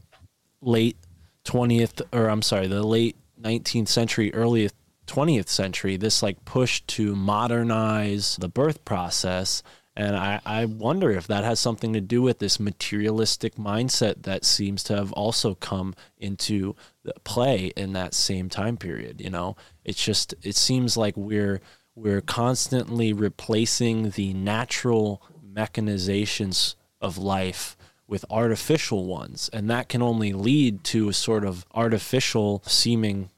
[0.61, 0.97] late
[1.45, 4.69] 20th or I'm sorry, the late 19th century, early
[5.07, 9.63] 20th century, this like push to modernize the birth process.
[9.99, 14.45] And I, I wonder if that has something to do with this materialistic mindset that
[14.45, 16.77] seems to have also come into
[17.26, 19.19] play in that same time period.
[19.19, 21.59] You know, it's just, it seems like we're,
[21.95, 27.76] we're constantly replacing the natural mechanizations of life
[28.07, 33.30] with artificial ones and that can only lead to a sort of artificial seeming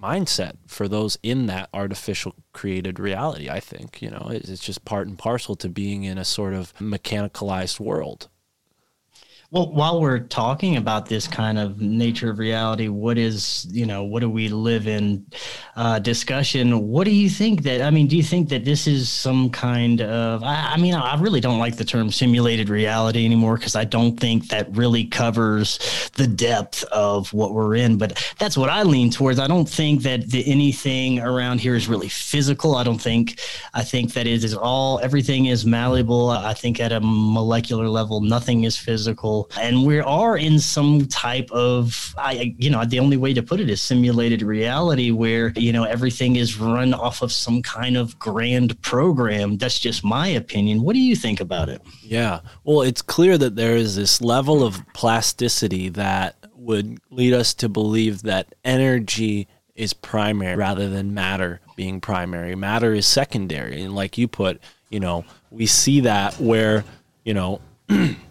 [0.00, 4.28] mindset for those in that artificial created reality i think you know?
[4.30, 8.28] It's just part and parcel to being in a sort of mechanicalized world
[9.52, 14.02] Well, while we're talking about this kind of nature of reality, what is, you know,
[14.02, 15.24] what do we live in
[15.76, 16.88] uh, discussion?
[16.88, 20.00] What do you think that, I mean, do you think that this is some kind
[20.00, 23.84] of, I, I mean, I really don't like the term simulated reality anymore because I
[23.84, 27.98] don't think that really covers the depth of what we're in.
[27.98, 29.38] But that's what I lean towards.
[29.38, 32.74] I don't think that the, anything around here is really physical.
[32.74, 33.38] I don't think,
[33.74, 36.30] I think that it is all, everything is malleable.
[36.30, 41.06] I think at a molecular level, nothing is physical level, and we are in some
[41.06, 45.52] type of, I, you know, the only way to put it is simulated reality where,
[45.56, 49.58] you know, everything is run off of some kind of grand program.
[49.58, 50.82] That's just my opinion.
[50.82, 51.82] What do you think about it?
[52.02, 52.40] Yeah.
[52.64, 57.68] Well, it's clear that there is this level of plasticity that would lead us to
[57.68, 62.54] believe that energy is primary rather than matter being primary.
[62.54, 63.82] Matter is secondary.
[63.82, 66.84] And like you put, you know, we see that where,
[67.24, 67.60] you know,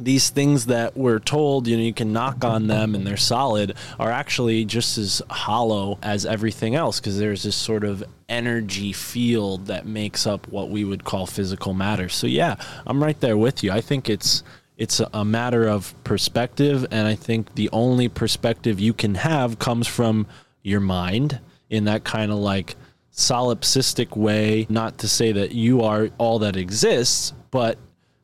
[0.00, 3.74] these things that we're told, you know, you can knock on them and they're solid
[3.98, 9.66] are actually just as hollow as everything else because there's this sort of energy field
[9.66, 12.08] that makes up what we would call physical matter.
[12.08, 12.56] So yeah,
[12.86, 13.72] I'm right there with you.
[13.72, 14.42] I think it's
[14.76, 19.88] it's a matter of perspective and I think the only perspective you can have comes
[19.88, 20.26] from
[20.62, 22.76] your mind in that kind of like
[23.12, 27.76] solipsistic way, not to say that you are all that exists, but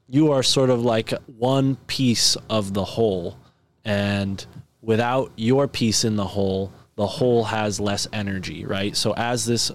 [0.08, 3.38] you are sort of like one piece of the whole.
[3.84, 4.44] And
[4.82, 8.96] without your piece in the whole, the whole has less energy, right?
[8.96, 9.72] So as this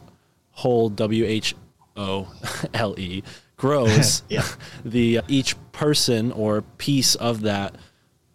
[0.51, 1.55] whole W H
[1.95, 2.31] O
[2.73, 3.23] L E
[3.57, 4.45] grows, Yeah.
[4.85, 7.75] the uh, each person or piece of that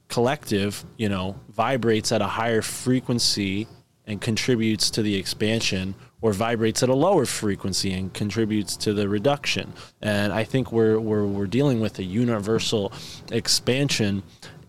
[0.08, 3.66] collective, you know, vibrates at a higher frequency
[4.06, 9.06] and contributes to the expansion or vibrates at a lower frequency and contributes to the
[9.06, 9.70] reduction.
[10.00, 12.94] And I think we're we're we're dealing with a universal
[13.30, 14.22] expansion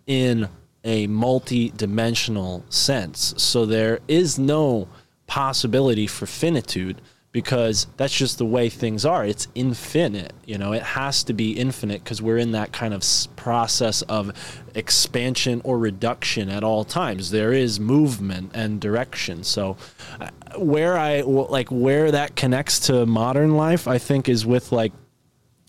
[0.05, 0.49] in
[0.83, 3.33] a multi-dimensional sense.
[3.37, 4.89] So there is no
[5.27, 7.01] possibility for finitude
[7.35, 9.25] because that's just the way things are.
[9.25, 10.71] It's infinite, you know.
[10.71, 13.03] It has to be infinite because we're in that kind of
[13.35, 14.31] process of
[14.73, 17.31] expansion or reduction at all times.
[17.31, 19.43] There is movement and direction.
[19.43, 19.75] So,
[20.21, 24.93] uh, where I like where that connects to modern life, I think, is with like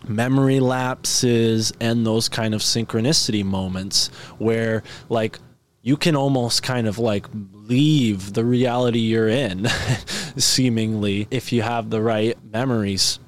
[0.07, 4.07] memory lapses and those kind of synchronicity moments
[4.39, 5.41] where like
[5.83, 7.27] you can almost kind of like
[7.69, 9.67] leave the reality you're in
[10.37, 13.19] seemingly if you have the right memories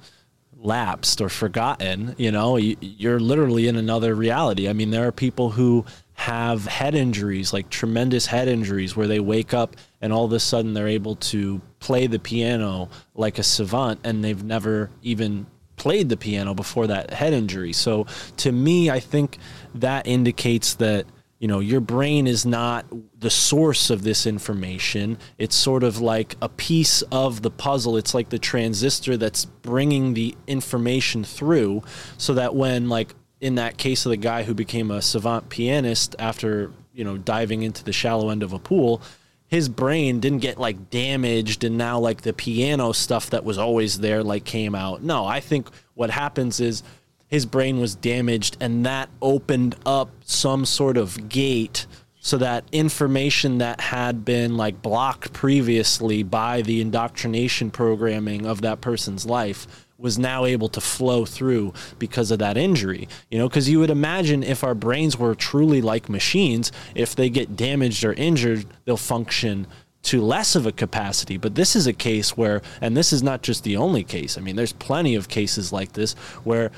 [0.60, 4.69] lapsed or forgotten you know you, you're literally in another reality.
[4.69, 5.85] I mean there are people who
[6.15, 10.40] have head injuries like tremendous head injuries where they wake up and all of a
[10.40, 15.47] sudden they're able to play the piano like a savant and they've never even
[15.77, 17.73] played the piano before that head injury.
[17.73, 18.06] So
[18.39, 19.39] to me i think
[19.77, 21.06] that indicates that
[21.39, 22.86] you know your brain is not
[23.19, 25.19] the source of this information.
[25.39, 27.97] It's sort of like a piece of the puzzle.
[27.97, 31.82] It's like the transistor that's bringing the information through
[32.16, 36.16] so that when like in that case of the guy who became a savant pianist
[36.19, 39.01] after you know diving into the shallow end of a pool
[39.47, 44.01] his brain didn't get like damaged and now like the piano stuff that was always
[44.01, 45.02] there like came out.
[45.02, 46.82] No i think what happens is
[47.29, 51.87] his brain was damaged and that opened up some sort of gate
[52.21, 58.81] so that information that had been like blocked previously by the indoctrination programming of that
[58.81, 63.69] person's life was now able to flow through because of that injury you know because
[63.69, 68.13] you would imagine if our brains were truly like machines if they get damaged or
[68.15, 69.67] injured they'll function
[70.09, 71.37] to less of a capacity.
[71.37, 74.39] But this is a case where, and this is not just the only case.
[74.39, 76.15] I mean, there's plenty of cases like this
[76.45, 76.71] where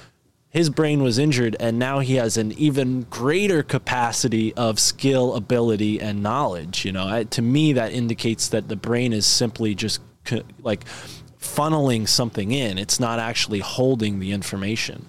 [0.51, 6.01] his brain was injured and now he has an even greater capacity of skill, ability,
[6.01, 6.85] and knowledge.
[6.85, 10.85] You know, I, to me, that indicates that the brain is simply just co- like
[11.41, 15.09] funneling something in, it's not actually holding the information.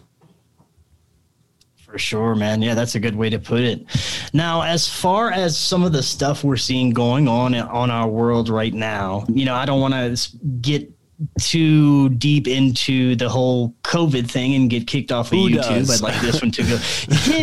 [1.75, 2.61] For sure, man.
[2.61, 3.85] Yeah, that's a good way to put it.
[4.31, 8.47] Now, as far as some of the stuff we're seeing going on on our world
[8.47, 10.89] right now, you know, I don't want to get
[11.39, 15.87] too deep into the whole COVID thing and get kicked off of Who YouTube.
[15.87, 16.01] does?
[16.01, 16.79] I'd like this one to go.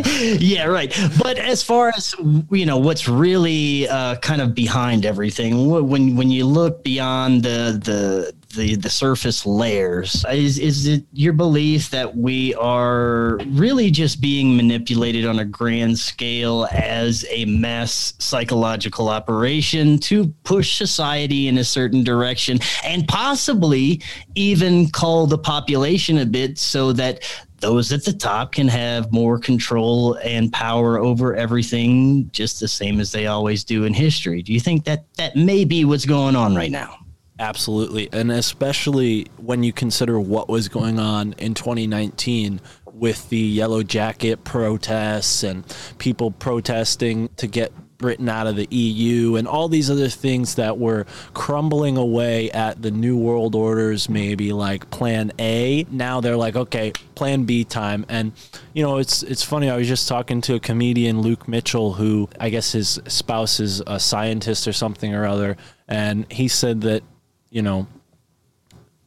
[0.38, 0.94] yeah, right.
[1.22, 2.14] But as far as
[2.50, 7.80] you know, what's really uh, kind of behind everything, when when you look beyond the
[7.82, 14.20] the the, the surface layers, is is it your belief that we are really just
[14.20, 21.58] being manipulated on a grand scale as a mass psychological operation to push society in
[21.58, 24.00] a certain direction and possibly
[24.34, 27.22] even cull the population a bit so that
[27.60, 33.00] those at the top can have more control and power over everything just the same
[33.00, 34.42] as they always do in history.
[34.42, 36.98] Do you think that that may be what's going on right now?
[37.38, 38.08] Absolutely.
[38.12, 42.60] And especially when you consider what was going on in 2019
[42.92, 45.64] with the Yellow Jacket protests and
[45.98, 50.78] people protesting to get Britain out of the EU and all these other things that
[50.78, 51.04] were
[51.34, 55.84] crumbling away at the New World Orders, maybe like Plan A.
[55.90, 58.06] Now they're like, okay, Plan B time.
[58.08, 58.32] And
[58.72, 59.68] you know, it's it's funny.
[59.68, 63.82] I was just talking to a comedian, Luke Mitchell, who I guess his spouse is
[63.86, 65.56] a scientist or something or other,
[65.88, 67.02] and he said that
[67.50, 67.86] you know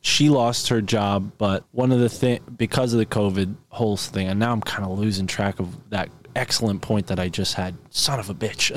[0.02, 4.28] she lost her job, but one of the thing because of the COVID whole thing,
[4.28, 7.76] and now I'm kind of losing track of that excellent point that I just had.
[7.90, 8.72] Son of a bitch.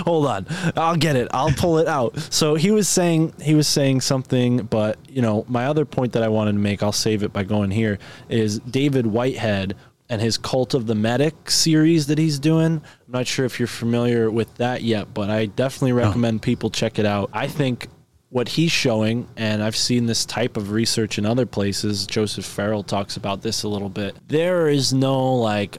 [0.04, 0.46] Hold on.
[0.76, 1.28] I'll get it.
[1.30, 2.18] I'll pull it out.
[2.32, 6.22] So he was saying he was saying something, but you know, my other point that
[6.22, 9.76] I wanted to make, I'll save it by going here, is David Whitehead
[10.08, 12.80] and his Cult of the Medic series that he's doing.
[13.06, 16.98] I'm not sure if you're familiar with that yet, but I definitely recommend people check
[16.98, 17.30] it out.
[17.32, 17.88] I think
[18.28, 22.06] what he's showing, and I've seen this type of research in other places.
[22.06, 24.16] Joseph Farrell talks about this a little bit.
[24.26, 25.78] There is no like,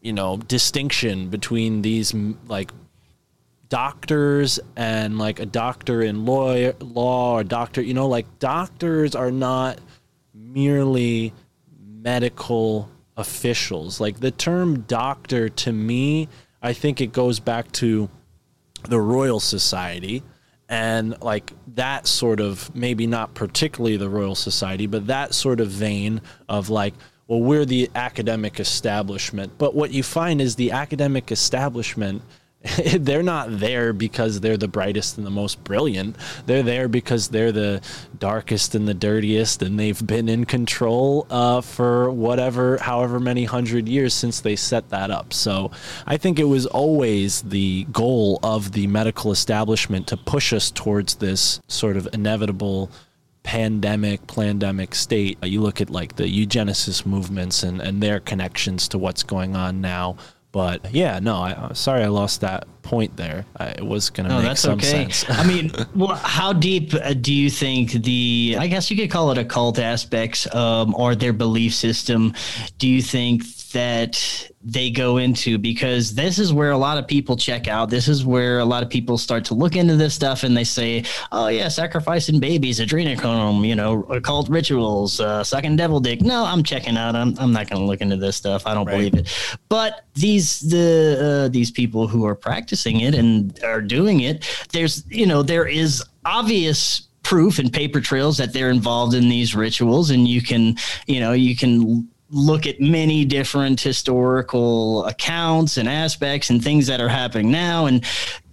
[0.00, 2.14] you know, distinction between these
[2.46, 2.70] like
[3.68, 7.82] doctors and like a doctor in law, law or doctor.
[7.82, 9.80] You know, like doctors are not
[10.32, 11.32] merely
[11.76, 14.00] medical officials.
[14.00, 16.28] Like the term doctor to me,
[16.62, 18.08] I think it goes back to
[18.88, 20.22] the Royal Society
[20.68, 25.68] and like that sort of maybe not particularly the Royal Society, but that sort of
[25.68, 26.94] vein of like,
[27.26, 29.52] well, we're the academic establishment.
[29.58, 32.22] But what you find is the academic establishment.
[32.98, 36.16] they're not there because they're the brightest and the most brilliant.
[36.46, 37.82] They're there because they're the
[38.18, 43.88] darkest and the dirtiest, and they've been in control uh, for whatever, however many hundred
[43.88, 45.32] years since they set that up.
[45.32, 45.70] So
[46.06, 51.16] I think it was always the goal of the medical establishment to push us towards
[51.16, 52.90] this sort of inevitable
[53.42, 55.38] pandemic, pandemic state.
[55.42, 59.80] You look at like the eugenicist movements and, and their connections to what's going on
[59.80, 60.16] now.
[60.54, 63.44] But yeah, no, I, uh, sorry I lost that point there.
[63.56, 64.86] I, it was going to No, make that's some okay.
[65.10, 65.24] sense.
[65.28, 69.32] I mean, well, how deep uh, do you think the, I guess you could call
[69.32, 72.34] it occult aspects um, or their belief system,
[72.78, 73.42] do you think
[73.74, 75.58] that they go into?
[75.58, 77.90] Because this is where a lot of people check out.
[77.90, 80.64] This is where a lot of people start to look into this stuff and they
[80.64, 86.22] say, oh, yeah, sacrificing babies, adrenochrome, you know, occult rituals, uh, sucking devil dick.
[86.22, 87.14] No, I'm checking out.
[87.14, 88.66] I'm, I'm not going to look into this stuff.
[88.66, 88.96] I don't Right.
[88.96, 89.58] believe it.
[89.68, 95.04] But these, the, uh, these people who are practicing it and are doing it, there's,
[95.10, 100.10] you know, there is obvious proof and paper trails that they're involved in these rituals
[100.10, 100.76] and you can
[101.06, 107.00] you know you can look at many different historical accounts and aspects and things that
[107.00, 107.86] are happening now.
[107.86, 108.04] And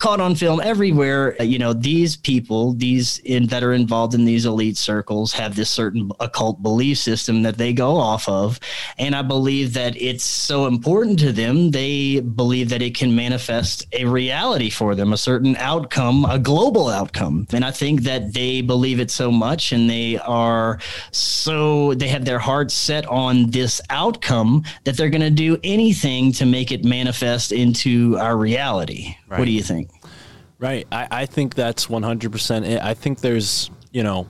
[0.02, 4.26] caught on film everywhere uh, you know these people these in that are involved in
[4.26, 8.60] these elite circles have this certain occult belief system that they go off of.
[8.98, 13.86] And i believe that it's so important to them they believe that it can manifest
[13.94, 17.46] a reality for them a certain outcome a global outcome.
[17.54, 20.80] And i think that they believe it so much and they are
[21.12, 26.32] so they have their hearts set on this outcome that they're going to do anything
[26.34, 29.90] to make it manifest into our reality what do you think
[30.62, 30.86] Right.
[30.92, 32.82] I, I think that's 100% it.
[32.82, 34.30] I think there's, you know,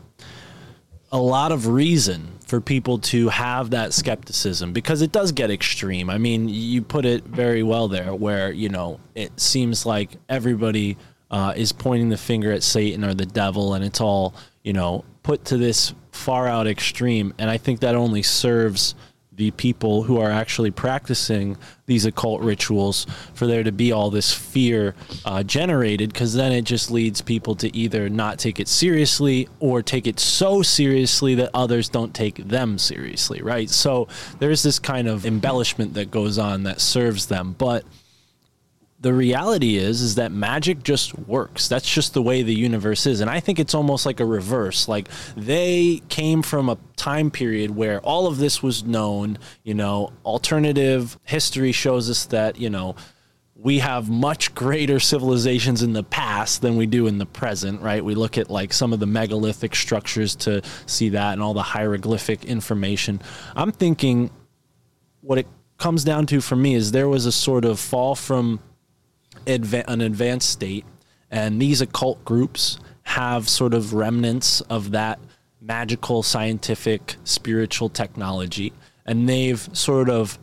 [1.11, 6.09] a lot of reason for people to have that skepticism because it does get extreme.
[6.09, 10.97] I mean, you put it very well there where, you know, it seems like everybody
[11.29, 14.33] uh, is pointing the finger at Satan or the devil and it's all,
[14.63, 17.33] you know, put to this far out extreme.
[17.39, 18.95] And I think that only serves
[19.33, 24.33] the people who are actually practicing these occult rituals for there to be all this
[24.33, 24.93] fear
[25.25, 29.81] uh, generated because then it just leads people to either not take it seriously or
[29.81, 33.69] take it so seriously that others don't take them seriously right?
[33.69, 34.07] So
[34.39, 37.85] there's this kind of embellishment that goes on that serves them but
[39.01, 43.19] the reality is is that magic just works that's just the way the universe is
[43.19, 47.71] and i think it's almost like a reverse like they came from a time period
[47.71, 52.95] where all of this was known you know alternative history shows us that you know
[53.55, 58.03] we have much greater civilizations in the past than we do in the present, right?
[58.03, 61.61] We look at like some of the megalithic structures to see that and all the
[61.61, 63.21] hieroglyphic information.
[63.55, 64.31] I'm thinking
[65.19, 65.45] what it
[65.77, 68.59] comes down to for me is there was a sort of fall from
[69.45, 70.85] adva- an advanced state,
[71.29, 75.19] and these occult groups have sort of remnants of that
[75.59, 78.73] magical, scientific, spiritual technology,
[79.05, 80.39] and they've sort of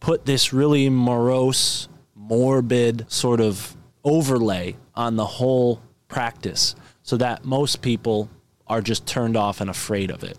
[0.00, 7.82] put this really morose, morbid sort of overlay on the whole practice so that most
[7.82, 8.28] people
[8.66, 10.38] are just turned off and afraid of it.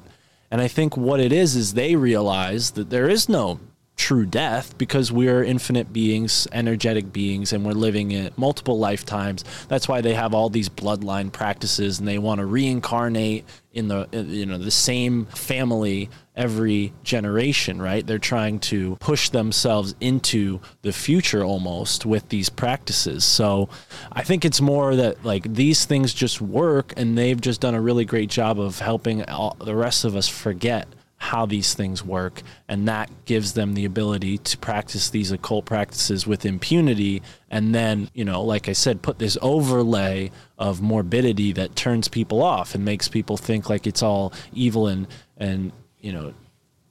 [0.52, 3.60] And I think what it is is they realize that there is no
[3.96, 9.44] true death because we're infinite beings, energetic beings, and we're living in multiple lifetimes.
[9.68, 14.08] That's why they have all these bloodline practices, and they want to reincarnate in the
[14.14, 17.82] uh, you know the same family every generation.
[17.82, 18.06] Right?
[18.06, 23.24] They're trying to push themselves into the future almost with these practices.
[23.24, 23.70] So
[24.12, 27.82] I think it's more that like these things just work, and they've just done a
[27.82, 30.88] really great job of helping all, the rest of us forget
[31.24, 36.28] how these things work, and that gives them the ability to practice these occult practices
[36.28, 37.22] with impunity.
[37.50, 42.44] And then, you know, like I said, put this overlay of morbidity that turns people
[42.44, 45.72] off and makes people think like it's all evil and and
[46.02, 46.34] you know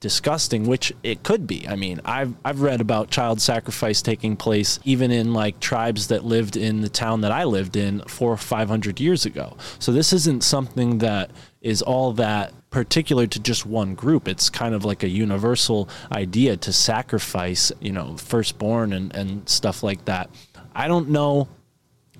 [0.01, 1.69] disgusting, which it could be.
[1.69, 6.25] I mean, I've I've read about child sacrifice taking place even in like tribes that
[6.25, 9.59] lived in the town that I lived in four or five hundred years ago.
[9.79, 11.31] So this isn't something that
[11.61, 14.27] is all that particular to just one group.
[14.27, 19.85] It's kind of like a universal idea to sacrifice, you know, firstborn and, and stuff
[19.85, 20.31] like that.
[20.75, 21.49] I don't know.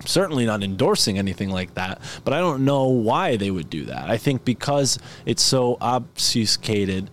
[0.05, 4.09] Certainly not endorsing anything like that, but I don't know why they would do that.
[4.09, 7.09] I think because it's so obfuscated,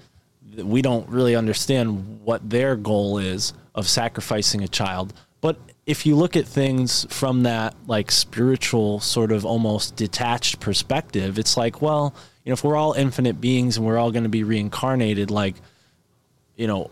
[0.56, 5.12] we don't really understand what their goal is of sacrificing a child.
[5.40, 11.38] But if you look at things from that like spiritual sort of almost detached perspective,
[11.38, 12.14] it's like, well,
[12.44, 15.56] you know, if we're all infinite beings and we're all going to be reincarnated, like,
[16.56, 16.90] you know,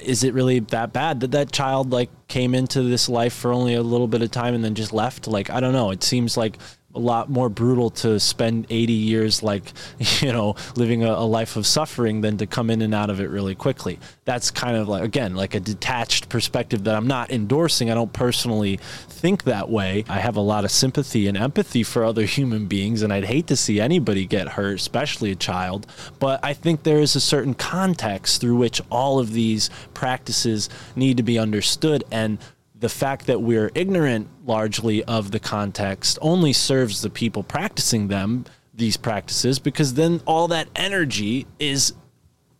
[0.00, 3.74] is it really that bad that that child like came into this life for only
[3.74, 5.26] a little bit of time and then just left?
[5.26, 5.90] Like, I don't know.
[5.90, 6.58] It seems like
[6.96, 9.72] a lot more brutal to spend 80 years like
[10.20, 13.20] you know living a, a, life of suffering than to come in and out of
[13.20, 13.98] it really quickly.
[14.24, 17.90] That's kind of like again like a detached perspective that i'm not endorsing.
[17.90, 18.78] I don't personally
[19.08, 20.04] think that way.
[20.08, 23.46] I have a lot of sympathy and empathy for other human beings and i'd hate
[23.48, 25.86] to see anybody get hurt especially a child.
[26.18, 31.18] But i think there is a certain context through which all of these practices need
[31.18, 32.38] to be understood and
[32.78, 38.44] the fact that we're ignorant largely of the context only serves the people practicing them
[38.74, 41.94] these practices because then all that energy is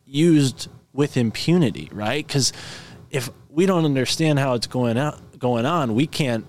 [0.06, 2.26] used with impunity right?
[2.26, 2.52] Because
[3.10, 6.46] if we don't understand how it's going out going on we can't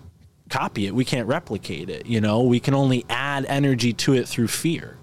[0.49, 0.95] copy it.
[0.95, 2.43] We can't replicate it you know?
[2.43, 4.96] We can only add energy to it through fear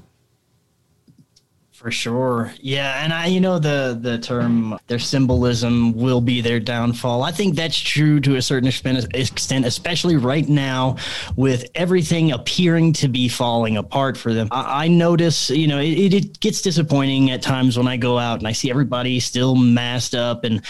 [1.84, 2.50] for sure.
[2.62, 7.22] Yeah, and I you know the the term their symbolism will be their downfall.
[7.22, 10.96] I think that's true to a certain extent, especially right now
[11.36, 14.48] with everything appearing to be falling apart for them.
[14.50, 18.38] I, I notice, you know, it, it gets disappointing at times when I go out
[18.38, 20.62] and I see everybody still masked up and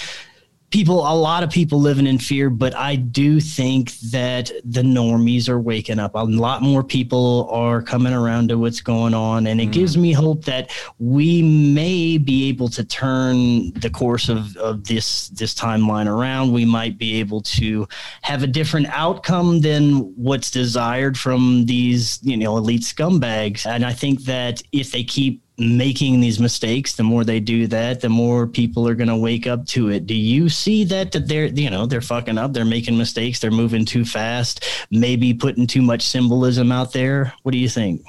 [0.75, 5.49] people, a lot of people living in fear, but I do think that the normies
[5.49, 6.17] are waking up.
[6.17, 9.47] A lot more people are coming around to what's going on.
[9.47, 9.73] And it mm.
[9.73, 15.29] gives me hope that we may be able to turn the course of, of this,
[15.29, 16.51] this timeline around.
[16.51, 17.87] We might be able to
[18.23, 23.65] have a different outcome than what's desired from these, you know, elite scumbags.
[23.65, 28.01] And I think that if they keep making these mistakes the more they do that
[28.01, 30.07] the more people are going to wake up to it.
[30.07, 33.51] Do you see that that they're you know they're fucking up they're making mistakes they're
[33.53, 37.33] moving too fast maybe putting too much symbolism out there?
[37.43, 38.05] What do you think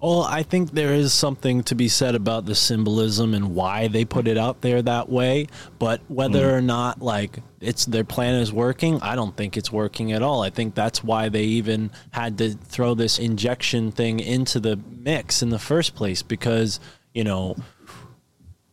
[0.00, 4.06] well, I think there is something to be said about the symbolism and why they
[4.06, 5.46] put it out there that way.
[5.78, 6.52] But whether mm.
[6.54, 10.42] or not like it's their plan is working, I don't think it's working at all.
[10.42, 15.42] I think that's why they even had to throw this injection thing into the mix
[15.42, 16.80] in the first place because,
[17.12, 17.56] you know,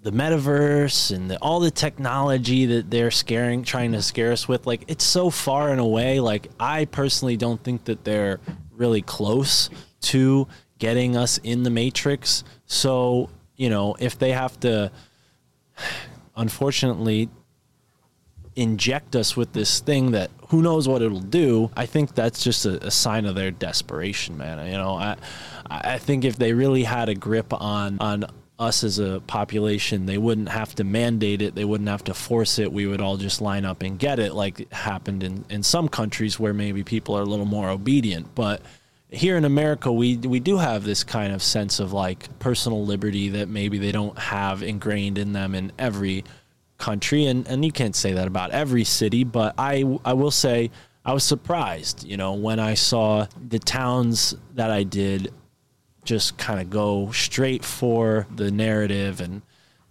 [0.04, 4.66] the metaverse and the, all the technology that they're scaring trying to scare us with
[4.66, 8.40] like it's so far and away like i personally don't think that they're
[8.72, 10.48] really close to
[10.80, 12.44] getting us in the matrix.
[12.66, 14.92] So, you know, if they have to,
[16.36, 17.30] unfortunately,
[18.56, 22.66] inject us with this thing that who knows what it'll do, I think that's just
[22.66, 24.66] a, a sign of their desperation, man.
[24.66, 25.18] You know, I,
[25.70, 28.26] I think if they really had a grip on, on,
[28.60, 31.54] us as a population, they wouldn't have to mandate it.
[31.54, 32.72] They wouldn't have to force it.
[32.72, 35.88] We would all just line up and get it, like it happened in, in some
[35.88, 38.34] countries where maybe people are a little more obedient.
[38.34, 38.62] But
[39.10, 43.30] here in America, we we do have this kind of sense of like personal liberty
[43.30, 46.26] that maybe they don't have ingrained in them in every
[46.78, 50.72] country, and and you can't say that about every city, but I I will say
[51.06, 55.34] I was surprised, you know, when I saw the towns that I did
[56.04, 59.42] just kind of go straight for the narrative, and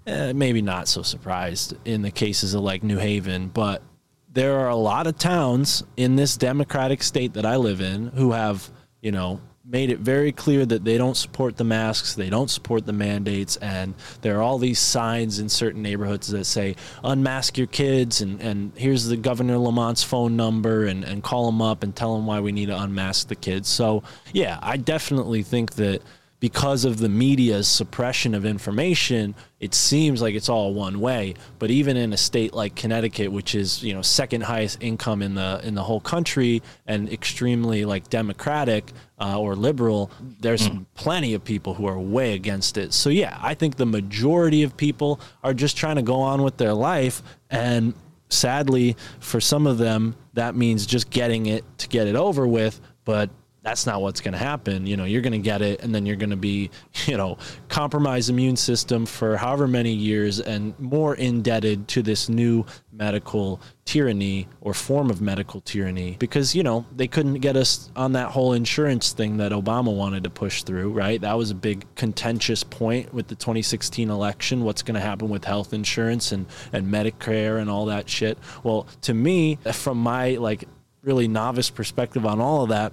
[0.06, 3.82] eh, maybe not so surprised in the cases of like New Haven, but
[4.30, 8.32] there are a lot of towns in this democratic state that I live in who
[8.32, 8.70] have
[9.06, 12.86] you know, made it very clear that they don't support the masks, they don't support
[12.86, 16.74] the mandates, and there are all these signs in certain neighborhoods that say
[17.04, 21.62] unmask your kids and, and here's the Governor Lamont's phone number and, and call him
[21.62, 23.68] up and tell him why we need to unmask the kids.
[23.68, 24.02] So
[24.32, 26.02] yeah, I definitely think that
[26.38, 31.34] because of the media's suppression of information, it seems like it's all one way.
[31.58, 35.34] But even in a state like Connecticut, which is you know second highest income in
[35.34, 40.10] the in the whole country and extremely like democratic uh, or liberal,
[40.40, 42.92] there's plenty of people who are way against it.
[42.92, 46.56] So yeah, I think the majority of people are just trying to go on with
[46.56, 47.94] their life and.
[48.28, 52.80] Sadly, for some of them, that means just getting it to get it over with.
[53.04, 53.30] But
[53.66, 54.86] that's not what's going to happen.
[54.86, 56.70] You know, you're going to get it, and then you're going to be,
[57.06, 57.36] you know,
[57.68, 64.46] compromised immune system for however many years, and more indebted to this new medical tyranny
[64.60, 68.54] or form of medical tyranny because you know they couldn't get us on that whole
[68.54, 70.92] insurance thing that Obama wanted to push through.
[70.92, 74.62] Right, that was a big contentious point with the 2016 election.
[74.62, 78.38] What's going to happen with health insurance and and Medicare and all that shit?
[78.62, 80.68] Well, to me, from my like
[81.02, 82.92] really novice perspective on all of that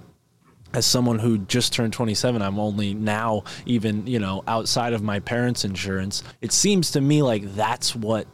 [0.74, 5.20] as someone who just turned 27 i'm only now even you know outside of my
[5.20, 8.26] parents insurance it seems to me like that's what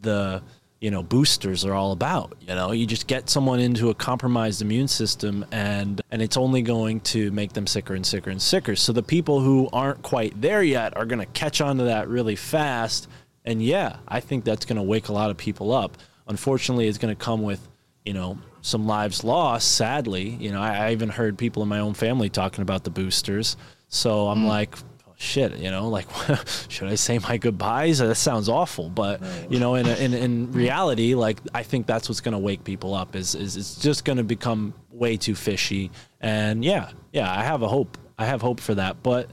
[0.00, 0.42] the
[0.80, 2.72] you know boosters are all about you know?
[2.72, 7.30] You just get someone into a compromised immune system and and it's only going to
[7.32, 8.74] make them sicker and sicker and sicker.
[8.76, 12.08] So the people who aren't quite there yet are going to catch on to that
[12.08, 13.08] really fast.
[13.44, 15.98] And yeah i think that's going to wake a lot of people up.
[16.26, 17.66] Unfortunately it's going to come with
[18.04, 20.28] you know some lives lost sadly.
[20.28, 23.56] You know I, I even heard people in my own family talking about the boosters.
[23.88, 24.48] So i'm mm.
[24.48, 24.76] like
[25.08, 26.06] oh, shit you know like
[26.68, 27.98] should i say my goodbyes?
[27.98, 28.88] That sounds awful.
[28.88, 32.64] But you know in, in, in reality like i think that's what's going to wake
[32.64, 35.90] people up is, is it's just going to become way too fishy.
[36.20, 37.98] And yeah yeah i have a hope.
[38.18, 39.02] I have hope for that.
[39.02, 39.30] But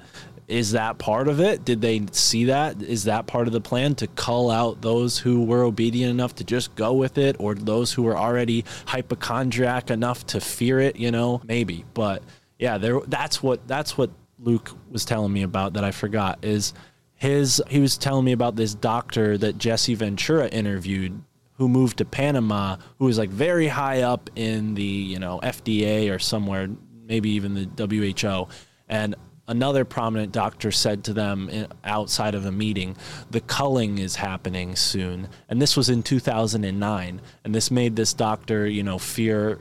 [0.48, 1.66] is that part of it?
[1.66, 2.82] Did they see that?
[2.82, 6.46] Is that part of the plan to cull out those who were obedient enough to
[6.46, 10.96] just go with it, or those who were already hypochondriac enough to fear it?
[10.96, 11.84] You know, maybe.
[11.94, 12.24] But
[12.60, 13.02] yeah, there.
[13.08, 14.10] That's what that's what
[14.40, 16.74] Luke was telling me about that I forgot is
[17.16, 17.62] his.
[17.68, 21.22] He was telling me about this doctor that Jesse Ventura interviewed
[21.58, 26.14] who moved to Panama, who was like very high up in the you know FDA
[26.14, 26.70] or somewhere,
[27.06, 28.48] maybe even the WHO,
[28.88, 29.16] and
[29.48, 32.96] another prominent doctor said to them outside of a meeting,
[33.32, 35.30] the culling is happening soon.
[35.50, 37.22] And this was in 2009.
[37.44, 39.60] And this made this doctor, you know, fear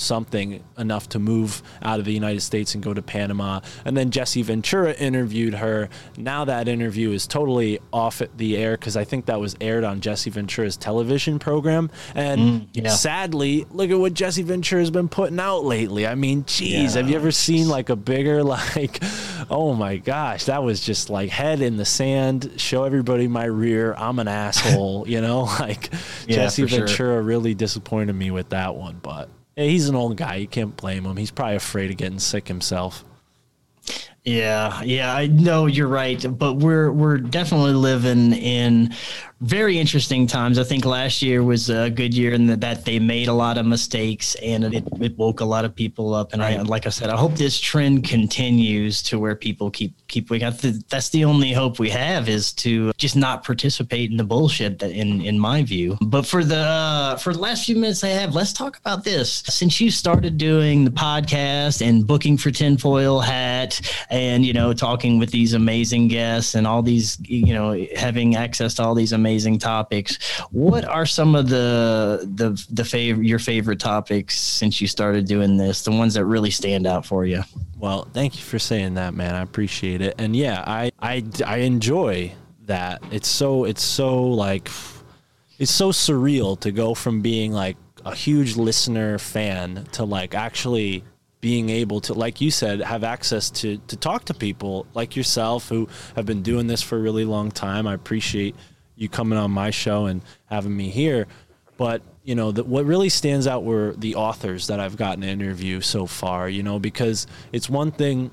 [0.00, 3.60] something enough to move out of the United States and go to Panama.
[3.84, 5.88] And then Jesse Ventura interviewed her.
[6.16, 10.00] Now that interview is totally off the air because I think that was aired on
[10.00, 11.90] Jesse Ventura's television program.
[12.14, 12.88] And mm, yeah.
[12.90, 16.06] sadly, look at what Jesse Ventura has been putting out lately.
[16.06, 19.02] I mean, geez, have you ever seen like a bigger like?
[19.50, 22.52] Oh my gosh, that was just like head in the sand.
[22.56, 23.94] Show everybody my rear.
[23.94, 25.08] I'm an asshole.
[25.08, 25.90] you know, like
[26.26, 26.86] Yeah, Jesse for sure.
[26.86, 29.28] Ventura really disappointed me with that one, but.
[29.68, 30.36] He's an old guy.
[30.36, 31.16] You can't blame him.
[31.16, 33.04] He's probably afraid of getting sick himself.
[34.24, 38.94] Yeah, yeah, I know you're right, but we're we're definitely living in
[39.40, 40.58] very interesting times.
[40.58, 43.56] I think last year was a good year in that, that they made a lot
[43.56, 46.34] of mistakes and it, it woke a lot of people up.
[46.34, 50.30] And I, like I said, I hope this trend continues to where people keep keep
[50.30, 50.58] waking up.
[50.58, 54.78] That's the only hope we have is to just not participate in the bullshit.
[54.80, 55.96] That in in my view.
[56.02, 59.42] But for the uh, for the last few minutes I have, let's talk about this.
[59.46, 63.80] Since you started doing the podcast and booking for Tinfoil Hat,
[64.10, 68.74] and you know talking with these amazing guests and all these you know having access
[68.74, 70.18] to all these amazing topics
[70.50, 75.56] what are some of the the the fav- your favorite topics since you started doing
[75.56, 77.42] this the ones that really stand out for you
[77.80, 79.34] Well, thank you for saying that, man.
[79.34, 80.14] I appreciate it.
[80.18, 82.32] And yeah, I I I enjoy
[82.66, 83.02] that.
[83.10, 84.70] It's so it's so like
[85.58, 91.04] it's so surreal to go from being like a huge listener fan to like actually
[91.40, 95.70] being able to like you said have access to to talk to people like yourself
[95.70, 97.86] who have been doing this for a really long time.
[97.86, 98.54] I appreciate
[99.00, 101.26] you coming on my show and having me here.
[101.78, 105.26] But you know, the, what really stands out were the authors that I've gotten to
[105.26, 106.48] interview so far.
[106.48, 108.30] You know, because it's one thing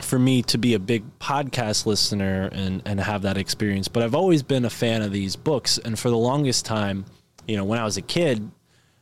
[0.00, 3.88] for me to be a big podcast listener and, and have that experience.
[3.88, 5.78] But I've always been a fan of these books.
[5.78, 7.04] And for the longest time,
[7.46, 8.50] you know, when I was a kid,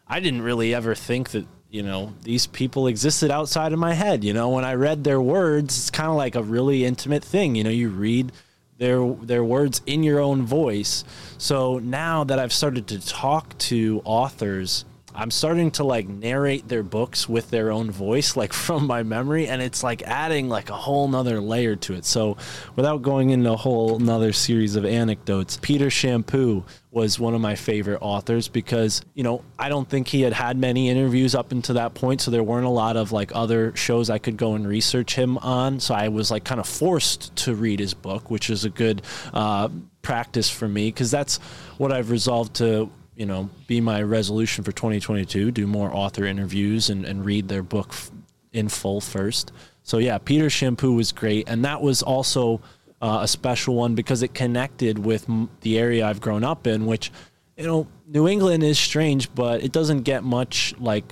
[0.09, 4.25] I didn't really ever think that, you know, these people existed outside of my head.
[4.25, 7.55] You know, when I read their words, it's kind of like a really intimate thing.
[7.55, 8.33] You know, you read
[8.81, 11.05] their their words in your own voice.
[11.39, 14.85] So now that I've started to talk to authors
[15.15, 19.49] I'm starting to like narrate their books with their own voice, like from my memory,
[19.49, 22.05] and it's like adding like a whole nother layer to it.
[22.05, 22.37] So,
[22.77, 27.55] without going into a whole nother series of anecdotes, Peter Champoux was one of my
[27.55, 31.77] favorite authors because, you know, I don't think he had had many interviews up until
[31.77, 32.21] that point.
[32.21, 35.39] So, there weren't a lot of like other shows I could go and research him
[35.39, 35.81] on.
[35.81, 39.03] So, I was like kind of forced to read his book, which is a good
[39.33, 39.69] uh,
[40.03, 41.39] practice for me because that's
[41.79, 46.89] what I've resolved to you know, be my resolution for 2022, do more author interviews
[46.89, 48.11] and, and read their book f-
[48.55, 49.53] in full first.
[49.83, 51.47] So, yeah, Peter Champoux was great.
[51.47, 52.63] And that was also
[53.03, 56.87] uh, a special one because it connected with m- the area I've grown up in,
[56.87, 57.13] which,
[57.59, 61.05] you know, New England is strange, but it doesn't get much like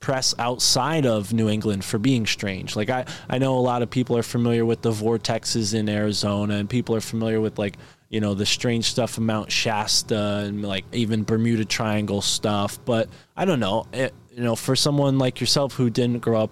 [0.00, 2.74] press outside of New England for being strange.
[2.74, 6.54] Like I, I know a lot of people are familiar with the vortexes in Arizona
[6.54, 7.76] and people are familiar with like
[8.08, 12.78] you know the strange stuff in Mount Shasta and like even Bermuda Triangle stuff.
[12.84, 16.50] But I don't know, it, you know, for someone like yourself who didn't grow up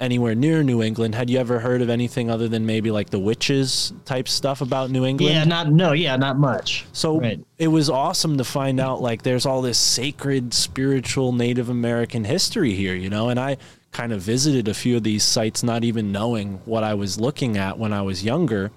[0.00, 3.18] anywhere near New England, had you ever heard of anything other than maybe like the
[3.18, 5.34] witches type stuff about New England?
[5.34, 6.84] Yeah, not no, yeah, not much.
[6.92, 7.40] So Right.
[7.58, 12.74] it was awesome to find out like there's all this sacred, spiritual Native American history
[12.74, 13.56] here, you know, and I
[13.92, 17.56] kind of visited a few of these sites not even knowing what I was looking
[17.56, 18.72] at when I was younger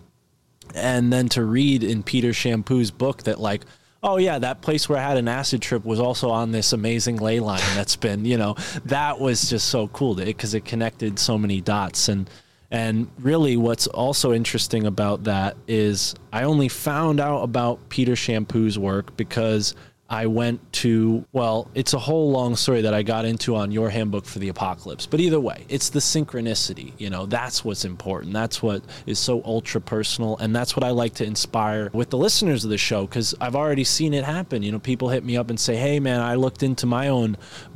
[0.76, 3.64] and then to read in Peter Champoux's book that like
[4.04, 7.18] oh yeah that place where I had an acid trip was also on this amazing
[7.18, 11.38] ley line that's been you know that was just so cool because it connected so
[11.38, 12.10] many dots.
[12.10, 12.30] And
[12.70, 18.78] and really what's also interesting about that is I only found out about Peter Champoux's
[18.78, 19.74] work because
[20.10, 23.90] I went to, well, it's a whole long story that I got into on your
[23.90, 25.06] handbook for the apocalypse.
[25.06, 26.94] But either way, it's the synchronicity.
[26.98, 28.34] You know, that's what's important.
[28.34, 30.38] That's what is so ultra personal.
[30.38, 33.56] And that's what I like to inspire with the listeners of the show because I've
[33.56, 34.64] already seen it happen.
[34.64, 37.36] You know, people hit me up and say, hey, man, I looked into my own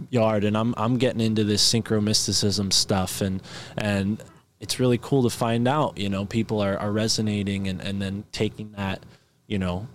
[0.10, 3.22] yard and I'm, I'm getting into this synchro mysticism stuff.
[3.22, 3.41] And,
[3.78, 4.24] and,
[4.62, 8.24] it's really cool to find out, you know, people are, are resonating and, and then
[8.32, 9.03] taking that,
[9.48, 9.88] you know,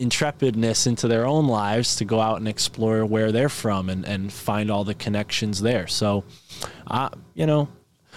[0.00, 4.32] intrepidness into their own lives to go out and explore where they're from and, and
[4.32, 5.86] find all the connections there.
[5.86, 6.24] So,
[6.86, 7.68] uh, you know,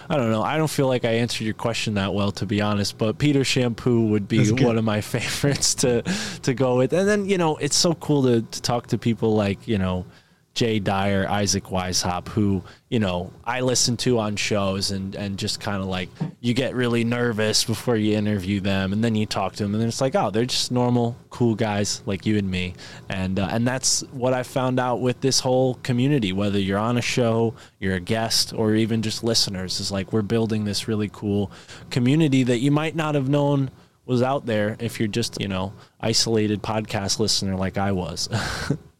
[0.09, 0.41] I don't know.
[0.41, 2.97] I don't feel like I answered your question that well, to be honest.
[2.97, 6.01] But Peter Champoux would be one of my favorites to
[6.41, 6.93] to go with.
[6.93, 10.05] And then you know, it's so cool to, to talk to people like you know
[10.53, 15.59] Jay Dyer, Isaac Weishaupt, who you know I listen to on shows, and and just
[15.59, 16.09] kind of like
[16.41, 19.83] you get really nervous before you interview them, and then you talk to them, and
[19.83, 22.75] it's like, oh, they're just normal, cool guys like you and me,
[23.09, 26.33] and uh, and that's what I found out with this whole community.
[26.33, 30.21] Whether you're on a show, you're a guest, or even just listeners, is like we're
[30.21, 31.51] building this really cool
[31.89, 33.71] community that you might not have known
[34.05, 38.29] was out there if you're just you know isolated podcast listener like I was.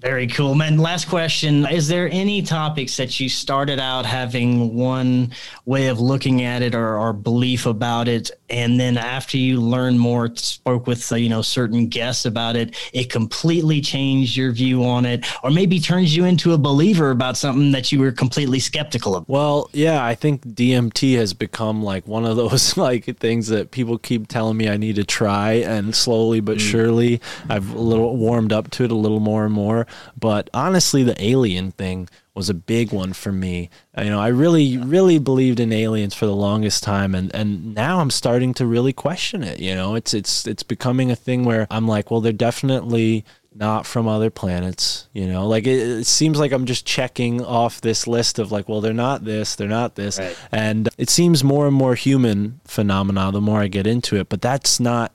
[0.00, 0.78] Very cool, man.
[0.78, 1.66] Last question.
[1.66, 5.32] Is there any topics that you started out having one
[5.64, 10.00] way of looking at it or, or belief about it, and then after you learned
[10.00, 14.84] more, spoke with uh, you know certain guests about it, it completely changed your view
[14.84, 18.58] on it, or maybe turns you into a believer about something that you were completely
[18.58, 19.28] skeptical of?
[19.28, 23.98] Well, yeah, I think DMT has become like one of those like things that people
[23.98, 28.52] keep telling me I need to try, and slowly but surely I've a little warmed
[28.52, 29.86] up to it a little more and more.
[30.18, 32.08] But honestly, the alien thing
[32.38, 33.68] was a big one for me.
[33.96, 37.74] Uh, You know, I really, really believed in aliens for the longest time, and and
[37.74, 39.58] now I'm starting to really question it.
[39.60, 43.86] You know, it's it's it's becoming a thing where I'm like, well, they're definitely not
[43.86, 48.06] from other planets you know like it, it seems like i'm just checking off this
[48.06, 50.36] list of like well they're not this they're not this Right.
[50.52, 54.40] and it seems more and more human phenomena the more i get into it but
[54.42, 55.12] that's not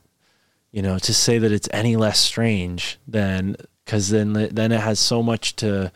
[0.73, 4.99] you know to say that it's any less strange than because then then it has
[4.99, 5.91] so much to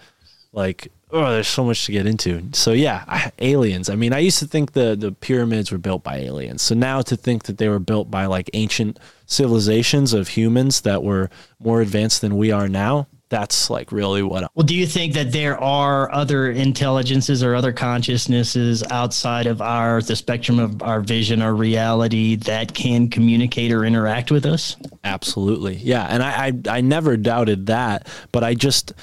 [0.54, 4.40] like oh there's so much to get into so yeah aliens i mean i used
[4.40, 7.70] to think the the pyramids were built by aliens so now to think that they
[7.70, 11.30] were built by like ancient civilizations of humans that were
[11.60, 15.14] more advanced than we are now that's like really what I, Well, do you think
[15.14, 21.02] that there are other intelligences or other consciousnesses outside of our the spectrum of our
[21.02, 24.78] vision or reality that can communicate or interact with us?
[25.04, 25.76] Absolutely.
[25.76, 26.06] Yeah.
[26.06, 28.94] And I, I, I never doubted that, but I just,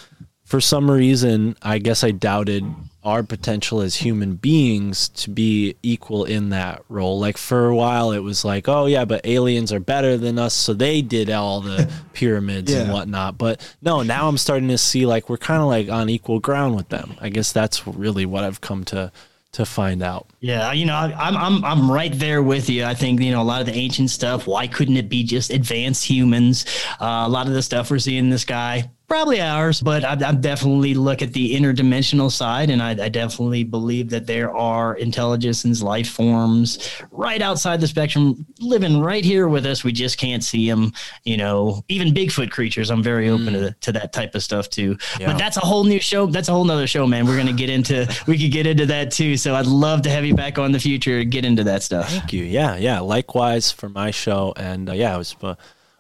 [0.55, 2.65] for some reason, I guess I doubted
[3.03, 7.19] our potential as human beings to be equal in that role.
[7.19, 10.55] Like for a while, it was like, oh, yeah, but aliens are better than us.
[10.55, 13.37] So they did all the pyramids and whatnot.
[13.37, 16.77] But no, now I'm starting to see like we're kind of like on equal ground
[16.77, 17.17] with them.
[17.21, 19.11] I guess that's really what I've come to
[19.55, 20.29] to find out.
[20.41, 22.85] Yeah, you know, I, I'm I'm I'm right there with you.
[22.85, 24.47] I think you know a lot of the ancient stuff.
[24.47, 26.65] Why couldn't it be just advanced humans?
[27.01, 28.91] Uh, a lot of the stuff we're seeing in the sky.
[29.07, 33.63] Probably ours, but I, I definitely look at the interdimensional side, and I, I definitely
[33.63, 39.67] believe that there are intelligences, life forms right outside the spectrum, living right here with
[39.67, 39.85] us.
[39.85, 40.93] We just can't see them.
[41.25, 42.91] You know, even Bigfoot creatures.
[42.91, 44.97] I'm very open to, to that type of stuff too.
[45.21, 45.27] Yeah.
[45.27, 46.27] But that's a whole new show.
[46.27, 47.27] That's a whole nother show, man.
[47.27, 48.09] We're gonna get into.
[48.27, 49.37] we could get into that too.
[49.37, 52.09] So I'd love to have you back on the future and get into that stuff.
[52.09, 52.45] Thank you.
[52.45, 53.01] Yeah, yeah.
[53.01, 55.57] Likewise for my show, and uh, yeah, it was a,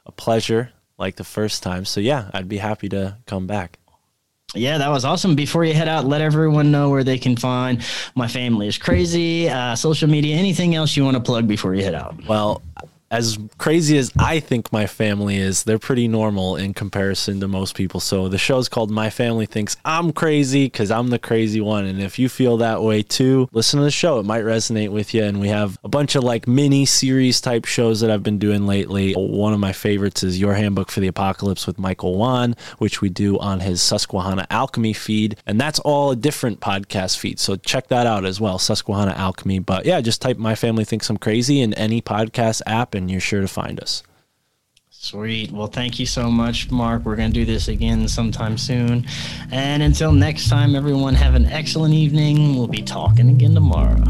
[0.07, 1.85] a pleasure, like the first time.
[1.85, 3.79] So yeah, I'd be happy to come back.
[4.55, 5.35] Yeah, that was awesome.
[5.35, 9.49] Before you head out, let everyone know where they can find my family is crazy,
[9.49, 12.25] uh, social media, anything else you want to plug before you head out.
[12.29, 12.63] Well,
[13.15, 17.77] as crazy as I think my family is, they're pretty normal in comparison to most
[17.77, 18.01] people.
[18.01, 21.85] So the show's called My Family Thinks I'm Crazy because I'm the crazy one.
[21.85, 24.19] And if you feel that way too, listen to the show.
[24.19, 25.23] It might resonate with you.
[25.23, 28.67] And we have a bunch of like mini series type shows that I've been doing
[28.67, 29.13] lately.
[29.13, 33.09] One of my favorites is Your Handbook for the Apocalypse with Michael Wan, which we
[33.09, 35.37] do on his Susquehanna Alchemy feed.
[35.47, 37.39] And that's all a different podcast feed.
[37.39, 39.61] So check that out as well, Susquehanna Alchemy.
[39.61, 43.21] But yeah, just type My Family Thinks I'm Crazy in any podcast app and you're
[43.21, 44.03] sure to find us.
[44.89, 45.53] Sweet.
[45.53, 47.05] Well, thank you so much, Mark.
[47.05, 49.07] We're going to do this again sometime soon.
[49.53, 52.57] And until next time, everyone, have an excellent evening.
[52.57, 54.03] We'll be talking again tomorrow.